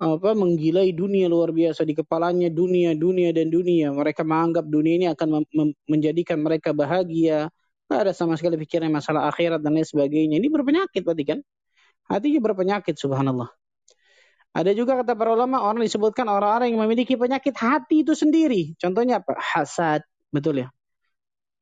apa 0.01 0.33
menggilai 0.33 0.97
dunia 0.97 1.29
luar 1.29 1.53
biasa 1.53 1.85
di 1.85 1.93
kepalanya 1.93 2.49
dunia, 2.49 2.97
dunia 2.97 3.37
dan 3.37 3.53
dunia. 3.53 3.93
Mereka 3.93 4.25
menganggap 4.25 4.65
dunia 4.65 4.95
ini 4.97 5.07
akan 5.13 5.45
menjadikan 5.85 6.41
mereka 6.41 6.73
bahagia. 6.73 7.53
Tidak 7.85 7.99
ada 8.01 8.13
sama 8.17 8.41
sekali 8.41 8.57
pikiran 8.57 8.89
masalah 8.89 9.29
akhirat 9.29 9.61
dan 9.61 9.77
lain 9.77 9.85
sebagainya. 9.85 10.41
Ini 10.41 10.49
berpenyakit 10.49 11.05
berarti 11.05 11.25
kan? 11.37 11.39
Hatinya 12.09 12.41
berpenyakit 12.41 12.97
subhanallah. 12.97 13.53
Ada 14.51 14.75
juga 14.75 14.99
kata 14.99 15.15
para 15.15 15.31
ulama 15.31 15.63
orang 15.63 15.85
disebutkan 15.85 16.27
orang-orang 16.27 16.75
yang 16.75 16.81
memiliki 16.83 17.15
penyakit 17.15 17.55
hati 17.55 18.03
itu 18.03 18.19
sendiri. 18.19 18.75
Contohnya 18.81 19.23
apa? 19.23 19.39
Hasad, 19.39 20.03
betul 20.35 20.67
ya. 20.67 20.69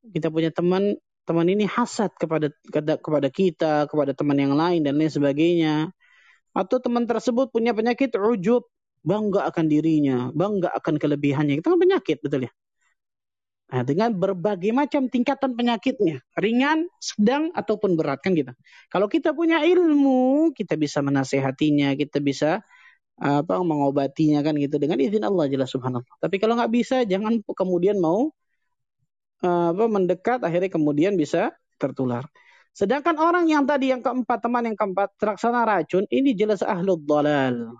Kita 0.09 0.33
punya 0.33 0.49
teman, 0.49 0.97
teman 1.29 1.45
ini 1.53 1.69
hasad 1.69 2.09
kepada 2.17 2.49
kepada 2.73 3.29
kita, 3.29 3.85
kepada 3.85 4.17
teman 4.17 4.41
yang 4.41 4.57
lain 4.57 4.81
dan 4.81 4.97
lain 4.97 5.13
sebagainya. 5.13 5.93
Atau 6.57 6.81
teman 6.81 7.05
tersebut 7.05 7.53
punya 7.53 7.77
penyakit 7.77 8.17
ujub, 8.17 8.65
bangga 9.05 9.45
akan 9.53 9.69
dirinya, 9.69 10.33
bangga 10.33 10.73
akan 10.73 10.97
kelebihannya. 10.97 11.61
Itu 11.61 11.69
kan 11.69 11.79
penyakit, 11.79 12.25
betul 12.25 12.49
ya. 12.49 12.53
Nah, 13.69 13.85
dengan 13.85 14.17
berbagai 14.17 14.73
macam 14.73 15.13
tingkatan 15.13 15.53
penyakitnya, 15.53 16.25
ringan, 16.41 16.89
sedang 17.05 17.53
ataupun 17.53 18.01
berat 18.01 18.25
kan 18.25 18.33
kita. 18.33 18.57
Kalau 18.89 19.13
kita 19.13 19.37
punya 19.37 19.61
ilmu, 19.61 20.57
kita 20.57 20.81
bisa 20.81 21.05
menasehatinya, 21.05 21.93
kita 21.93 22.25
bisa 22.25 22.65
apa 23.19 23.59
mengobatinya 23.67 24.47
kan 24.47 24.55
gitu 24.57 24.79
dengan 24.79 24.97
izin 25.03 25.27
Allah 25.27 25.51
jelas 25.51 25.69
subhanallah. 25.75 26.07
Tapi 26.23 26.39
kalau 26.41 26.55
nggak 26.57 26.73
bisa 26.73 26.97
jangan 27.05 27.43
kemudian 27.45 27.99
mau 28.01 28.31
apa 29.43 29.85
mendekat 29.87 30.43
akhirnya 30.43 30.71
kemudian 30.71 31.15
bisa 31.15 31.55
tertular. 31.79 32.27
Sedangkan 32.75 33.19
orang 33.19 33.51
yang 33.51 33.67
tadi 33.67 33.91
yang 33.91 34.03
keempat 34.03 34.39
teman 34.39 34.63
yang 34.67 34.79
keempat 34.79 35.15
terlaksana 35.19 35.67
racun 35.67 36.07
ini 36.11 36.35
jelas 36.35 36.63
ahlul 36.63 36.99
dalal. 37.03 37.75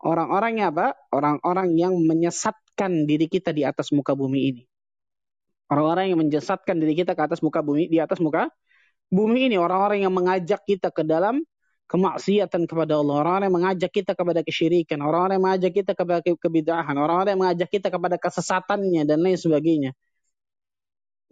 Orang-orangnya 0.00 0.72
apa? 0.72 0.86
Orang-orang 1.12 1.76
yang 1.76 1.96
menyesatkan 1.96 3.08
diri 3.08 3.28
kita 3.28 3.52
di 3.52 3.64
atas 3.64 3.92
muka 3.92 4.12
bumi 4.12 4.40
ini. 4.52 4.62
Orang-orang 5.72 6.12
yang 6.12 6.20
menyesatkan 6.20 6.76
diri 6.78 6.94
kita 6.96 7.16
ke 7.16 7.22
atas 7.24 7.40
muka 7.40 7.64
bumi 7.64 7.88
di 7.90 7.98
atas 7.98 8.20
muka 8.22 8.52
bumi 9.10 9.50
ini 9.50 9.56
orang-orang 9.58 10.02
yang 10.02 10.14
mengajak 10.14 10.62
kita 10.66 10.90
ke 10.90 11.02
dalam 11.06 11.42
kemaksiatan 11.86 12.66
kepada 12.66 12.98
Allah, 12.98 13.14
orang-orang 13.22 13.46
yang 13.46 13.56
mengajak 13.62 13.90
kita 13.94 14.12
kepada 14.18 14.42
kesyirikan, 14.42 14.98
orang-orang 15.06 15.38
yang 15.38 15.46
mengajak 15.46 15.72
kita 15.74 15.92
kepada 15.94 16.20
kebidahan, 16.24 16.94
orang-orang 16.98 17.30
yang 17.38 17.42
mengajak 17.46 17.68
kita 17.70 17.88
kepada 17.94 18.16
kesesatannya 18.18 19.02
dan 19.06 19.18
lain 19.22 19.38
sebagainya. 19.38 19.94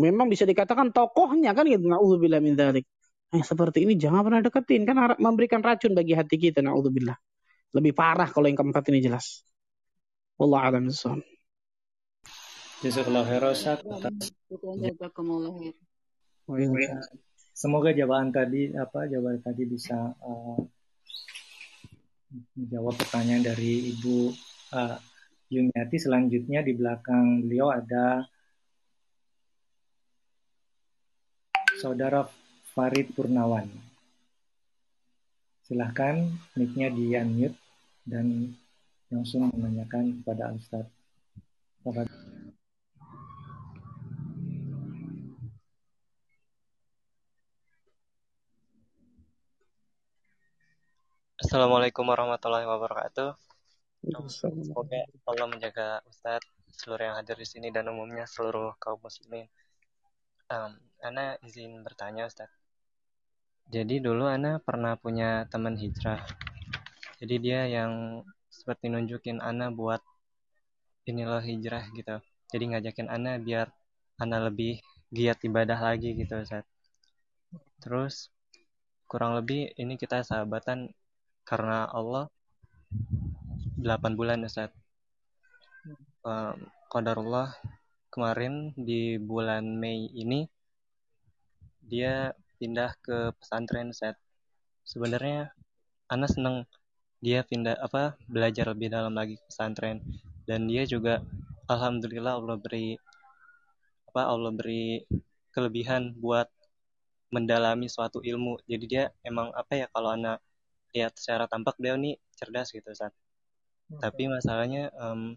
Memang 0.03 0.27
bisa 0.27 0.43
dikatakan 0.43 0.91
tokohnya 0.91 1.55
kan 1.55 1.67
gitu, 1.71 1.87
naudzubillah 1.87 2.43
min 2.43 2.59
dzalik. 2.59 2.83
Nah, 3.31 3.43
seperti 3.43 3.87
ini 3.87 3.95
jangan 3.95 4.27
pernah 4.27 4.41
deketin 4.43 4.83
kan 4.87 5.19
memberikan 5.19 5.63
racun 5.63 5.95
bagi 5.95 6.15
hati 6.19 6.39
kita, 6.39 6.63
naudzubillah. 6.63 7.15
Lebih 7.75 7.95
parah 7.95 8.27
kalau 8.31 8.47
yang 8.47 8.59
keempat 8.59 8.91
ini 8.91 9.03
jelas. 9.03 9.43
Wallah 10.39 10.67
alam 10.67 10.91
bissawab. 10.91 11.23
Jazakallah 12.83 13.25
khairan 13.25 13.55
Semoga 17.55 17.95
jawaban 17.95 18.35
tadi 18.35 18.75
apa 18.75 19.07
jawaban 19.07 19.39
tadi 19.39 19.63
bisa 19.63 19.95
uh, 20.21 20.59
menjawab 22.59 22.99
pertanyaan 22.99 23.47
dari 23.47 23.95
Ibu 23.95 24.35
uh, 24.75 24.99
Yuniati. 25.55 25.97
Selanjutnya 26.03 26.67
di 26.67 26.75
belakang 26.75 27.47
beliau 27.47 27.71
ada 27.71 28.27
Saudara 31.75 32.31
Farid 32.71 33.11
Purnawan. 33.19 33.67
Silahkan 35.67 36.23
mic-nya 36.55 36.93
di 36.93 37.19
unmute 37.19 37.59
dan 38.07 38.55
langsung 39.11 39.51
menanyakan 39.51 40.23
kepada 40.23 40.55
Ustadz. 40.55 40.93
Assalamualaikum 51.43 52.07
warahmatullahi 52.07 52.65
wabarakatuh. 52.71 53.35
Semoga 54.31 55.01
Allah 55.27 55.47
menjaga 55.51 55.87
Ustadz, 56.07 56.47
seluruh 56.71 57.09
yang 57.09 57.17
hadir 57.19 57.35
di 57.35 57.49
sini 57.49 57.69
dan 57.75 57.91
umumnya 57.91 58.29
seluruh 58.31 58.77
kaum 58.79 59.01
muslimin. 59.03 59.51
Um, 60.53 60.77
Ana 61.05 61.37
izin 61.45 61.85
bertanya 61.85 62.25
Ustadz. 62.25 62.57
Jadi 63.69 64.01
dulu 64.01 64.25
Ana 64.25 64.57
pernah 64.59 64.97
punya 64.97 65.45
teman 65.53 65.77
hijrah. 65.77 66.25
Jadi 67.21 67.35
dia 67.45 67.69
yang 67.69 68.25
seperti 68.49 68.89
nunjukin 68.89 69.45
Ana 69.45 69.69
buat 69.69 70.01
inilah 71.05 71.45
hijrah 71.45 71.93
gitu. 71.93 72.17
Jadi 72.49 72.65
ngajakin 72.73 73.13
Ana 73.13 73.37
biar 73.37 73.69
Ana 74.17 74.49
lebih 74.49 74.81
giat 75.13 75.45
ibadah 75.45 75.77
lagi 75.77 76.17
gitu 76.17 76.41
Ustadz. 76.41 76.69
Terus 77.85 78.33
kurang 79.05 79.37
lebih 79.37 79.77
ini 79.77 80.01
kita 80.01 80.25
sahabatan 80.25 80.89
karena 81.45 81.85
Allah 81.93 82.33
8 83.77 84.17
bulan 84.17 84.41
Ustaz. 84.49 84.73
Um, 86.25 86.57
Qadarullah 86.89 87.53
kemarin 88.09 88.73
di 88.73 89.21
bulan 89.21 89.77
Mei 89.77 90.09
ini 90.17 90.49
dia 91.89 92.33
pindah 92.59 92.97
ke 93.05 93.33
pesantren 93.37 93.93
Ustaz. 93.93 94.17
Sebenarnya 94.85 95.53
Ana 96.09 96.29
seneng 96.29 96.69
dia 97.25 97.41
pindah 97.41 97.81
apa 97.81 98.21
belajar 98.29 98.69
lebih 98.69 98.93
dalam 98.93 99.17
lagi 99.17 99.41
pesantren 99.49 100.05
dan 100.45 100.69
dia 100.69 100.85
juga 100.85 101.25
alhamdulillah 101.73 102.37
Allah 102.37 102.61
beri 102.61 103.01
apa 104.13 104.29
Allah 104.29 104.53
beri 104.53 105.01
kelebihan 105.49 106.13
buat 106.21 106.53
mendalami 107.33 107.89
suatu 107.89 108.21
ilmu 108.21 108.61
jadi 108.69 108.85
dia 108.85 109.05
emang 109.25 109.49
apa 109.57 109.73
ya 109.73 109.87
kalau 109.89 110.13
anak 110.13 110.45
lihat 110.93 111.17
secara 111.17 111.49
tampak 111.49 111.81
dia 111.81 111.97
nih 111.97 112.21
cerdas 112.37 112.71
gitu 112.77 112.93
saat 112.93 113.17
okay. 113.89 114.05
tapi 114.05 114.29
masalahnya 114.29 114.93
um, 115.01 115.35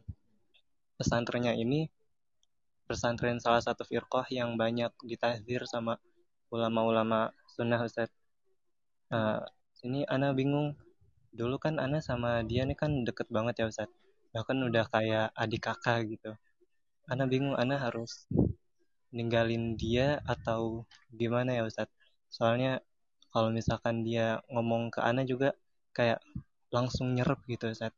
pesantrennya 1.00 1.56
ini 1.56 1.88
pesantren 2.84 3.40
salah 3.40 3.64
satu 3.64 3.88
firqah 3.88 4.28
yang 4.28 4.60
banyak 4.60 4.92
ditahdir 5.08 5.64
sama 5.64 5.96
ulama-ulama 6.54 7.32
sunnah 7.52 7.82
Ustaz. 7.84 8.12
Uh, 9.12 9.44
ini 9.84 10.04
Ana 10.08 10.32
bingung. 10.32 10.76
Dulu 11.36 11.60
kan 11.62 11.78
Ana 11.78 12.00
sama 12.02 12.42
dia 12.48 12.64
nih 12.64 12.78
kan 12.78 13.04
deket 13.04 13.28
banget 13.30 13.64
ya 13.64 13.66
Ustaz. 13.70 13.90
Bahkan 14.34 14.58
udah 14.68 14.86
kayak 14.90 15.28
adik 15.36 15.68
kakak 15.68 16.08
gitu. 16.08 16.32
Ana 17.08 17.28
bingung 17.28 17.56
Ana 17.56 17.80
harus 17.80 18.28
ninggalin 19.12 19.80
dia 19.80 20.20
atau 20.28 20.84
gimana 21.12 21.56
ya 21.56 21.64
Ustaz. 21.68 21.92
Soalnya 22.32 22.84
kalau 23.32 23.52
misalkan 23.52 24.04
dia 24.08 24.42
ngomong 24.52 24.90
ke 24.92 25.00
Ana 25.04 25.24
juga 25.28 25.56
kayak 25.96 26.24
langsung 26.72 27.16
nyerep 27.16 27.44
gitu 27.48 27.72
Ustaz. 27.72 27.94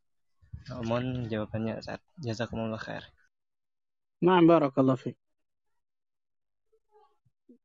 Mohon 0.69 1.29
jawabannya 1.31 1.81
Ustaz. 1.81 2.01
Jazakumullah 2.19 2.81
khair. 2.81 3.05
Nah, 4.19 4.43
barakallah 4.43 4.99
fiqh 4.99 5.28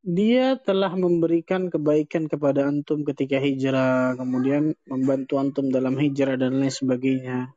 dia 0.05 0.61
telah 0.61 0.93
memberikan 0.93 1.73
kebaikan 1.73 2.29
kepada 2.29 2.69
antum 2.69 3.09
ketika 3.09 3.41
hijrah, 3.41 4.13
kemudian 4.21 4.77
membantu 4.85 5.41
antum 5.41 5.73
dalam 5.73 5.97
hijrah 5.97 6.37
dan 6.37 6.61
lain 6.61 6.69
sebagainya. 6.69 7.57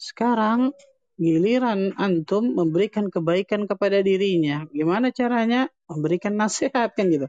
Sekarang 0.00 0.72
giliran 1.20 1.92
antum 2.00 2.56
memberikan 2.56 3.12
kebaikan 3.12 3.68
kepada 3.68 4.00
dirinya. 4.00 4.64
Gimana 4.72 5.12
caranya? 5.12 5.68
Memberikan 5.84 6.32
nasihat 6.40 6.96
kan 6.96 7.12
gitu. 7.12 7.28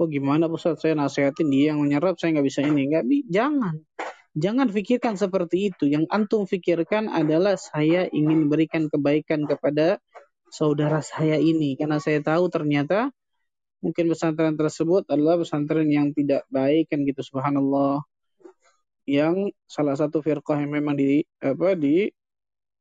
Oh 0.00 0.08
gimana 0.08 0.48
Ustaz 0.48 0.80
saya 0.80 0.96
nasihatin 0.96 1.52
dia 1.52 1.76
yang 1.76 1.84
menyerap 1.84 2.16
saya 2.16 2.40
nggak 2.40 2.48
bisa 2.48 2.64
ini. 2.64 2.88
Nggak, 2.88 3.04
jangan. 3.28 3.84
Jangan 4.32 4.72
pikirkan 4.72 5.20
seperti 5.20 5.76
itu. 5.76 5.84
Yang 5.92 6.08
antum 6.08 6.48
pikirkan 6.48 7.12
adalah 7.12 7.60
saya 7.60 8.08
ingin 8.08 8.48
berikan 8.48 8.88
kebaikan 8.88 9.44
kepada 9.44 10.00
saudara 10.48 11.04
saya 11.04 11.36
ini. 11.36 11.76
Karena 11.76 12.00
saya 12.00 12.24
tahu 12.24 12.48
ternyata 12.48 13.12
mungkin 13.80 14.12
pesantren 14.12 14.54
tersebut 14.56 15.08
adalah 15.08 15.40
pesantren 15.40 15.88
yang 15.88 16.12
tidak 16.12 16.44
baik 16.52 16.92
kan 16.92 17.04
gitu 17.04 17.20
subhanallah. 17.24 18.04
Yang 19.08 19.56
salah 19.66 19.96
satu 19.96 20.20
firqah 20.20 20.60
yang 20.60 20.72
memang 20.76 20.94
di 20.94 21.24
apa 21.40 21.74
di 21.74 22.06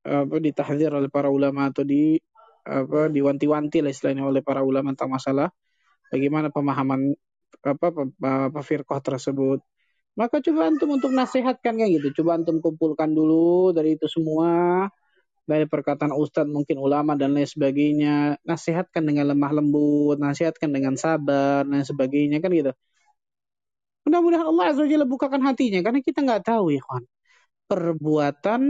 apa 0.03 0.35
ditahdir 0.39 0.91
oleh 0.93 1.09
para 1.11 1.31
ulama 1.31 1.71
atau 1.71 1.83
di 1.83 2.19
apa 2.63 3.09
diwanti-wanti 3.09 3.81
lah 3.81 3.91
istilahnya 3.91 4.27
oleh 4.27 4.43
para 4.43 4.61
ulama 4.61 4.93
tentang 4.93 5.15
masalah 5.15 5.47
bagaimana 6.13 6.53
pemahaman 6.53 7.15
apa, 7.65 7.87
apa, 7.89 8.03
apa 8.51 8.59
firqah 8.61 8.99
tersebut. 9.01 9.63
Maka 10.19 10.43
coba 10.43 10.67
antum 10.67 10.99
untuk 10.99 11.15
nasihatkan 11.15 11.79
kan 11.79 11.87
gitu. 11.87 12.11
Coba 12.21 12.35
antum 12.35 12.59
kumpulkan 12.59 13.07
dulu 13.15 13.71
dari 13.71 13.95
itu 13.95 14.05
semua 14.11 14.85
dari 15.49 15.65
perkataan 15.65 16.13
ustadz 16.13 16.53
mungkin 16.53 16.77
ulama 16.77 17.17
dan 17.17 17.33
lain 17.33 17.49
sebagainya. 17.49 18.37
Nasihatkan 18.45 19.01
dengan 19.09 19.33
lemah 19.33 19.51
lembut 19.57 20.17
nasihatkan 20.21 20.69
dengan 20.69 20.93
sabar 20.93 21.65
dan 21.65 21.81
sebagainya 21.81 22.37
kan 22.43 22.53
gitu. 22.53 22.71
Mudah-mudahan 24.05 24.45
Allah 24.45 24.65
azza 24.73 24.81
wajalla 24.85 25.05
bukakan 25.09 25.41
hatinya 25.45 25.79
karena 25.85 25.99
kita 26.05 26.19
nggak 26.21 26.43
tahu 26.45 26.65
ya 26.77 26.81
kawan. 26.85 27.05
Perbuatan 27.69 28.61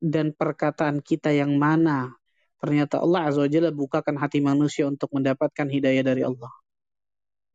dan 0.00 0.26
perkataan 0.36 1.00
kita 1.04 1.32
yang 1.32 1.56
mana? 1.56 2.12
Ternyata 2.60 3.00
Allah 3.04 3.32
azza 3.32 3.40
wajalla 3.44 3.72
bukakan 3.72 4.16
hati 4.20 4.38
manusia 4.44 4.84
untuk 4.84 5.08
mendapatkan 5.16 5.66
hidayah 5.66 6.04
dari 6.04 6.22
Allah. 6.28 6.52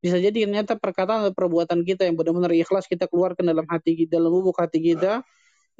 Bisa 0.04 0.20
jadi 0.20 0.44
ternyata 0.44 0.76
perkataan 0.76 1.30
atau 1.30 1.34
perbuatan 1.34 1.80
kita 1.88 2.04
yang 2.04 2.20
benar-benar 2.20 2.52
ikhlas 2.52 2.92
kita 2.92 3.08
keluarkan 3.08 3.48
dalam 3.48 3.64
hati 3.70 3.96
kita 3.96 4.20
dalam 4.20 4.36
lubuk 4.36 4.60
hati 4.60 4.84
kita 4.84 5.24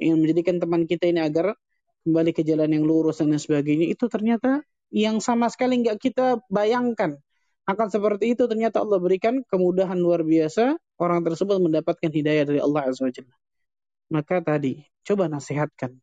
ingin 0.00 0.18
menjadikan 0.18 0.56
teman 0.58 0.82
kita 0.88 1.06
ini 1.06 1.20
agar 1.22 1.54
kembali 2.04 2.30
ke 2.36 2.44
jalan 2.44 2.68
yang 2.68 2.84
lurus 2.84 3.24
dan 3.24 3.32
sebagainya 3.32 3.88
itu 3.88 4.06
ternyata 4.12 4.60
yang 4.92 5.18
sama 5.18 5.48
sekali 5.48 5.80
nggak 5.80 5.98
kita 5.98 6.38
bayangkan 6.52 7.18
akan 7.64 7.88
seperti 7.88 8.36
itu 8.36 8.44
ternyata 8.44 8.84
Allah 8.84 9.00
berikan 9.00 9.40
kemudahan 9.48 9.96
luar 9.96 10.20
biasa 10.20 10.76
orang 11.00 11.24
tersebut 11.24 11.56
mendapatkan 11.64 12.12
hidayah 12.12 12.44
dari 12.44 12.60
Allah 12.60 12.92
Azza 12.92 13.08
Wajalla. 13.08 13.32
Maka 14.12 14.44
tadi 14.44 14.84
coba 15.00 15.32
nasihatkan. 15.32 15.96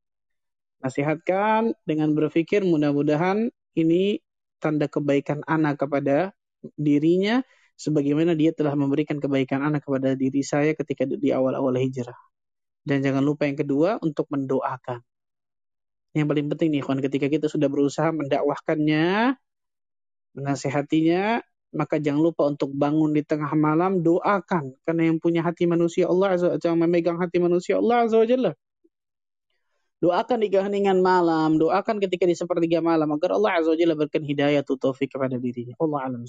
Nasihatkan 0.82 1.78
dengan 1.86 2.18
berpikir 2.18 2.66
mudah-mudahan 2.66 3.54
ini 3.78 4.18
tanda 4.58 4.90
kebaikan 4.90 5.46
anak 5.46 5.86
kepada 5.86 6.34
dirinya 6.82 7.46
sebagaimana 7.78 8.34
dia 8.34 8.50
telah 8.58 8.74
memberikan 8.74 9.22
kebaikan 9.22 9.62
anak 9.62 9.86
kepada 9.86 10.18
diri 10.18 10.42
saya 10.42 10.74
ketika 10.74 11.06
di 11.06 11.30
awal-awal 11.30 11.78
hijrah. 11.78 12.18
Dan 12.82 13.06
jangan 13.06 13.22
lupa 13.22 13.46
yang 13.46 13.62
kedua 13.62 14.02
untuk 14.02 14.26
mendoakan. 14.34 15.06
Yang 16.12 16.28
paling 16.28 16.48
penting 16.52 16.70
nih, 16.76 16.82
kawan, 16.84 17.00
ketika 17.00 17.28
kita 17.32 17.48
sudah 17.48 17.72
berusaha 17.72 18.12
mendakwahkannya, 18.12 19.40
menasehatinya, 20.36 21.40
maka 21.72 22.04
jangan 22.04 22.20
lupa 22.20 22.52
untuk 22.52 22.76
bangun 22.76 23.16
di 23.16 23.24
tengah 23.24 23.52
malam, 23.56 24.04
doakan. 24.04 24.76
Karena 24.84 25.08
yang 25.08 25.18
punya 25.24 25.40
hati 25.40 25.64
manusia 25.64 26.12
Allah 26.12 26.36
Azza 26.36 26.60
yang 26.60 26.80
memegang 26.84 27.16
hati 27.16 27.40
manusia 27.40 27.80
Allah 27.80 28.04
Azza. 28.04 28.20
Doakan 30.02 30.38
di 30.42 30.50
keheningan 30.50 31.00
malam, 31.00 31.62
doakan 31.62 32.02
ketika 32.04 32.28
di 32.28 32.36
sepertiga 32.36 32.84
malam, 32.84 33.08
agar 33.16 33.38
Allah 33.40 33.64
Azza 33.64 33.72
wa 33.72 33.78
Jalla 33.80 33.96
berikan 33.96 34.26
hidayah 34.26 34.60
atau 34.66 34.76
taufik 34.76 35.16
kepada 35.16 35.40
dirinya. 35.40 35.78
Allah 35.80 36.00
alam. 36.12 36.28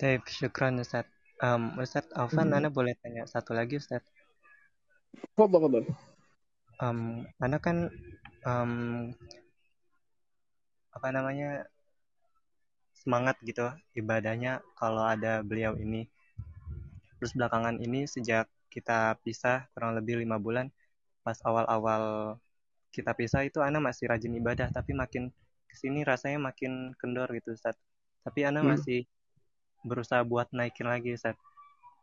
Baik, 0.00 0.26
syukran 0.32 0.80
Ustaz. 0.80 1.06
Um, 1.44 1.76
Ustaz 1.76 2.08
Alvan, 2.16 2.50
hmm. 2.50 2.56
Anda 2.56 2.68
boleh 2.72 2.96
tanya 3.04 3.28
satu 3.28 3.52
lagi 3.52 3.76
Ustaz? 3.76 4.00
Fadal, 5.34 5.60
fadal. 5.64 5.84
Um, 6.80 7.28
Anda 7.40 7.58
kan 7.60 7.92
um, 8.44 8.72
apa 10.90 11.08
namanya 11.14 11.68
semangat 13.00 13.40
gitu 13.40 13.64
ibadahnya 13.96 14.60
kalau 14.76 15.04
ada 15.08 15.40
beliau 15.40 15.76
ini. 15.80 16.08
Terus 17.20 17.32
belakangan 17.36 17.80
ini 17.80 18.04
sejak 18.04 18.48
kita 18.72 19.18
pisah 19.24 19.68
kurang 19.72 19.96
lebih 19.98 20.20
lima 20.20 20.40
bulan, 20.40 20.70
pas 21.24 21.36
awal-awal 21.44 22.36
kita 22.90 23.12
pisah 23.14 23.44
itu 23.46 23.60
Ana 23.60 23.78
masih 23.78 24.08
rajin 24.10 24.34
ibadah, 24.36 24.70
tapi 24.70 24.92
makin 24.96 25.30
ke 25.70 25.74
sini 25.78 26.02
rasanya 26.02 26.42
makin 26.42 26.92
kendor 26.98 27.30
gitu 27.34 27.54
Ustaz. 27.54 27.76
Tapi 28.26 28.44
Ana 28.46 28.60
hmm. 28.60 28.68
masih 28.76 29.06
berusaha 29.84 30.20
buat 30.26 30.50
naikin 30.52 30.86
lagi 30.86 31.14
Ustaz. 31.14 31.36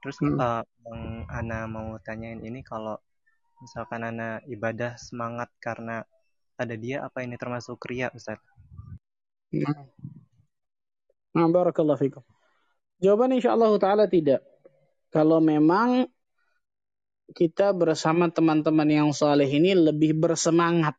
Terus 0.02 0.18
hmm. 0.22 0.38
uh, 0.38 0.64
yang 0.86 1.02
Ana 1.28 1.66
mau 1.66 1.98
tanyain 2.02 2.42
ini 2.42 2.62
kalau 2.62 2.98
misalkan 3.62 4.06
Ana 4.06 4.42
ibadah 4.46 4.96
semangat 4.98 5.50
karena 5.58 6.06
ada 6.58 6.74
dia, 6.74 7.06
apa 7.06 7.22
ini 7.22 7.38
termasuk 7.38 7.78
ria 7.86 8.10
Ustaz? 8.14 8.42
Nah, 9.54 9.86
nah 11.38 11.48
barakallahu 11.48 12.02
fikum. 12.02 12.24
Jawaban 12.98 13.38
Allah 13.38 13.78
ta'ala 13.78 14.06
tidak. 14.10 14.42
Kalau 15.14 15.38
memang 15.38 16.10
kita 17.38 17.76
bersama 17.78 18.32
teman-teman 18.34 18.90
yang 18.90 19.10
saleh 19.14 19.48
ini 19.48 19.78
lebih 19.78 20.18
bersemangat. 20.18 20.98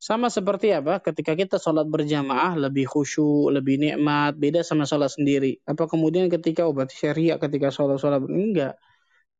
Sama 0.00 0.32
seperti 0.32 0.72
apa? 0.72 0.96
Ketika 1.04 1.36
kita 1.36 1.60
sholat 1.60 1.84
berjamaah 1.84 2.56
lebih 2.56 2.88
khusyuk, 2.88 3.52
lebih 3.52 3.76
nikmat, 3.76 4.32
beda 4.32 4.64
sama 4.64 4.88
sholat 4.88 5.12
sendiri. 5.12 5.60
Apa 5.68 5.84
kemudian 5.92 6.32
ketika 6.32 6.64
obat 6.64 6.88
oh, 6.88 6.96
syariah 6.96 7.36
ketika 7.36 7.68
sholat-sholat 7.68 8.24
enggak? 8.24 8.80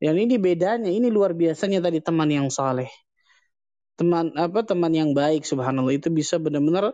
Yang 0.04 0.16
ini 0.28 0.36
bedanya, 0.36 0.90
ini 0.92 1.08
luar 1.08 1.32
biasanya 1.32 1.80
tadi 1.80 2.04
teman 2.04 2.28
yang 2.28 2.52
saleh. 2.52 2.92
Teman 3.96 4.36
apa 4.36 4.60
teman 4.68 4.92
yang 4.92 5.16
baik 5.16 5.48
subhanallah 5.48 5.96
itu 5.96 6.12
bisa 6.12 6.36
benar-benar 6.36 6.92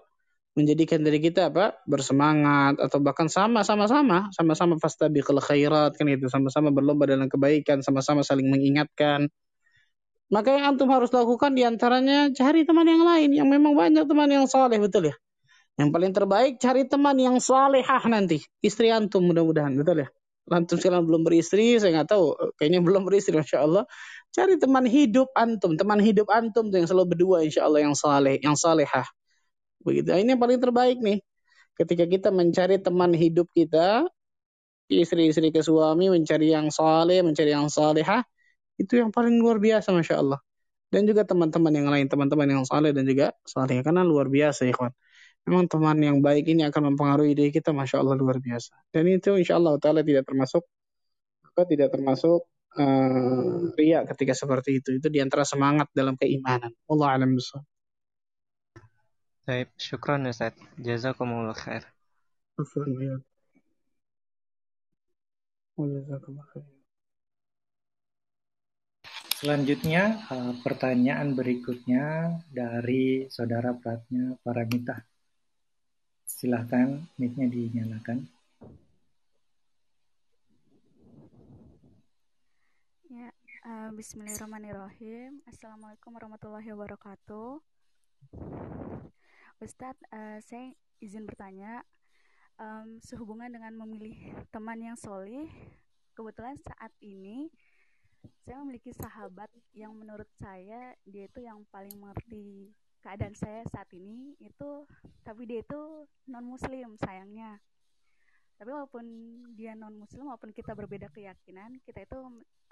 menjadikan 0.56 1.02
diri 1.02 1.18
kita 1.18 1.50
apa 1.50 1.76
bersemangat 1.90 2.80
atau 2.80 2.98
bahkan 3.02 3.28
sama-sama 3.28 3.84
sama 3.90 4.32
sama-sama 4.32 4.74
fastabiqul 4.80 5.42
khairat 5.42 5.94
kan 5.98 6.06
itu 6.08 6.32
sama-sama 6.32 6.72
berlomba 6.72 7.04
dalam 7.04 7.28
kebaikan 7.28 7.84
sama-sama 7.84 8.24
saling 8.24 8.48
mengingatkan 8.48 9.28
maka 10.32 10.48
yang 10.58 10.74
antum 10.74 10.90
harus 10.90 11.10
lakukan 11.14 11.54
di 11.54 11.62
antaranya 11.62 12.30
cari 12.34 12.66
teman 12.66 12.86
yang 12.86 13.02
lain 13.06 13.30
yang 13.30 13.48
memang 13.48 13.78
banyak 13.78 14.04
teman 14.10 14.26
yang 14.26 14.46
saleh 14.50 14.78
betul 14.82 15.10
ya. 15.10 15.16
Yang 15.76 15.88
paling 15.92 16.12
terbaik 16.16 16.52
cari 16.56 16.82
teman 16.88 17.16
yang 17.20 17.36
salehah 17.36 18.02
nanti. 18.08 18.40
Istri 18.64 18.90
antum 18.90 19.28
mudah-mudahan 19.28 19.76
betul 19.76 20.02
ya. 20.02 20.08
Antum 20.46 20.78
sekarang 20.78 21.04
belum 21.04 21.26
beristri, 21.26 21.74
saya 21.76 21.90
nggak 22.00 22.08
tahu. 22.16 22.32
Kayaknya 22.56 22.80
belum 22.86 23.02
beristri, 23.02 23.34
masya 23.34 23.66
Allah. 23.66 23.84
Cari 24.30 24.56
teman 24.62 24.86
hidup 24.86 25.28
antum, 25.34 25.74
teman 25.74 25.98
hidup 25.98 26.30
antum 26.30 26.70
tuh 26.70 26.78
yang 26.78 26.88
selalu 26.88 27.18
berdua, 27.18 27.36
insya 27.42 27.66
Allah 27.66 27.82
yang 27.82 27.98
saleh, 27.98 28.38
yang 28.40 28.54
salehah. 28.54 29.04
Begitu. 29.82 30.06
Ini 30.06 30.38
yang 30.38 30.42
paling 30.42 30.62
terbaik 30.62 30.98
nih. 31.02 31.18
Ketika 31.76 32.06
kita 32.08 32.28
mencari 32.30 32.78
teman 32.80 33.10
hidup 33.12 33.50
kita 33.52 34.06
istri-istri 34.86 35.50
ke 35.50 35.60
suami 35.60 36.08
mencari 36.14 36.54
yang 36.54 36.70
saleh, 36.70 37.20
mencari 37.26 37.50
yang 37.50 37.66
salehah, 37.66 38.22
itu 38.76 38.92
yang 39.00 39.10
paling 39.12 39.36
luar 39.40 39.56
biasa 39.60 39.92
Masya 39.92 40.16
Allah. 40.20 40.40
Dan 40.86 41.02
juga 41.04 41.26
teman-teman 41.26 41.72
yang 41.74 41.88
lain, 41.90 42.06
teman-teman 42.06 42.46
yang 42.46 42.62
saleh 42.62 42.94
dan 42.94 43.04
juga 43.04 43.34
saleh. 43.42 43.82
Karena 43.82 44.06
luar 44.06 44.30
biasa 44.30 44.68
kawan. 44.70 44.94
Memang 45.46 45.66
teman 45.70 45.98
yang 46.02 46.18
baik 46.22 46.46
ini 46.50 46.66
akan 46.66 46.94
mempengaruhi 46.94 47.34
diri 47.38 47.50
kita 47.54 47.70
Masya 47.70 48.02
Allah 48.02 48.14
luar 48.18 48.38
biasa. 48.42 48.74
Dan 48.90 49.06
itu 49.10 49.34
insya 49.38 49.58
Allah 49.58 49.78
Ta'ala 49.78 50.02
tidak 50.02 50.26
termasuk 50.26 50.66
apa 51.46 51.62
tidak 51.64 51.88
termasuk 51.94 52.44
uh, 52.76 53.72
riak 53.78 54.10
ketika 54.14 54.34
seperti 54.34 54.82
itu. 54.82 54.98
Itu 54.98 55.06
di 55.06 55.22
antara 55.22 55.46
semangat 55.46 55.90
dalam 55.94 56.18
keimanan. 56.18 56.74
Allah 56.90 57.08
alam 57.14 57.34
besar. 57.34 57.62
Baik, 59.46 59.70
syukran 59.78 60.26
Ustaz. 60.26 60.58
Jazakumullah 60.82 61.54
khair. 61.54 61.86
Syukran 62.58 62.90
ya. 62.98 63.16
Jazakumullah 65.78 66.46
khair. 66.50 66.75
Selanjutnya 69.37 70.16
uh, 70.32 70.57
pertanyaan 70.64 71.37
berikutnya 71.37 72.41
dari 72.49 73.28
saudara 73.28 73.76
Pratnya 73.76 74.32
Paramita. 74.41 74.97
Silahkan 76.24 77.05
mic-nya 77.20 77.45
dinyalakan. 77.45 78.24
Ya, 83.12 83.28
uh, 83.68 83.93
Bismillahirrahmanirrahim. 83.93 85.45
Assalamualaikum 85.45 86.16
warahmatullahi 86.16 86.72
wabarakatuh. 86.72 87.61
Ustadz, 89.61 90.01
uh, 90.16 90.41
saya 90.41 90.72
izin 91.05 91.28
bertanya, 91.28 91.84
um, 92.57 92.97
sehubungan 93.05 93.53
dengan 93.53 93.76
memilih 93.84 94.16
teman 94.49 94.80
yang 94.80 94.97
solih, 94.97 95.45
kebetulan 96.16 96.57
saat 96.57 96.97
ini 97.05 97.53
saya 98.44 98.62
memiliki 98.62 98.92
sahabat 98.94 99.50
yang 99.72 99.94
menurut 99.94 100.28
saya 100.38 100.94
dia 101.06 101.24
itu 101.26 101.40
yang 101.42 101.62
paling 101.70 101.94
mengerti 101.98 102.70
keadaan 103.06 103.38
saya 103.38 103.62
saat 103.70 103.86
ini 103.94 104.34
itu 104.42 104.82
tapi 105.22 105.46
dia 105.46 105.62
itu 105.62 106.06
non 106.26 106.46
muslim 106.46 106.98
sayangnya. 106.98 107.62
Tapi 108.56 108.72
walaupun 108.72 109.04
dia 109.54 109.78
non 109.78 109.94
muslim 109.94 110.26
walaupun 110.26 110.50
kita 110.50 110.74
berbeda 110.74 111.06
keyakinan 111.12 111.78
kita 111.86 112.02
itu 112.02 112.18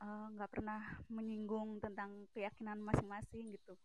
eh, 0.02 0.26
nggak 0.34 0.50
uh, 0.50 0.52
pernah 0.52 0.80
menyinggung 1.06 1.78
tentang 1.78 2.26
keyakinan 2.34 2.82
masing-masing 2.82 3.54
gitu. 3.54 3.78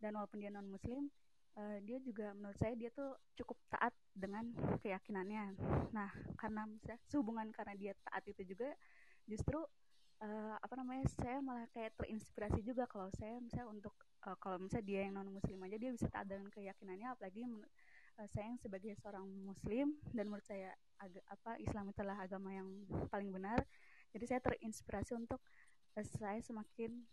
Dan 0.00 0.16
walaupun 0.16 0.40
dia 0.40 0.48
non 0.48 0.68
muslim 0.68 1.12
uh, 1.58 1.78
dia 1.84 1.98
juga 2.00 2.32
menurut 2.32 2.56
saya 2.56 2.74
dia 2.78 2.88
tuh 2.94 3.18
cukup 3.36 3.58
taat 3.68 3.92
dengan 4.14 4.52
keyakinannya. 4.80 5.58
Nah 5.92 6.10
karena 6.40 6.64
misalnya 6.64 7.00
sehubungan 7.10 7.50
karena 7.52 7.74
dia 7.76 7.92
taat 8.08 8.24
itu 8.30 8.42
juga 8.56 8.72
justru 9.28 9.60
uh, 10.24 10.56
apa 10.58 10.74
namanya 10.80 11.04
saya 11.12 11.38
malah 11.44 11.68
kayak 11.70 11.92
terinspirasi 12.00 12.64
juga 12.64 12.88
kalau 12.88 13.12
saya 13.12 13.36
misalnya 13.38 13.68
untuk 13.68 13.94
uh, 14.24 14.36
kalau 14.40 14.56
misalnya 14.56 14.86
dia 14.88 15.00
yang 15.06 15.20
non 15.20 15.28
muslim 15.28 15.60
aja 15.62 15.76
dia 15.76 15.90
bisa 15.92 16.06
taat 16.08 16.26
dengan 16.26 16.48
keyakinannya 16.48 17.08
apalagi 17.12 17.44
uh, 17.44 18.28
saya 18.32 18.48
yang 18.48 18.58
sebagai 18.58 18.92
seorang 18.98 19.26
muslim 19.44 19.94
dan 20.16 20.24
menurut 20.32 20.46
saya 20.46 20.72
aga, 21.00 21.20
apa 21.28 21.60
Islam 21.60 21.92
itu 21.92 22.00
adalah 22.00 22.24
agama 22.24 22.50
yang 22.50 22.68
paling 23.12 23.30
benar. 23.30 23.60
Jadi 24.14 24.24
saya 24.30 24.40
terinspirasi 24.40 25.12
untuk 25.18 25.40
uh, 25.98 26.06
saya 26.06 26.40
semakin 26.40 27.04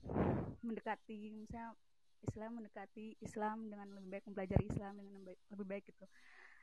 mendekati 0.66 1.36
misalnya 1.36 1.76
Islam 2.22 2.62
mendekati 2.62 3.18
Islam 3.18 3.66
dengan 3.66 3.98
lebih 3.98 4.10
baik 4.14 4.26
mempelajari 4.30 4.66
Islam 4.70 4.94
dengan 5.02 5.12
lebih 5.18 5.26
baik, 5.26 5.42
lebih 5.50 5.68
baik 5.68 5.84
gitu. 5.90 6.06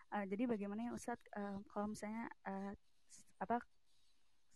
Uh, 0.09 0.24
jadi 0.24 0.42
bagaimana 0.49 0.80
ya 0.88 0.92
Ustadz? 0.94 1.28
Uh, 1.34 1.61
kalau 1.68 1.92
misalnya 1.92 2.30
uh, 2.46 2.72
apa 3.42 3.59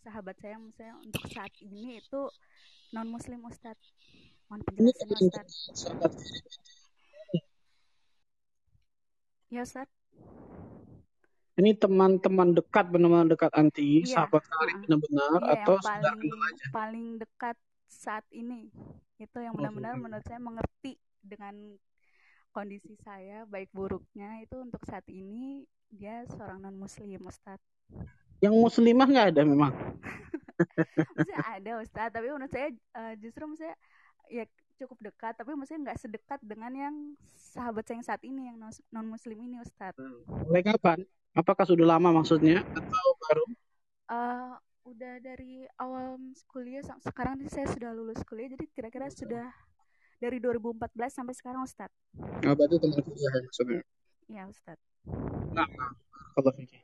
sahabat 0.03 0.35
saya 0.43 0.59
misalnya 0.59 0.99
untuk 0.99 1.23
saat 1.31 1.53
ini 1.63 2.03
itu 2.03 2.21
non 2.91 3.07
muslim 3.07 3.47
Ustad. 3.47 3.79
Mohon 4.51 4.61
penjelasan 4.67 5.47
Ustad. 5.71 6.13
Ya 9.47 9.63
Ustad. 9.63 9.87
Ini 11.53 11.77
teman-teman 11.77 12.57
dekat 12.57 12.89
benar-benar 12.89 13.29
dekat 13.29 13.53
anti, 13.53 14.01
iya, 14.01 14.25
sahabat 14.25 14.41
karib 14.41 14.89
benar-benar 14.89 15.37
iya, 15.37 15.53
atau 15.61 15.75
paling, 15.85 16.33
aja? 16.33 16.65
Paling 16.73 17.07
dekat 17.21 17.57
saat 17.85 18.25
ini. 18.33 18.73
Itu 19.21 19.37
yang 19.37 19.53
oh, 19.53 19.61
benar-benar 19.61 19.93
oh, 19.95 20.01
menurut 20.01 20.25
saya 20.25 20.41
mengerti 20.41 20.97
dengan 21.21 21.77
kondisi 22.49 22.97
saya 23.01 23.45
baik 23.49 23.69
buruknya 23.73 24.41
itu 24.41 24.61
untuk 24.61 24.81
saat 24.85 25.05
ini 25.09 25.65
dia 25.93 26.25
seorang 26.25 26.65
non 26.65 26.77
muslim 26.77 27.21
Ustadz. 27.29 27.61
Yang 28.43 28.55
muslimah 28.59 29.07
nggak 29.07 29.27
ada 29.31 29.41
memang. 29.47 29.71
maksudnya 31.15 31.39
ada 31.47 31.71
Ustaz, 31.79 32.11
tapi 32.11 32.27
menurut 32.27 32.51
saya 32.51 32.69
uh, 32.99 33.13
justru 33.15 33.47
maksudnya 33.47 33.75
ya 34.27 34.43
cukup 34.83 34.99
dekat, 34.99 35.33
tapi 35.39 35.55
maksudnya 35.55 35.91
nggak 35.91 35.99
sedekat 36.03 36.39
dengan 36.43 36.71
yang 36.75 36.95
sahabat 37.55 37.87
saya 37.87 38.03
yang 38.03 38.07
saat 38.07 38.21
ini 38.27 38.51
yang 38.51 38.57
non 38.91 39.07
muslim 39.07 39.39
ini 39.39 39.63
Ustaz. 39.63 39.95
Hmm. 39.95 40.27
Mulai 40.51 40.63
kapan? 40.67 40.99
Apakah 41.33 41.63
sudah 41.63 41.87
lama 41.87 42.11
maksudnya 42.11 42.61
atau 42.61 43.07
baru? 43.23 43.45
Uh, 44.11 44.53
udah 44.83 45.23
dari 45.23 45.63
awal 45.79 46.19
kuliah 46.51 46.83
sekarang 46.99 47.39
ini 47.39 47.47
saya 47.47 47.71
sudah 47.71 47.95
lulus 47.95 48.19
kuliah 48.27 48.51
jadi 48.51 48.67
kira-kira 48.75 49.07
sudah 49.07 49.47
dari 50.19 50.43
2014 50.43 50.91
sampai 51.07 51.33
sekarang 51.33 51.63
Ustaz. 51.63 51.87
Oh, 52.19 52.53
berarti 52.53 52.75
teman 52.75 52.99
kuliah 52.99 53.31
ya 53.31 53.41
maksudnya. 53.47 53.81
Iya 54.27 54.43
Ustaz. 54.51 54.77
Nah, 55.55 55.67
kalau 56.35 56.51
fikir. 56.59 56.82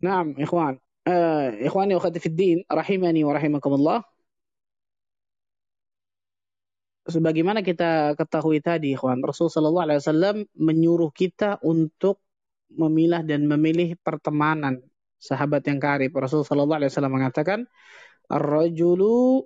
نعم 0.00 0.34
إخوان 0.38 0.78
آه 1.06 1.66
إخواني 1.66 1.94
وأخواتي 1.94 2.18
في 2.20 2.26
الدين 2.26 2.64
rahimani 2.72 3.24
wa 3.24 3.32
rahimakumullah 3.36 3.98
sebagaimana 7.08 7.60
kita 7.60 8.16
ketahui 8.16 8.64
tadi 8.64 8.96
ikhwan 8.96 9.20
Rasul 9.20 9.52
sallallahu 9.52 9.84
alaihi 9.84 10.00
wasallam 10.00 10.36
menyuruh 10.56 11.12
kita 11.12 11.60
untuk 11.60 12.24
memilah 12.72 13.20
dan 13.20 13.44
memilih 13.44 13.94
pertemanan 14.00 14.80
sahabat 15.20 15.64
yang 15.68 15.78
karib 15.80 16.12
Rasul 16.16 16.42
sallallahu 16.44 16.80
alaihi 16.80 16.90
wasallam 16.92 17.14
mengatakan 17.14 17.58
ar-rajulu 18.32 19.44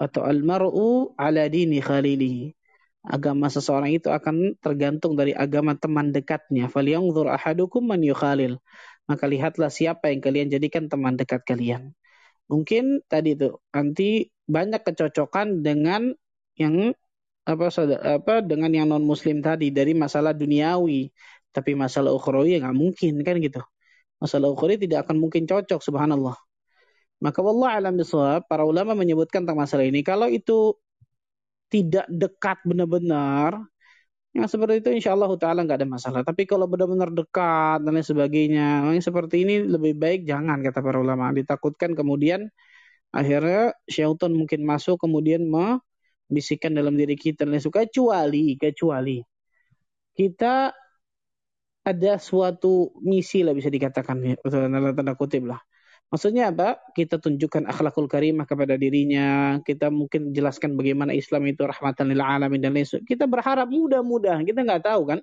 atau 0.00 0.22
al-mar'u 0.24 1.12
ala 1.16 1.48
dini 1.48 1.80
khalilihi 1.80 2.52
agama 3.00 3.48
seseorang 3.48 3.96
itu 3.96 4.12
akan 4.12 4.60
tergantung 4.60 5.16
dari 5.16 5.32
agama 5.32 5.72
teman 5.76 6.12
dekatnya 6.12 6.68
falyanzur 6.68 7.32
ahadukum 7.32 7.80
man 7.80 8.04
yukhalil 8.04 8.60
maka 9.05 9.25
lihatlah 9.29 9.69
siapa 9.69 10.09
yang 10.09 10.21
kalian 10.21 10.47
jadikan 10.49 10.89
teman 10.89 11.17
dekat 11.17 11.45
kalian. 11.45 11.93
Mungkin 12.49 13.01
tadi 13.09 13.33
itu 13.37 13.57
nanti 13.73 14.29
banyak 14.45 14.81
kecocokan 14.85 15.65
dengan 15.65 16.13
yang 16.57 16.93
apa 17.45 17.69
apa 18.17 18.33
dengan 18.41 18.73
yang 18.73 18.89
non 18.89 19.05
muslim 19.05 19.41
tadi 19.41 19.69
dari 19.69 19.93
masalah 19.93 20.33
duniawi. 20.33 21.09
Tapi 21.55 21.71
masalah 21.77 22.11
ukhrawi 22.11 22.57
ya 22.57 22.65
nggak 22.65 22.77
mungkin 22.77 23.13
kan 23.25 23.37
gitu. 23.41 23.61
Masalah 24.21 24.51
ukhrawi 24.53 24.81
tidak 24.81 25.07
akan 25.07 25.17
mungkin 25.21 25.45
cocok 25.49 25.79
subhanallah. 25.81 26.37
Maka 27.23 27.39
wallah 27.39 27.79
alam 27.79 27.95
bisawab 27.95 28.45
para 28.49 28.67
ulama 28.67 28.91
menyebutkan 28.93 29.47
tentang 29.47 29.57
masalah 29.61 29.87
ini. 29.87 30.03
Kalau 30.03 30.27
itu 30.27 30.75
tidak 31.71 32.05
dekat 32.11 32.61
benar-benar 32.67 33.65
yang 34.35 34.47
seperti 34.51 34.83
itu 34.83 34.89
insya 34.99 35.15
Allah 35.15 35.31
Ta'ala 35.39 35.63
nggak 35.63 35.79
ada 35.79 35.87
masalah. 35.87 36.21
Tapi 36.27 36.43
kalau 36.43 36.67
benar-benar 36.67 37.07
dekat 37.15 37.79
dan 37.87 37.91
lain 37.95 38.03
sebagainya, 38.03 38.83
yang 38.91 38.99
seperti 38.99 39.47
ini 39.47 39.63
lebih 39.63 39.95
baik 39.95 40.27
jangan 40.27 40.59
kata 40.59 40.79
para 40.83 40.99
ulama. 40.99 41.31
Ditakutkan 41.31 41.95
kemudian 41.95 42.51
akhirnya 43.15 43.71
syaitan 43.87 44.35
mungkin 44.35 44.67
masuk 44.67 44.99
kemudian 44.99 45.47
membisikkan 45.47 46.75
dalam 46.75 46.99
diri 46.99 47.15
kita 47.15 47.47
dan 47.47 47.63
suka 47.63 47.87
kecuali 47.87 48.59
kecuali 48.59 49.23
kita 50.19 50.75
ada 51.85 52.13
suatu 52.19 52.91
misi 52.99 53.39
lah 53.45 53.55
bisa 53.55 53.71
dikatakan 53.71 54.19
dalam 54.43 54.91
tanda 54.91 55.15
kutip 55.15 55.47
lah 55.47 55.61
Maksudnya 56.13 56.53
apa? 56.53 56.79
Kita 56.93 57.17
tunjukkan 57.17 57.65
akhlakul 57.65 58.05
karimah 58.05 58.45
kepada 58.45 58.77
dirinya. 58.77 59.57
Kita 59.65 59.89
mungkin 59.89 60.31
jelaskan 60.31 60.77
bagaimana 60.77 61.11
Islam 61.11 61.49
itu 61.49 61.65
rahmatan 61.65 62.13
lil 62.13 62.21
alamin 62.21 62.61
dan 62.61 62.77
lain 62.77 62.85
Kita 62.85 63.25
berharap 63.25 63.67
mudah-mudahan. 63.67 64.45
Kita 64.45 64.61
nggak 64.61 64.85
tahu 64.85 65.01
kan 65.11 65.19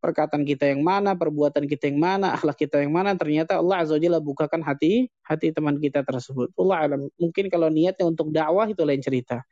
perkataan 0.00 0.44
kita 0.46 0.70
yang 0.70 0.84
mana, 0.84 1.16
perbuatan 1.16 1.64
kita 1.66 1.88
yang 1.90 2.00
mana, 2.00 2.32
akhlak 2.36 2.56
kita 2.56 2.80
yang 2.80 2.92
mana. 2.96 3.12
Ternyata 3.16 3.60
Allah 3.60 3.84
azza 3.84 3.96
wajalla 3.96 4.20
bukakan 4.22 4.60
hati 4.64 5.12
hati 5.24 5.52
teman 5.52 5.76
kita 5.80 6.00
tersebut. 6.06 6.52
Allah 6.56 6.76
alam. 6.88 7.00
Mungkin 7.20 7.52
kalau 7.52 7.68
niatnya 7.68 8.04
untuk 8.08 8.32
dakwah 8.32 8.66
itu 8.70 8.82
lain 8.82 9.04
cerita. 9.04 9.44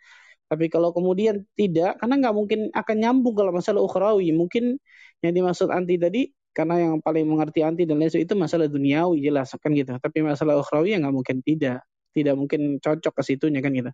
Tapi 0.49 0.69
kalau 0.69 0.93
kemudian 0.93 1.45
tidak, 1.57 1.97
karena 2.01 2.15
nggak 2.21 2.35
mungkin 2.37 2.61
akan 2.73 2.97
nyambung 3.01 3.35
kalau 3.37 3.53
masalah 3.53 3.81
ukhrawi. 3.85 4.31
Mungkin 4.33 4.77
yang 5.25 5.33
dimaksud 5.33 5.73
anti 5.73 5.97
tadi 5.97 6.29
karena 6.57 6.75
yang 6.89 6.95
paling 7.03 7.27
mengerti 7.27 7.61
anti 7.67 7.83
dan 7.85 7.99
lain 7.99 8.15
itu 8.15 8.35
masalah 8.39 8.71
duniawi 8.71 9.19
jelas 9.21 9.53
kan 9.59 9.71
gitu 9.75 9.99
tapi 9.99 10.23
masalah 10.23 10.55
ukhrawi 10.63 10.95
ya 10.95 10.99
nggak 11.03 11.15
mungkin 11.15 11.37
tidak 11.43 11.83
tidak 12.15 12.35
mungkin 12.39 12.79
cocok 12.79 13.13
ke 13.19 13.23
situnya 13.27 13.59
kan 13.59 13.75
gitu 13.75 13.91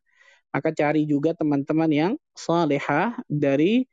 maka 0.52 0.68
cari 0.76 1.08
juga 1.08 1.32
teman-teman 1.32 1.90
yang 1.90 2.12
salehah 2.36 3.16
dari 3.26 3.88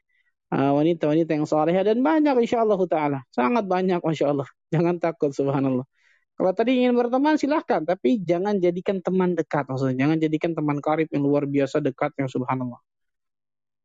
uh, 0.52 0.72
wanita-wanita 0.76 1.32
uh, 1.32 1.36
yang 1.40 1.48
salehah 1.48 1.84
dan 1.88 1.98
banyak 2.04 2.36
insya 2.44 2.62
Allah 2.68 2.82
taala 2.86 3.20
sangat 3.32 3.64
banyak 3.66 4.04
masya 4.04 4.36
Allah 4.36 4.48
jangan 4.74 5.00
takut 5.00 5.32
subhanallah 5.32 5.88
Kalau 6.38 6.54
tadi 6.54 6.78
ingin 6.78 6.94
berteman 6.94 7.34
silahkan, 7.42 7.82
tapi 7.82 8.22
jangan 8.22 8.62
jadikan 8.62 9.02
teman 9.02 9.34
dekat 9.34 9.66
maksudnya. 9.66 10.06
Jangan 10.06 10.18
jadikan 10.22 10.52
teman 10.54 10.78
karib 10.86 11.10
yang 11.10 11.26
luar 11.26 11.50
biasa 11.50 11.82
dekat 11.82 12.14
yang 12.22 12.30
subhanallah. 12.30 12.78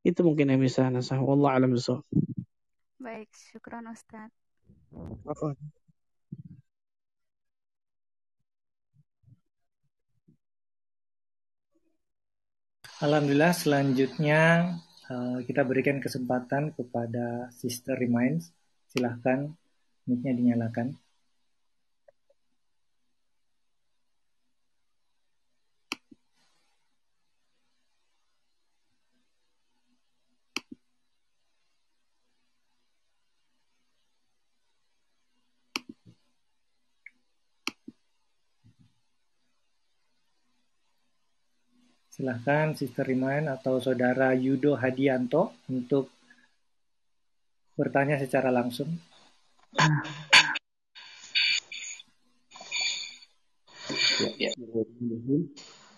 Itu 0.04 0.20
mungkin 0.20 0.52
yang 0.52 0.60
bisa 0.60 0.84
nasah. 0.92 1.16
Wallah 1.16 1.56
alam 1.56 1.72
Baik, 3.00 3.32
syukran 3.32 3.88
Ustaz. 3.88 4.41
Alhamdulillah 13.02 13.50
selanjutnya 13.50 14.72
uh, 15.10 15.42
kita 15.42 15.66
berikan 15.66 15.98
kesempatan 15.98 16.70
kepada 16.76 17.50
Sister 17.50 17.98
Reminds. 17.98 18.52
Silahkan 18.92 19.50
mic-nya 20.06 20.36
dinyalakan. 20.36 20.94
Silahkan 42.22 42.70
Sister 42.78 43.02
Rimain 43.02 43.50
atau 43.50 43.82
Saudara 43.82 44.30
Yudo 44.30 44.78
Hadianto 44.78 45.58
untuk 45.66 46.06
bertanya 47.74 48.14
secara 48.14 48.54
langsung. 48.54 48.86
Ya, 54.22 54.30
ya. 54.38 54.50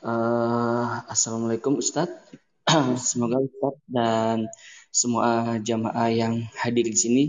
Uh, 0.01 1.05
Assalamualaikum 1.12 1.77
Ustadz. 1.77 2.16
Semoga 3.05 3.45
Ustadz 3.45 3.85
dan 3.85 4.49
semua 4.89 5.61
jamaah 5.61 6.09
yang 6.09 6.41
hadir 6.57 6.89
di 6.89 6.97
sini 6.97 7.25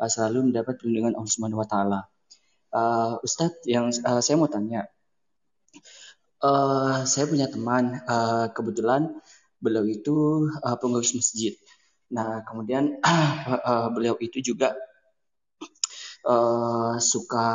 uh, 0.00 0.08
selalu 0.08 0.48
mendapat 0.48 0.80
perlindungan 0.80 1.12
Allah 1.12 1.28
Subhanahu 1.28 1.60
wa 1.60 1.68
taala. 1.68 2.00
Uh, 2.72 3.20
Ustadz, 3.20 3.68
yang 3.68 3.92
uh, 3.92 4.24
saya 4.24 4.40
mau 4.40 4.48
tanya, 4.48 4.88
Uh, 6.40 7.04
saya 7.04 7.28
punya 7.28 7.52
teman, 7.52 8.00
uh, 8.08 8.48
kebetulan 8.56 9.12
beliau 9.60 9.84
itu 9.84 10.48
uh, 10.64 10.76
pengurus 10.80 11.12
masjid. 11.12 11.52
Nah, 12.10 12.42
kemudian 12.48 12.98
uh, 13.04 13.30
uh, 13.70 13.88
beliau 13.92 14.16
itu 14.18 14.40
juga 14.40 14.74
uh, 16.24 16.96
suka 16.98 17.48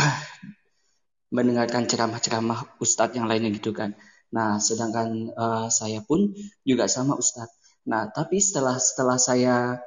mendengarkan 1.36 1.86
ceramah-ceramah 1.86 2.80
ustadz 2.82 3.14
yang 3.14 3.30
lainnya 3.30 3.52
gitu 3.54 3.70
kan. 3.70 3.94
Nah, 4.34 4.58
sedangkan 4.58 5.30
uh, 5.34 5.66
saya 5.70 6.02
pun 6.02 6.34
juga 6.66 6.90
sama 6.90 7.14
ustadz. 7.14 7.54
Nah, 7.86 8.10
tapi 8.10 8.40
setelah 8.42 8.80
setelah 8.80 9.18
saya 9.20 9.78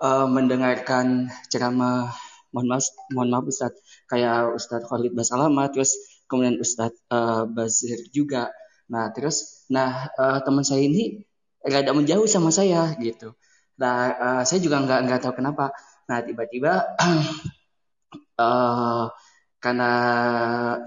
uh, 0.00 0.26
mendengarkan 0.30 1.28
ceramah, 1.52 2.12
mohon 2.54 2.66
maaf, 2.68 2.86
mohon 3.12 3.28
maaf 3.28 3.44
ustadz, 3.48 3.80
kayak 4.08 4.56
Ustadz 4.56 4.88
Khalid 4.88 5.12
Basalama, 5.12 5.68
terus 5.72 5.96
kemudian 6.32 6.56
Ustadz 6.56 6.96
uh, 7.12 7.44
Bazir 7.44 8.08
juga. 8.08 8.48
Nah 8.88 9.12
terus, 9.12 9.68
nah 9.68 10.08
uh, 10.16 10.40
teman 10.40 10.64
saya 10.64 10.88
ini 10.88 11.28
rada 11.60 11.92
menjauh 11.92 12.24
sama 12.24 12.48
saya 12.48 12.96
gitu. 12.96 13.36
Nah 13.76 13.96
uh, 14.16 14.42
saya 14.48 14.64
juga 14.64 14.80
nggak 14.80 15.00
nggak 15.04 15.20
tahu 15.20 15.34
kenapa. 15.36 15.76
Nah 16.08 16.24
tiba-tiba 16.24 16.96
uh, 18.40 19.12
karena 19.62 19.90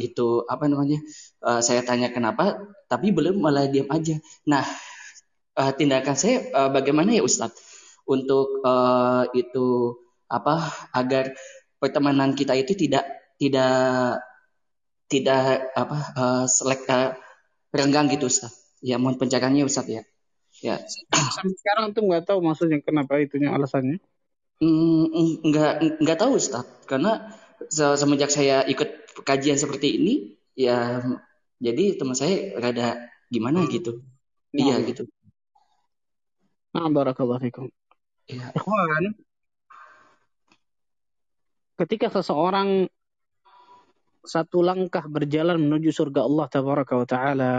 itu 0.02 0.44
apa 0.50 0.66
namanya 0.66 0.98
uh, 1.46 1.62
saya 1.62 1.86
tanya 1.86 2.10
kenapa, 2.10 2.66
tapi 2.90 3.14
belum 3.14 3.38
malah 3.38 3.70
diam 3.70 3.86
aja. 3.94 4.18
Nah 4.50 4.66
uh, 5.62 5.72
tindakan 5.78 6.18
saya 6.18 6.50
uh, 6.50 6.70
bagaimana 6.74 7.14
ya 7.14 7.22
Ustadz 7.22 7.62
untuk 8.10 8.66
uh, 8.66 9.30
itu 9.38 9.98
apa 10.26 10.74
agar 10.94 11.38
pertemanan 11.78 12.34
kita 12.34 12.58
itu 12.58 12.74
tidak 12.74 13.06
tidak 13.38 14.20
tidak 15.06 15.70
apa 15.78 15.98
uh, 16.18 16.46
selek 16.50 16.86
uh, 16.90 17.14
renggang 17.72 18.10
gitu 18.10 18.30
Ustaz. 18.30 18.54
Ya 18.82 19.02
mohon 19.02 19.18
pencerahannya 19.18 19.66
Ustaz 19.66 19.86
ya. 19.90 20.04
Ya. 20.64 20.80
Sekarang 21.60 21.92
tuh 21.92 22.08
nggak 22.08 22.32
tahu 22.32 22.40
maksudnya 22.42 22.80
kenapa 22.80 23.20
itunya 23.20 23.52
alasannya. 23.52 24.00
Mm, 24.64 25.44
nggak 25.44 26.00
nggak 26.00 26.18
tahu 26.18 26.40
Ustaz 26.40 26.64
karena 26.88 27.36
semenjak 27.70 28.32
saya 28.32 28.64
ikut 28.64 29.20
kajian 29.28 29.60
seperti 29.60 30.00
ini 30.00 30.14
ya 30.56 31.04
jadi 31.60 32.00
teman 32.00 32.16
saya 32.16 32.56
rada 32.60 33.12
gimana 33.28 33.68
gitu. 33.68 34.00
Nah. 34.56 34.60
Iya 34.64 34.76
gitu. 34.88 35.04
Nah, 36.76 36.92
barakallahu 36.92 37.40
fikum. 37.40 37.72
Ya. 38.28 38.52
Ketika 41.76 42.08
seseorang 42.12 42.92
satu 44.26 44.66
langkah 44.66 45.06
berjalan 45.06 45.58
menuju 45.62 45.94
surga 45.94 46.26
Allah 46.26 46.46
tabaraka 46.50 46.94
wa 46.98 47.08
taala. 47.08 47.56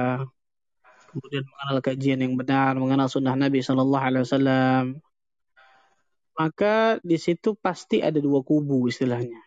Kemudian 1.11 1.47
mengenal 1.49 1.79
kajian 1.81 2.19
yang 2.21 2.35
benar 2.37 2.77
mengenal 2.77 3.09
sunnah 3.09 3.33
Nabi 3.39 3.64
sallallahu 3.64 4.05
alaihi 4.05 4.25
wasallam. 4.27 4.85
Maka 6.37 7.01
di 7.01 7.17
situ 7.17 7.57
pasti 7.57 8.05
ada 8.05 8.21
dua 8.21 8.45
kubu 8.45 8.91
istilahnya. 8.93 9.41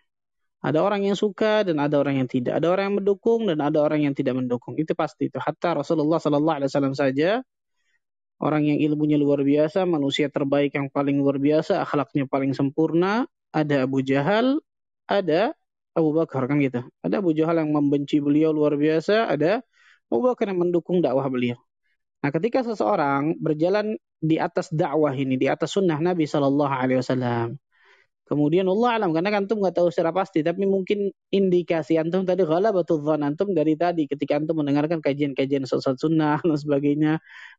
Ada 0.60 0.82
orang 0.84 1.08
yang 1.08 1.16
suka 1.16 1.64
dan 1.64 1.78
ada 1.80 2.02
orang 2.02 2.20
yang 2.20 2.28
tidak. 2.28 2.58
Ada 2.58 2.68
orang 2.74 2.84
yang 2.92 2.98
mendukung 3.06 3.48
dan 3.48 3.62
ada 3.62 3.80
orang 3.80 4.10
yang 4.10 4.18
tidak 4.18 4.36
mendukung. 4.36 4.76
Itu 4.76 4.98
pasti 4.98 5.30
itu. 5.30 5.38
Hatta 5.38 5.78
Rasulullah 5.78 6.18
sallallahu 6.18 6.58
alaihi 6.60 6.70
wasallam 6.74 6.98
saja 6.98 7.40
orang 8.40 8.64
yang 8.66 8.80
ilmunya 8.80 9.20
luar 9.20 9.44
biasa 9.44 9.84
manusia 9.84 10.32
terbaik 10.32 10.74
yang 10.74 10.88
paling 10.88 11.20
luar 11.20 11.38
biasa 11.38 11.84
akhlaknya 11.84 12.26
paling 12.26 12.56
sempurna 12.56 13.28
ada 13.52 13.84
Abu 13.84 14.00
Jahal 14.00 14.64
ada 15.06 15.52
Abu 16.00 16.12
Bakar 16.16 16.47
kan 16.50 16.58
gitu. 16.64 16.82
Ada 17.04 17.20
Abu 17.22 17.32
Jahal 17.38 17.62
yang 17.62 17.72
membenci 17.76 18.18
beliau 18.24 18.50
luar 18.56 18.74
biasa, 18.80 19.30
ada 19.30 19.62
Abu 20.10 20.20
Bakar 20.26 20.50
yang 20.52 20.60
mendukung 20.64 21.04
dakwah 21.04 21.28
beliau. 21.28 21.60
Nah, 22.20 22.30
ketika 22.36 22.66
seseorang 22.68 23.39
berjalan 23.39 23.95
di 24.20 24.36
atas 24.41 24.68
dakwah 24.74 25.16
ini, 25.16 25.39
di 25.39 25.47
atas 25.47 25.72
sunnah 25.76 25.95
Nabi 26.02 26.28
Shallallahu 26.28 26.74
Alaihi 26.74 27.00
Wasallam, 27.00 27.56
kemudian 28.28 28.68
Allah 28.68 29.00
alam 29.00 29.10
karena 29.16 29.39
antum 29.39 29.64
nggak 29.64 29.76
tahu 29.80 29.88
secara 29.89 30.12
pasti, 30.12 30.43
tapi 30.43 30.68
mungkin 30.68 31.10
indikasi 31.32 31.95
antum 31.95 32.28
tadi 32.28 32.43
betul 32.45 33.02
dzan 33.02 33.24
antum 33.24 33.56
dari 33.56 33.74
tadi 33.80 34.06
ketika 34.06 34.38
antum 34.38 34.60
mendengarkan 34.60 35.00
kajian-kajian 35.00 35.64
sesat 35.64 35.95
sunnah 35.95 36.38
dan 36.47 36.58
sebagainya, 36.60 37.12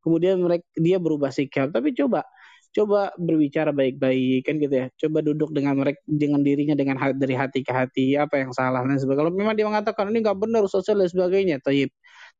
kemudian 0.04 0.38
mereka 0.44 0.66
dia 0.76 1.00
berubah 1.00 1.32
sikap. 1.32 1.72
Tapi 1.72 1.96
coba 1.96 2.28
coba 2.70 3.10
berbicara 3.18 3.70
baik-baik 3.74 4.46
kan 4.46 4.54
gitu 4.62 4.74
ya. 4.74 4.86
Coba 4.94 5.18
duduk 5.26 5.50
dengan 5.50 5.74
mereka 5.78 5.98
dengan 6.06 6.40
dirinya 6.46 6.74
dengan 6.78 6.96
hati, 7.02 7.16
dari 7.18 7.34
hati 7.34 7.60
ke 7.66 7.72
hati 7.74 8.06
apa 8.14 8.38
yang 8.42 8.50
salah 8.54 8.82
dan 8.86 8.96
sebagainya. 8.98 9.20
Kalau 9.26 9.32
memang 9.34 9.54
dia 9.58 9.66
mengatakan 9.66 10.04
ini 10.10 10.18
nggak 10.22 10.38
benar 10.38 10.62
sosial 10.70 11.02
dan 11.02 11.10
sebagainya 11.10 11.56
taib. 11.62 11.90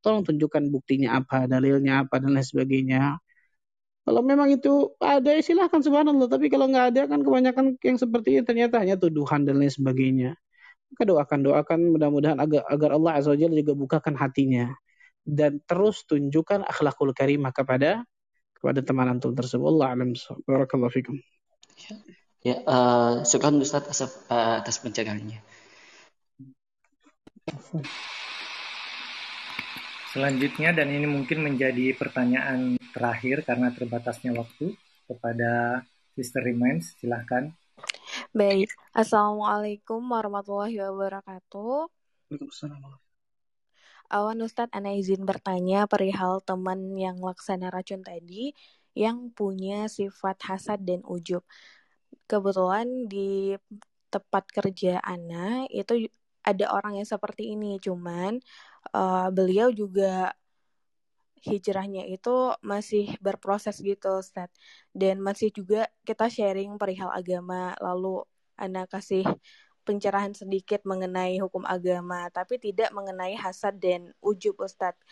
Tolong 0.03 0.23
tunjukkan 0.27 0.71
buktinya 0.71 1.19
apa 1.19 1.51
dalilnya 1.51 2.07
apa 2.07 2.23
dan 2.23 2.39
lain 2.39 2.47
sebagainya. 2.47 3.19
Kalau 4.07 4.23
memang 4.25 4.49
itu 4.51 4.95
ada 5.03 5.31
ya 5.35 5.43
silahkan 5.45 5.83
subhanallah. 5.83 6.27
Tapi 6.31 6.47
kalau 6.49 6.67
nggak 6.71 6.87
ada 6.95 7.03
kan 7.11 7.21
kebanyakan 7.27 7.65
yang 7.85 7.99
seperti 8.01 8.39
ini 8.39 8.43
ternyata 8.47 8.81
hanya 8.83 8.97
tuduhan 8.97 9.45
dan 9.45 9.61
lain 9.61 9.71
sebagainya. 9.71 10.39
Maka 10.91 11.03
doakan 11.07 11.41
doakan 11.47 11.79
mudah-mudahan 11.95 12.39
agar 12.43 12.67
agar 12.67 12.91
Allah 12.97 13.13
azza 13.19 13.35
juga 13.39 13.75
bukakan 13.75 14.15
hatinya. 14.19 14.75
Dan 15.23 15.61
terus 15.69 16.03
tunjukkan 16.09 16.65
akhlakul 16.67 17.13
karimah 17.15 17.53
kepada 17.55 18.03
kepada 18.61 18.85
teman 18.85 19.09
antum 19.09 19.33
tersebut. 19.33 19.65
Allah 19.65 19.97
alam. 19.97 20.13
Barakallahu 20.45 20.93
fikum. 20.93 21.17
Ya, 22.41 22.61
uh, 22.65 23.25
syukran 23.25 23.61
Ustaz 23.61 23.85
atas, 23.85 24.01
uh, 24.29 24.61
atas 24.61 24.81
pencerahannya. 24.81 25.41
Selanjutnya 30.11 30.75
dan 30.75 30.91
ini 30.91 31.07
mungkin 31.07 31.45
menjadi 31.45 31.95
pertanyaan 31.95 32.81
terakhir 32.91 33.47
karena 33.47 33.71
terbatasnya 33.71 34.35
waktu 34.35 34.75
kepada 35.07 35.83
Sister 36.17 36.43
Remains, 36.43 36.97
silahkan. 36.99 37.55
Baik, 38.35 38.69
Assalamualaikum 38.93 40.03
warahmatullahi 40.03 40.83
wabarakatuh. 40.83 41.89
Waalaikumsalam. 42.29 43.10
Awan 44.11 44.43
Ustadz, 44.43 44.75
Ana 44.75 44.91
izin 44.99 45.23
bertanya 45.23 45.87
perihal 45.87 46.43
teman 46.43 46.99
yang 46.99 47.23
laksana 47.23 47.71
racun 47.71 48.03
tadi 48.03 48.51
yang 48.99 49.31
punya 49.31 49.87
sifat 49.87 50.43
hasad 50.51 50.83
dan 50.83 51.07
ujub. 51.07 51.47
Kebetulan 52.27 53.07
di 53.07 53.55
tempat 54.11 54.51
kerja 54.51 54.99
Ana 54.99 55.63
itu 55.71 56.11
ada 56.43 56.67
orang 56.75 56.99
yang 56.99 57.07
seperti 57.07 57.55
ini, 57.55 57.79
cuman 57.79 58.43
uh, 58.91 59.31
beliau 59.31 59.71
juga 59.71 60.35
hijrahnya 61.47 62.05
itu 62.11 62.53
masih 62.67 63.15
berproses 63.23 63.79
gitu 63.79 64.19
Ustadz. 64.19 64.59
Dan 64.91 65.23
masih 65.23 65.55
juga 65.55 65.87
kita 66.03 66.27
sharing 66.27 66.75
perihal 66.83 67.15
agama, 67.15 67.79
lalu 67.79 68.27
Ana 68.59 68.91
kasih 68.91 69.23
pencerahan 69.91 70.31
sedikit 70.31 70.87
mengenai 70.87 71.43
hukum 71.43 71.67
agama, 71.67 72.31
tapi 72.31 72.63
tidak 72.63 72.95
mengenai 72.95 73.35
hasad 73.35 73.75
dan 73.83 74.15
ujub 74.23 74.55
Ustadz. 74.63 75.03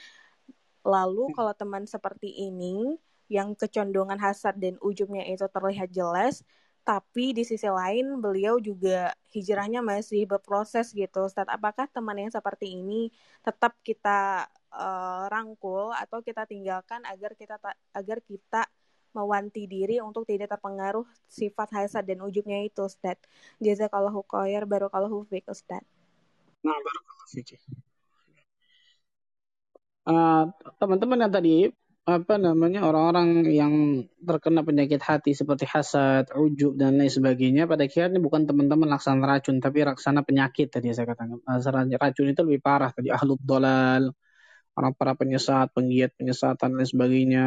Lalu 0.87 1.35
kalau 1.35 1.51
teman 1.59 1.83
seperti 1.91 2.31
ini 2.31 2.95
yang 3.27 3.59
kecondongan 3.59 4.23
hasad 4.23 4.55
dan 4.63 4.79
ujubnya 4.79 5.27
itu 5.27 5.43
terlihat 5.51 5.91
jelas, 5.91 6.47
tapi 6.87 7.35
di 7.35 7.43
sisi 7.43 7.67
lain 7.67 8.23
beliau 8.23 8.63
juga 8.63 9.13
hijrahnya 9.35 9.83
masih 9.83 10.31
berproses 10.31 10.95
gitu 10.95 11.27
Ustadz. 11.27 11.51
Apakah 11.51 11.91
teman 11.91 12.15
yang 12.15 12.31
seperti 12.31 12.79
ini 12.79 13.11
tetap 13.43 13.75
kita 13.83 14.47
uh, 14.71 15.27
rangkul 15.27 15.91
atau 15.91 16.23
kita 16.23 16.47
tinggalkan 16.47 17.03
agar 17.05 17.35
kita 17.35 17.59
agar 17.93 18.19
kita 18.23 18.63
mewanti 19.17 19.65
diri 19.69 20.01
untuk 20.03 20.25
tidak 20.29 20.53
terpengaruh 20.53 21.05
sifat 21.29 21.69
hasad 21.75 22.05
dan 22.05 22.25
ujubnya 22.25 22.65
itu 22.65 22.85
Ustaz. 22.85 23.19
Jazakallahu 23.61 24.25
khair 24.27 24.65
barakallahu 24.65 25.25
fiik 25.29 25.49
Ustaz. 25.49 25.85
Nah, 26.65 26.77
barakallahu 26.77 27.29
fiik. 27.33 27.61
Uh, 30.09 30.49
teman-teman 30.81 31.21
yang 31.21 31.33
tadi 31.33 31.57
apa 32.09 32.41
namanya 32.41 32.89
orang-orang 32.89 33.45
yang 33.53 33.75
terkena 34.25 34.65
penyakit 34.65 34.97
hati 35.05 35.37
seperti 35.37 35.69
hasad, 35.69 36.33
ujub 36.33 36.73
dan 36.81 36.97
lain 36.97 37.13
sebagainya 37.13 37.69
pada 37.69 37.85
akhirnya 37.85 38.17
bukan 38.17 38.49
teman-teman 38.49 38.89
laksana 38.89 39.29
racun 39.29 39.61
tapi 39.61 39.85
laksana 39.85 40.25
penyakit 40.25 40.73
tadi 40.73 40.89
saya 40.97 41.13
katakan. 41.13 41.45
Racun 42.01 42.33
itu 42.33 42.41
lebih 42.49 42.65
parah 42.65 42.89
tadi 42.97 43.13
ahlut 43.13 43.37
dolal, 43.45 44.09
orang 44.73 44.93
para 44.97 45.13
penyesat, 45.21 45.69
penggiat 45.77 46.17
penyesatan 46.17 46.73
dan 46.73 46.79
lain 46.81 46.89
sebagainya 46.89 47.45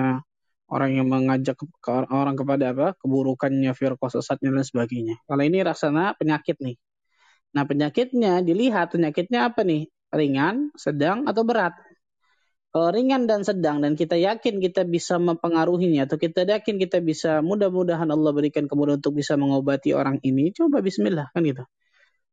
orang 0.72 0.96
yang 0.96 1.08
mengajak 1.12 1.60
ke 1.60 1.92
orang 1.92 2.40
kepada 2.40 2.72
apa 2.72 2.88
keburukannya 2.98 3.76
firqah 3.76 4.08
sesatnya 4.08 4.56
dan 4.56 4.64
sebagainya. 4.64 5.20
Kalau 5.28 5.44
ini 5.44 5.60
rasanya 5.62 6.16
penyakit 6.16 6.58
nih. 6.64 6.80
Nah 7.52 7.68
penyakitnya 7.68 8.40
dilihat 8.40 8.96
penyakitnya 8.96 9.52
apa 9.52 9.68
nih 9.68 9.92
ringan, 10.16 10.72
sedang 10.80 11.28
atau 11.28 11.44
berat. 11.44 11.76
Kalau 12.72 12.88
ringan 12.88 13.28
dan 13.28 13.44
sedang 13.44 13.84
dan 13.84 14.00
kita 14.00 14.16
yakin 14.16 14.64
kita 14.64 14.88
bisa 14.88 15.20
mempengaruhinya 15.20 16.08
atau 16.08 16.16
kita 16.16 16.48
yakin 16.48 16.80
kita 16.80 17.04
bisa 17.04 17.44
mudah-mudahan 17.44 18.08
Allah 18.08 18.32
berikan 18.32 18.64
kemudahan 18.72 19.04
untuk 19.04 19.20
bisa 19.20 19.36
mengobati 19.36 19.92
orang 19.92 20.24
ini, 20.24 20.56
coba 20.56 20.80
Bismillah 20.80 21.36
kan 21.36 21.44
gitu. 21.44 21.68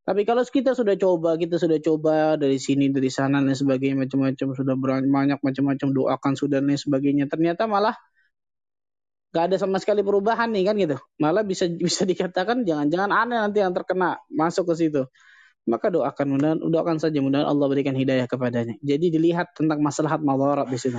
Tapi 0.06 0.22
kalau 0.22 0.46
kita 0.46 0.78
sudah 0.78 0.94
coba, 0.94 1.34
kita 1.36 1.58
sudah 1.58 1.82
coba 1.82 2.38
dari 2.38 2.56
sini, 2.56 2.88
dari 2.88 3.10
sana 3.10 3.42
dan 3.42 3.52
sebagainya 3.52 4.06
macam-macam 4.06 4.46
sudah 4.54 4.74
banyak 4.78 5.36
macam-macam 5.42 5.88
doakan 5.90 6.32
sudah 6.38 6.62
dan 6.62 6.78
sebagainya, 6.78 7.26
ternyata 7.26 7.66
malah 7.66 7.98
nggak 9.28 9.44
ada 9.52 9.56
sama 9.60 9.76
sekali 9.76 10.00
perubahan 10.00 10.48
nih 10.52 10.64
kan 10.68 10.74
gitu. 10.76 10.96
Malah 11.20 11.44
bisa 11.44 11.68
bisa 11.88 12.02
dikatakan 12.08 12.64
jangan-jangan 12.64 13.10
aneh 13.12 13.38
nanti 13.38 13.58
yang 13.60 13.72
terkena 13.76 14.20
masuk 14.32 14.72
ke 14.72 14.74
situ. 14.86 15.02
Maka 15.68 15.92
doakan 15.92 16.26
mudah 16.32 16.50
doakan 16.56 16.96
saja 16.96 17.20
mudah 17.20 17.44
Allah 17.44 17.66
berikan 17.68 17.92
hidayah 17.92 18.24
kepadanya. 18.24 18.74
Jadi 18.80 19.12
dilihat 19.12 19.52
tentang 19.52 19.84
masalah 19.84 20.16
madarat 20.16 20.68
di 20.72 20.78
situ. 20.80 20.96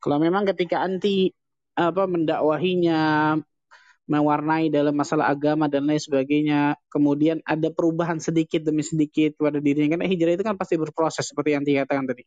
Kalau 0.00 0.16
memang 0.16 0.48
ketika 0.48 0.80
anti 0.80 1.28
apa 1.76 2.08
mendakwahinya 2.08 3.00
mewarnai 4.08 4.72
dalam 4.72 4.96
masalah 4.96 5.28
agama 5.28 5.68
dan 5.68 5.84
lain 5.84 6.00
sebagainya, 6.00 6.80
kemudian 6.88 7.44
ada 7.44 7.68
perubahan 7.68 8.16
sedikit 8.16 8.64
demi 8.64 8.80
sedikit 8.80 9.36
pada 9.36 9.60
dirinya 9.60 10.00
karena 10.00 10.08
hijrah 10.08 10.32
itu 10.32 10.44
kan 10.48 10.56
pasti 10.56 10.80
berproses 10.80 11.28
seperti 11.28 11.52
yang 11.52 11.64
dikatakan 11.68 12.08
tadi 12.08 12.24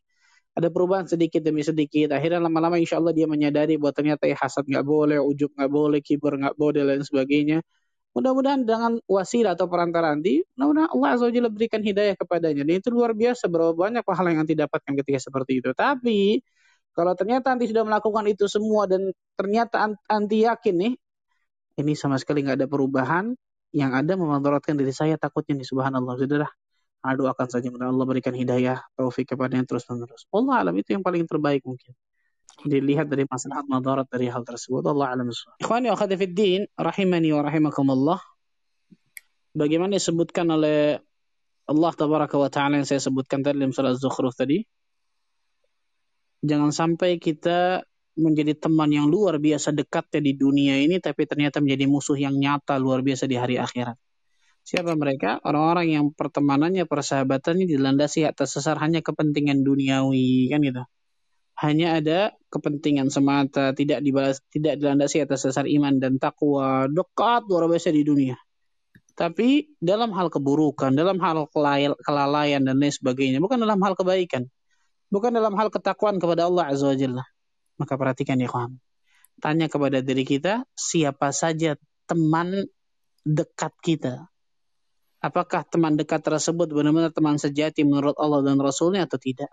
ada 0.52 0.68
perubahan 0.68 1.08
sedikit 1.08 1.40
demi 1.40 1.64
sedikit. 1.64 2.12
Akhirnya 2.12 2.40
lama-lama 2.44 2.76
insya 2.76 3.00
Allah 3.00 3.16
dia 3.16 3.24
menyadari 3.24 3.80
bahwa 3.80 3.92
ternyata 3.96 4.28
ya 4.28 4.36
hasad 4.36 4.68
nggak 4.68 4.84
boleh, 4.84 5.18
ujub 5.20 5.50
nggak 5.56 5.70
boleh, 5.72 5.98
kibar 6.04 6.36
nggak 6.36 6.54
boleh, 6.60 6.84
dan 6.84 7.00
sebagainya. 7.00 7.58
Mudah-mudahan 8.12 8.68
dengan 8.68 9.00
wasilah 9.08 9.56
atau 9.56 9.72
perantara 9.72 10.12
nanti, 10.12 10.44
mudah-mudahan 10.52 10.90
Allah 10.92 11.08
Azza 11.16 11.48
berikan 11.48 11.80
hidayah 11.80 12.12
kepadanya. 12.12 12.62
Dan 12.68 12.84
itu 12.84 12.92
luar 12.92 13.16
biasa 13.16 13.48
berapa 13.48 13.72
banyak 13.72 14.04
pahala 14.04 14.36
yang 14.36 14.44
nanti 14.44 14.52
dapatkan 14.52 14.92
ketika 15.00 15.18
seperti 15.32 15.64
itu. 15.64 15.72
Tapi 15.72 16.44
kalau 16.92 17.16
ternyata 17.16 17.56
nanti 17.56 17.72
sudah 17.72 17.88
melakukan 17.88 18.28
itu 18.28 18.44
semua 18.52 18.84
dan 18.84 19.08
ternyata 19.40 19.96
anti 20.12 20.44
yakin 20.44 20.76
nih, 20.76 20.92
ini 21.80 21.92
sama 21.96 22.20
sekali 22.20 22.44
nggak 22.44 22.60
ada 22.60 22.68
perubahan, 22.68 23.32
yang 23.72 23.96
ada 23.96 24.12
memadaratkan 24.20 24.76
diri 24.76 24.92
saya 24.92 25.16
takutnya 25.16 25.56
nih 25.56 25.68
subhanallah. 25.72 26.20
Sudah 26.20 26.52
Nah, 27.02 27.18
doakan 27.18 27.48
saja 27.50 27.66
mudah 27.66 27.90
Allah 27.90 28.06
berikan 28.06 28.30
hidayah, 28.30 28.78
taufik 28.94 29.34
kepada 29.34 29.58
yang 29.58 29.66
terus 29.66 29.82
menerus. 29.90 30.22
Allah 30.30 30.62
alam 30.62 30.74
itu 30.78 30.94
yang 30.94 31.02
paling 31.02 31.26
terbaik 31.26 31.66
mungkin. 31.66 31.98
Dilihat 32.62 33.10
dari 33.10 33.26
masalah 33.26 33.66
madarat 33.66 34.06
dari 34.06 34.30
hal 34.30 34.46
tersebut. 34.46 34.86
Allah 34.86 35.18
alam. 35.18 35.26
Ikhwani 35.58 35.90
wa 35.90 35.98
din, 36.30 36.62
rahimani 36.78 37.34
wa 37.34 37.42
rahimakumullah. 37.42 38.20
Bagaimana 39.52 39.98
disebutkan 39.98 40.46
oleh 40.46 41.02
Allah 41.66 41.92
tabaraka 41.94 42.38
wa 42.38 42.46
ta'ala 42.46 42.78
yang 42.78 42.86
saya 42.86 43.02
sebutkan 43.02 43.42
tadi 43.42 43.58
dalam 43.58 43.74
surah 43.74 43.98
Zukhruf 43.98 44.38
tadi. 44.38 44.62
Jangan 46.42 46.70
sampai 46.70 47.18
kita 47.18 47.82
menjadi 48.18 48.54
teman 48.58 48.90
yang 48.92 49.08
luar 49.08 49.42
biasa 49.42 49.72
dekatnya 49.72 50.20
di 50.20 50.32
dunia 50.36 50.76
ini 50.78 51.00
tapi 51.00 51.24
ternyata 51.24 51.64
menjadi 51.64 51.88
musuh 51.88 52.18
yang 52.18 52.36
nyata 52.36 52.76
luar 52.76 53.00
biasa 53.00 53.26
di 53.26 53.36
hari 53.38 53.56
akhirat. 53.56 53.96
Siapa 54.62 54.94
mereka? 54.94 55.42
Orang-orang 55.42 55.90
yang 55.90 56.04
pertemanannya, 56.14 56.86
persahabatannya 56.86 57.66
dilandasi 57.66 58.22
atas 58.22 58.54
sesar 58.54 58.78
hanya 58.78 59.02
kepentingan 59.02 59.66
duniawi, 59.66 60.46
kan 60.54 60.62
gitu. 60.62 60.82
Hanya 61.58 61.98
ada 61.98 62.18
kepentingan 62.50 63.10
semata, 63.10 63.74
tidak 63.74 64.06
dibalas, 64.06 64.38
tidak 64.54 64.78
dilandasi 64.78 65.26
atas 65.26 65.50
sesar 65.50 65.66
iman 65.66 65.98
dan 65.98 66.22
takwa, 66.22 66.86
dekat 66.86 67.46
luar 67.50 67.66
biasa 67.66 67.90
di 67.90 68.06
dunia. 68.06 68.38
Tapi 69.12 69.76
dalam 69.82 70.14
hal 70.14 70.30
keburukan, 70.30 70.94
dalam 70.94 71.18
hal 71.20 71.44
kelalaian 72.00 72.62
dan 72.62 72.78
lain 72.78 72.94
sebagainya, 72.94 73.42
bukan 73.42 73.60
dalam 73.60 73.82
hal 73.82 73.98
kebaikan. 73.98 74.46
Bukan 75.12 75.28
dalam 75.28 75.52
hal 75.60 75.68
ketakwaan 75.68 76.16
kepada 76.16 76.48
Allah 76.48 76.72
Azza 76.72 76.88
wa 76.88 76.96
Jalla. 76.96 77.24
Maka 77.76 78.00
perhatikan 78.00 78.40
ya 78.40 78.48
kawan. 78.48 78.80
Tanya 79.44 79.68
kepada 79.68 80.00
diri 80.00 80.24
kita, 80.24 80.64
siapa 80.72 81.36
saja 81.36 81.76
teman 82.08 82.64
dekat 83.28 83.76
kita 83.84 84.31
apakah 85.22 85.62
teman 85.64 85.94
dekat 85.94 86.20
tersebut 86.26 86.68
benar-benar 86.74 87.14
teman 87.14 87.38
sejati 87.38 87.86
menurut 87.86 88.18
Allah 88.18 88.42
dan 88.42 88.58
Rasulnya 88.58 89.06
atau 89.06 89.16
tidak. 89.22 89.48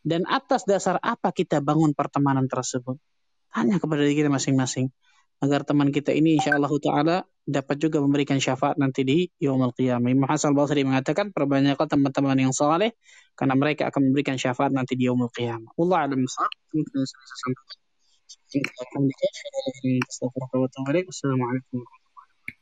Dan 0.00 0.28
atas 0.28 0.68
dasar 0.68 1.00
apa 1.00 1.32
kita 1.32 1.64
bangun 1.64 1.96
pertemanan 1.96 2.48
tersebut. 2.48 3.00
Tanya 3.50 3.80
kepada 3.80 4.04
diri 4.04 4.16
kita 4.20 4.30
masing-masing. 4.30 4.92
Agar 5.40 5.64
teman 5.64 5.88
kita 5.88 6.12
ini 6.12 6.36
insya 6.36 6.60
Allah 6.60 6.68
Ta'ala 6.68 7.16
dapat 7.48 7.80
juga 7.80 8.04
memberikan 8.04 8.36
syafaat 8.36 8.76
nanti 8.76 9.08
di 9.08 9.24
Yawmal 9.40 9.72
Qiyamah. 9.72 10.12
Imam 10.12 10.28
Hasan 10.28 10.52
Basri 10.52 10.84
mengatakan 10.84 11.32
perbanyaklah 11.32 11.88
teman-teman 11.88 12.36
yang 12.36 12.52
saleh 12.52 12.92
karena 13.32 13.56
mereka 13.56 13.88
akan 13.88 14.12
memberikan 14.12 14.36
syafaat 14.36 14.68
nanti 14.68 15.00
di 15.00 15.08
Yawmal 15.08 15.32
Qiyamah. 15.32 15.72
Allah 15.80 15.98
alam 16.04 16.20
Assalamualaikum 21.08 21.80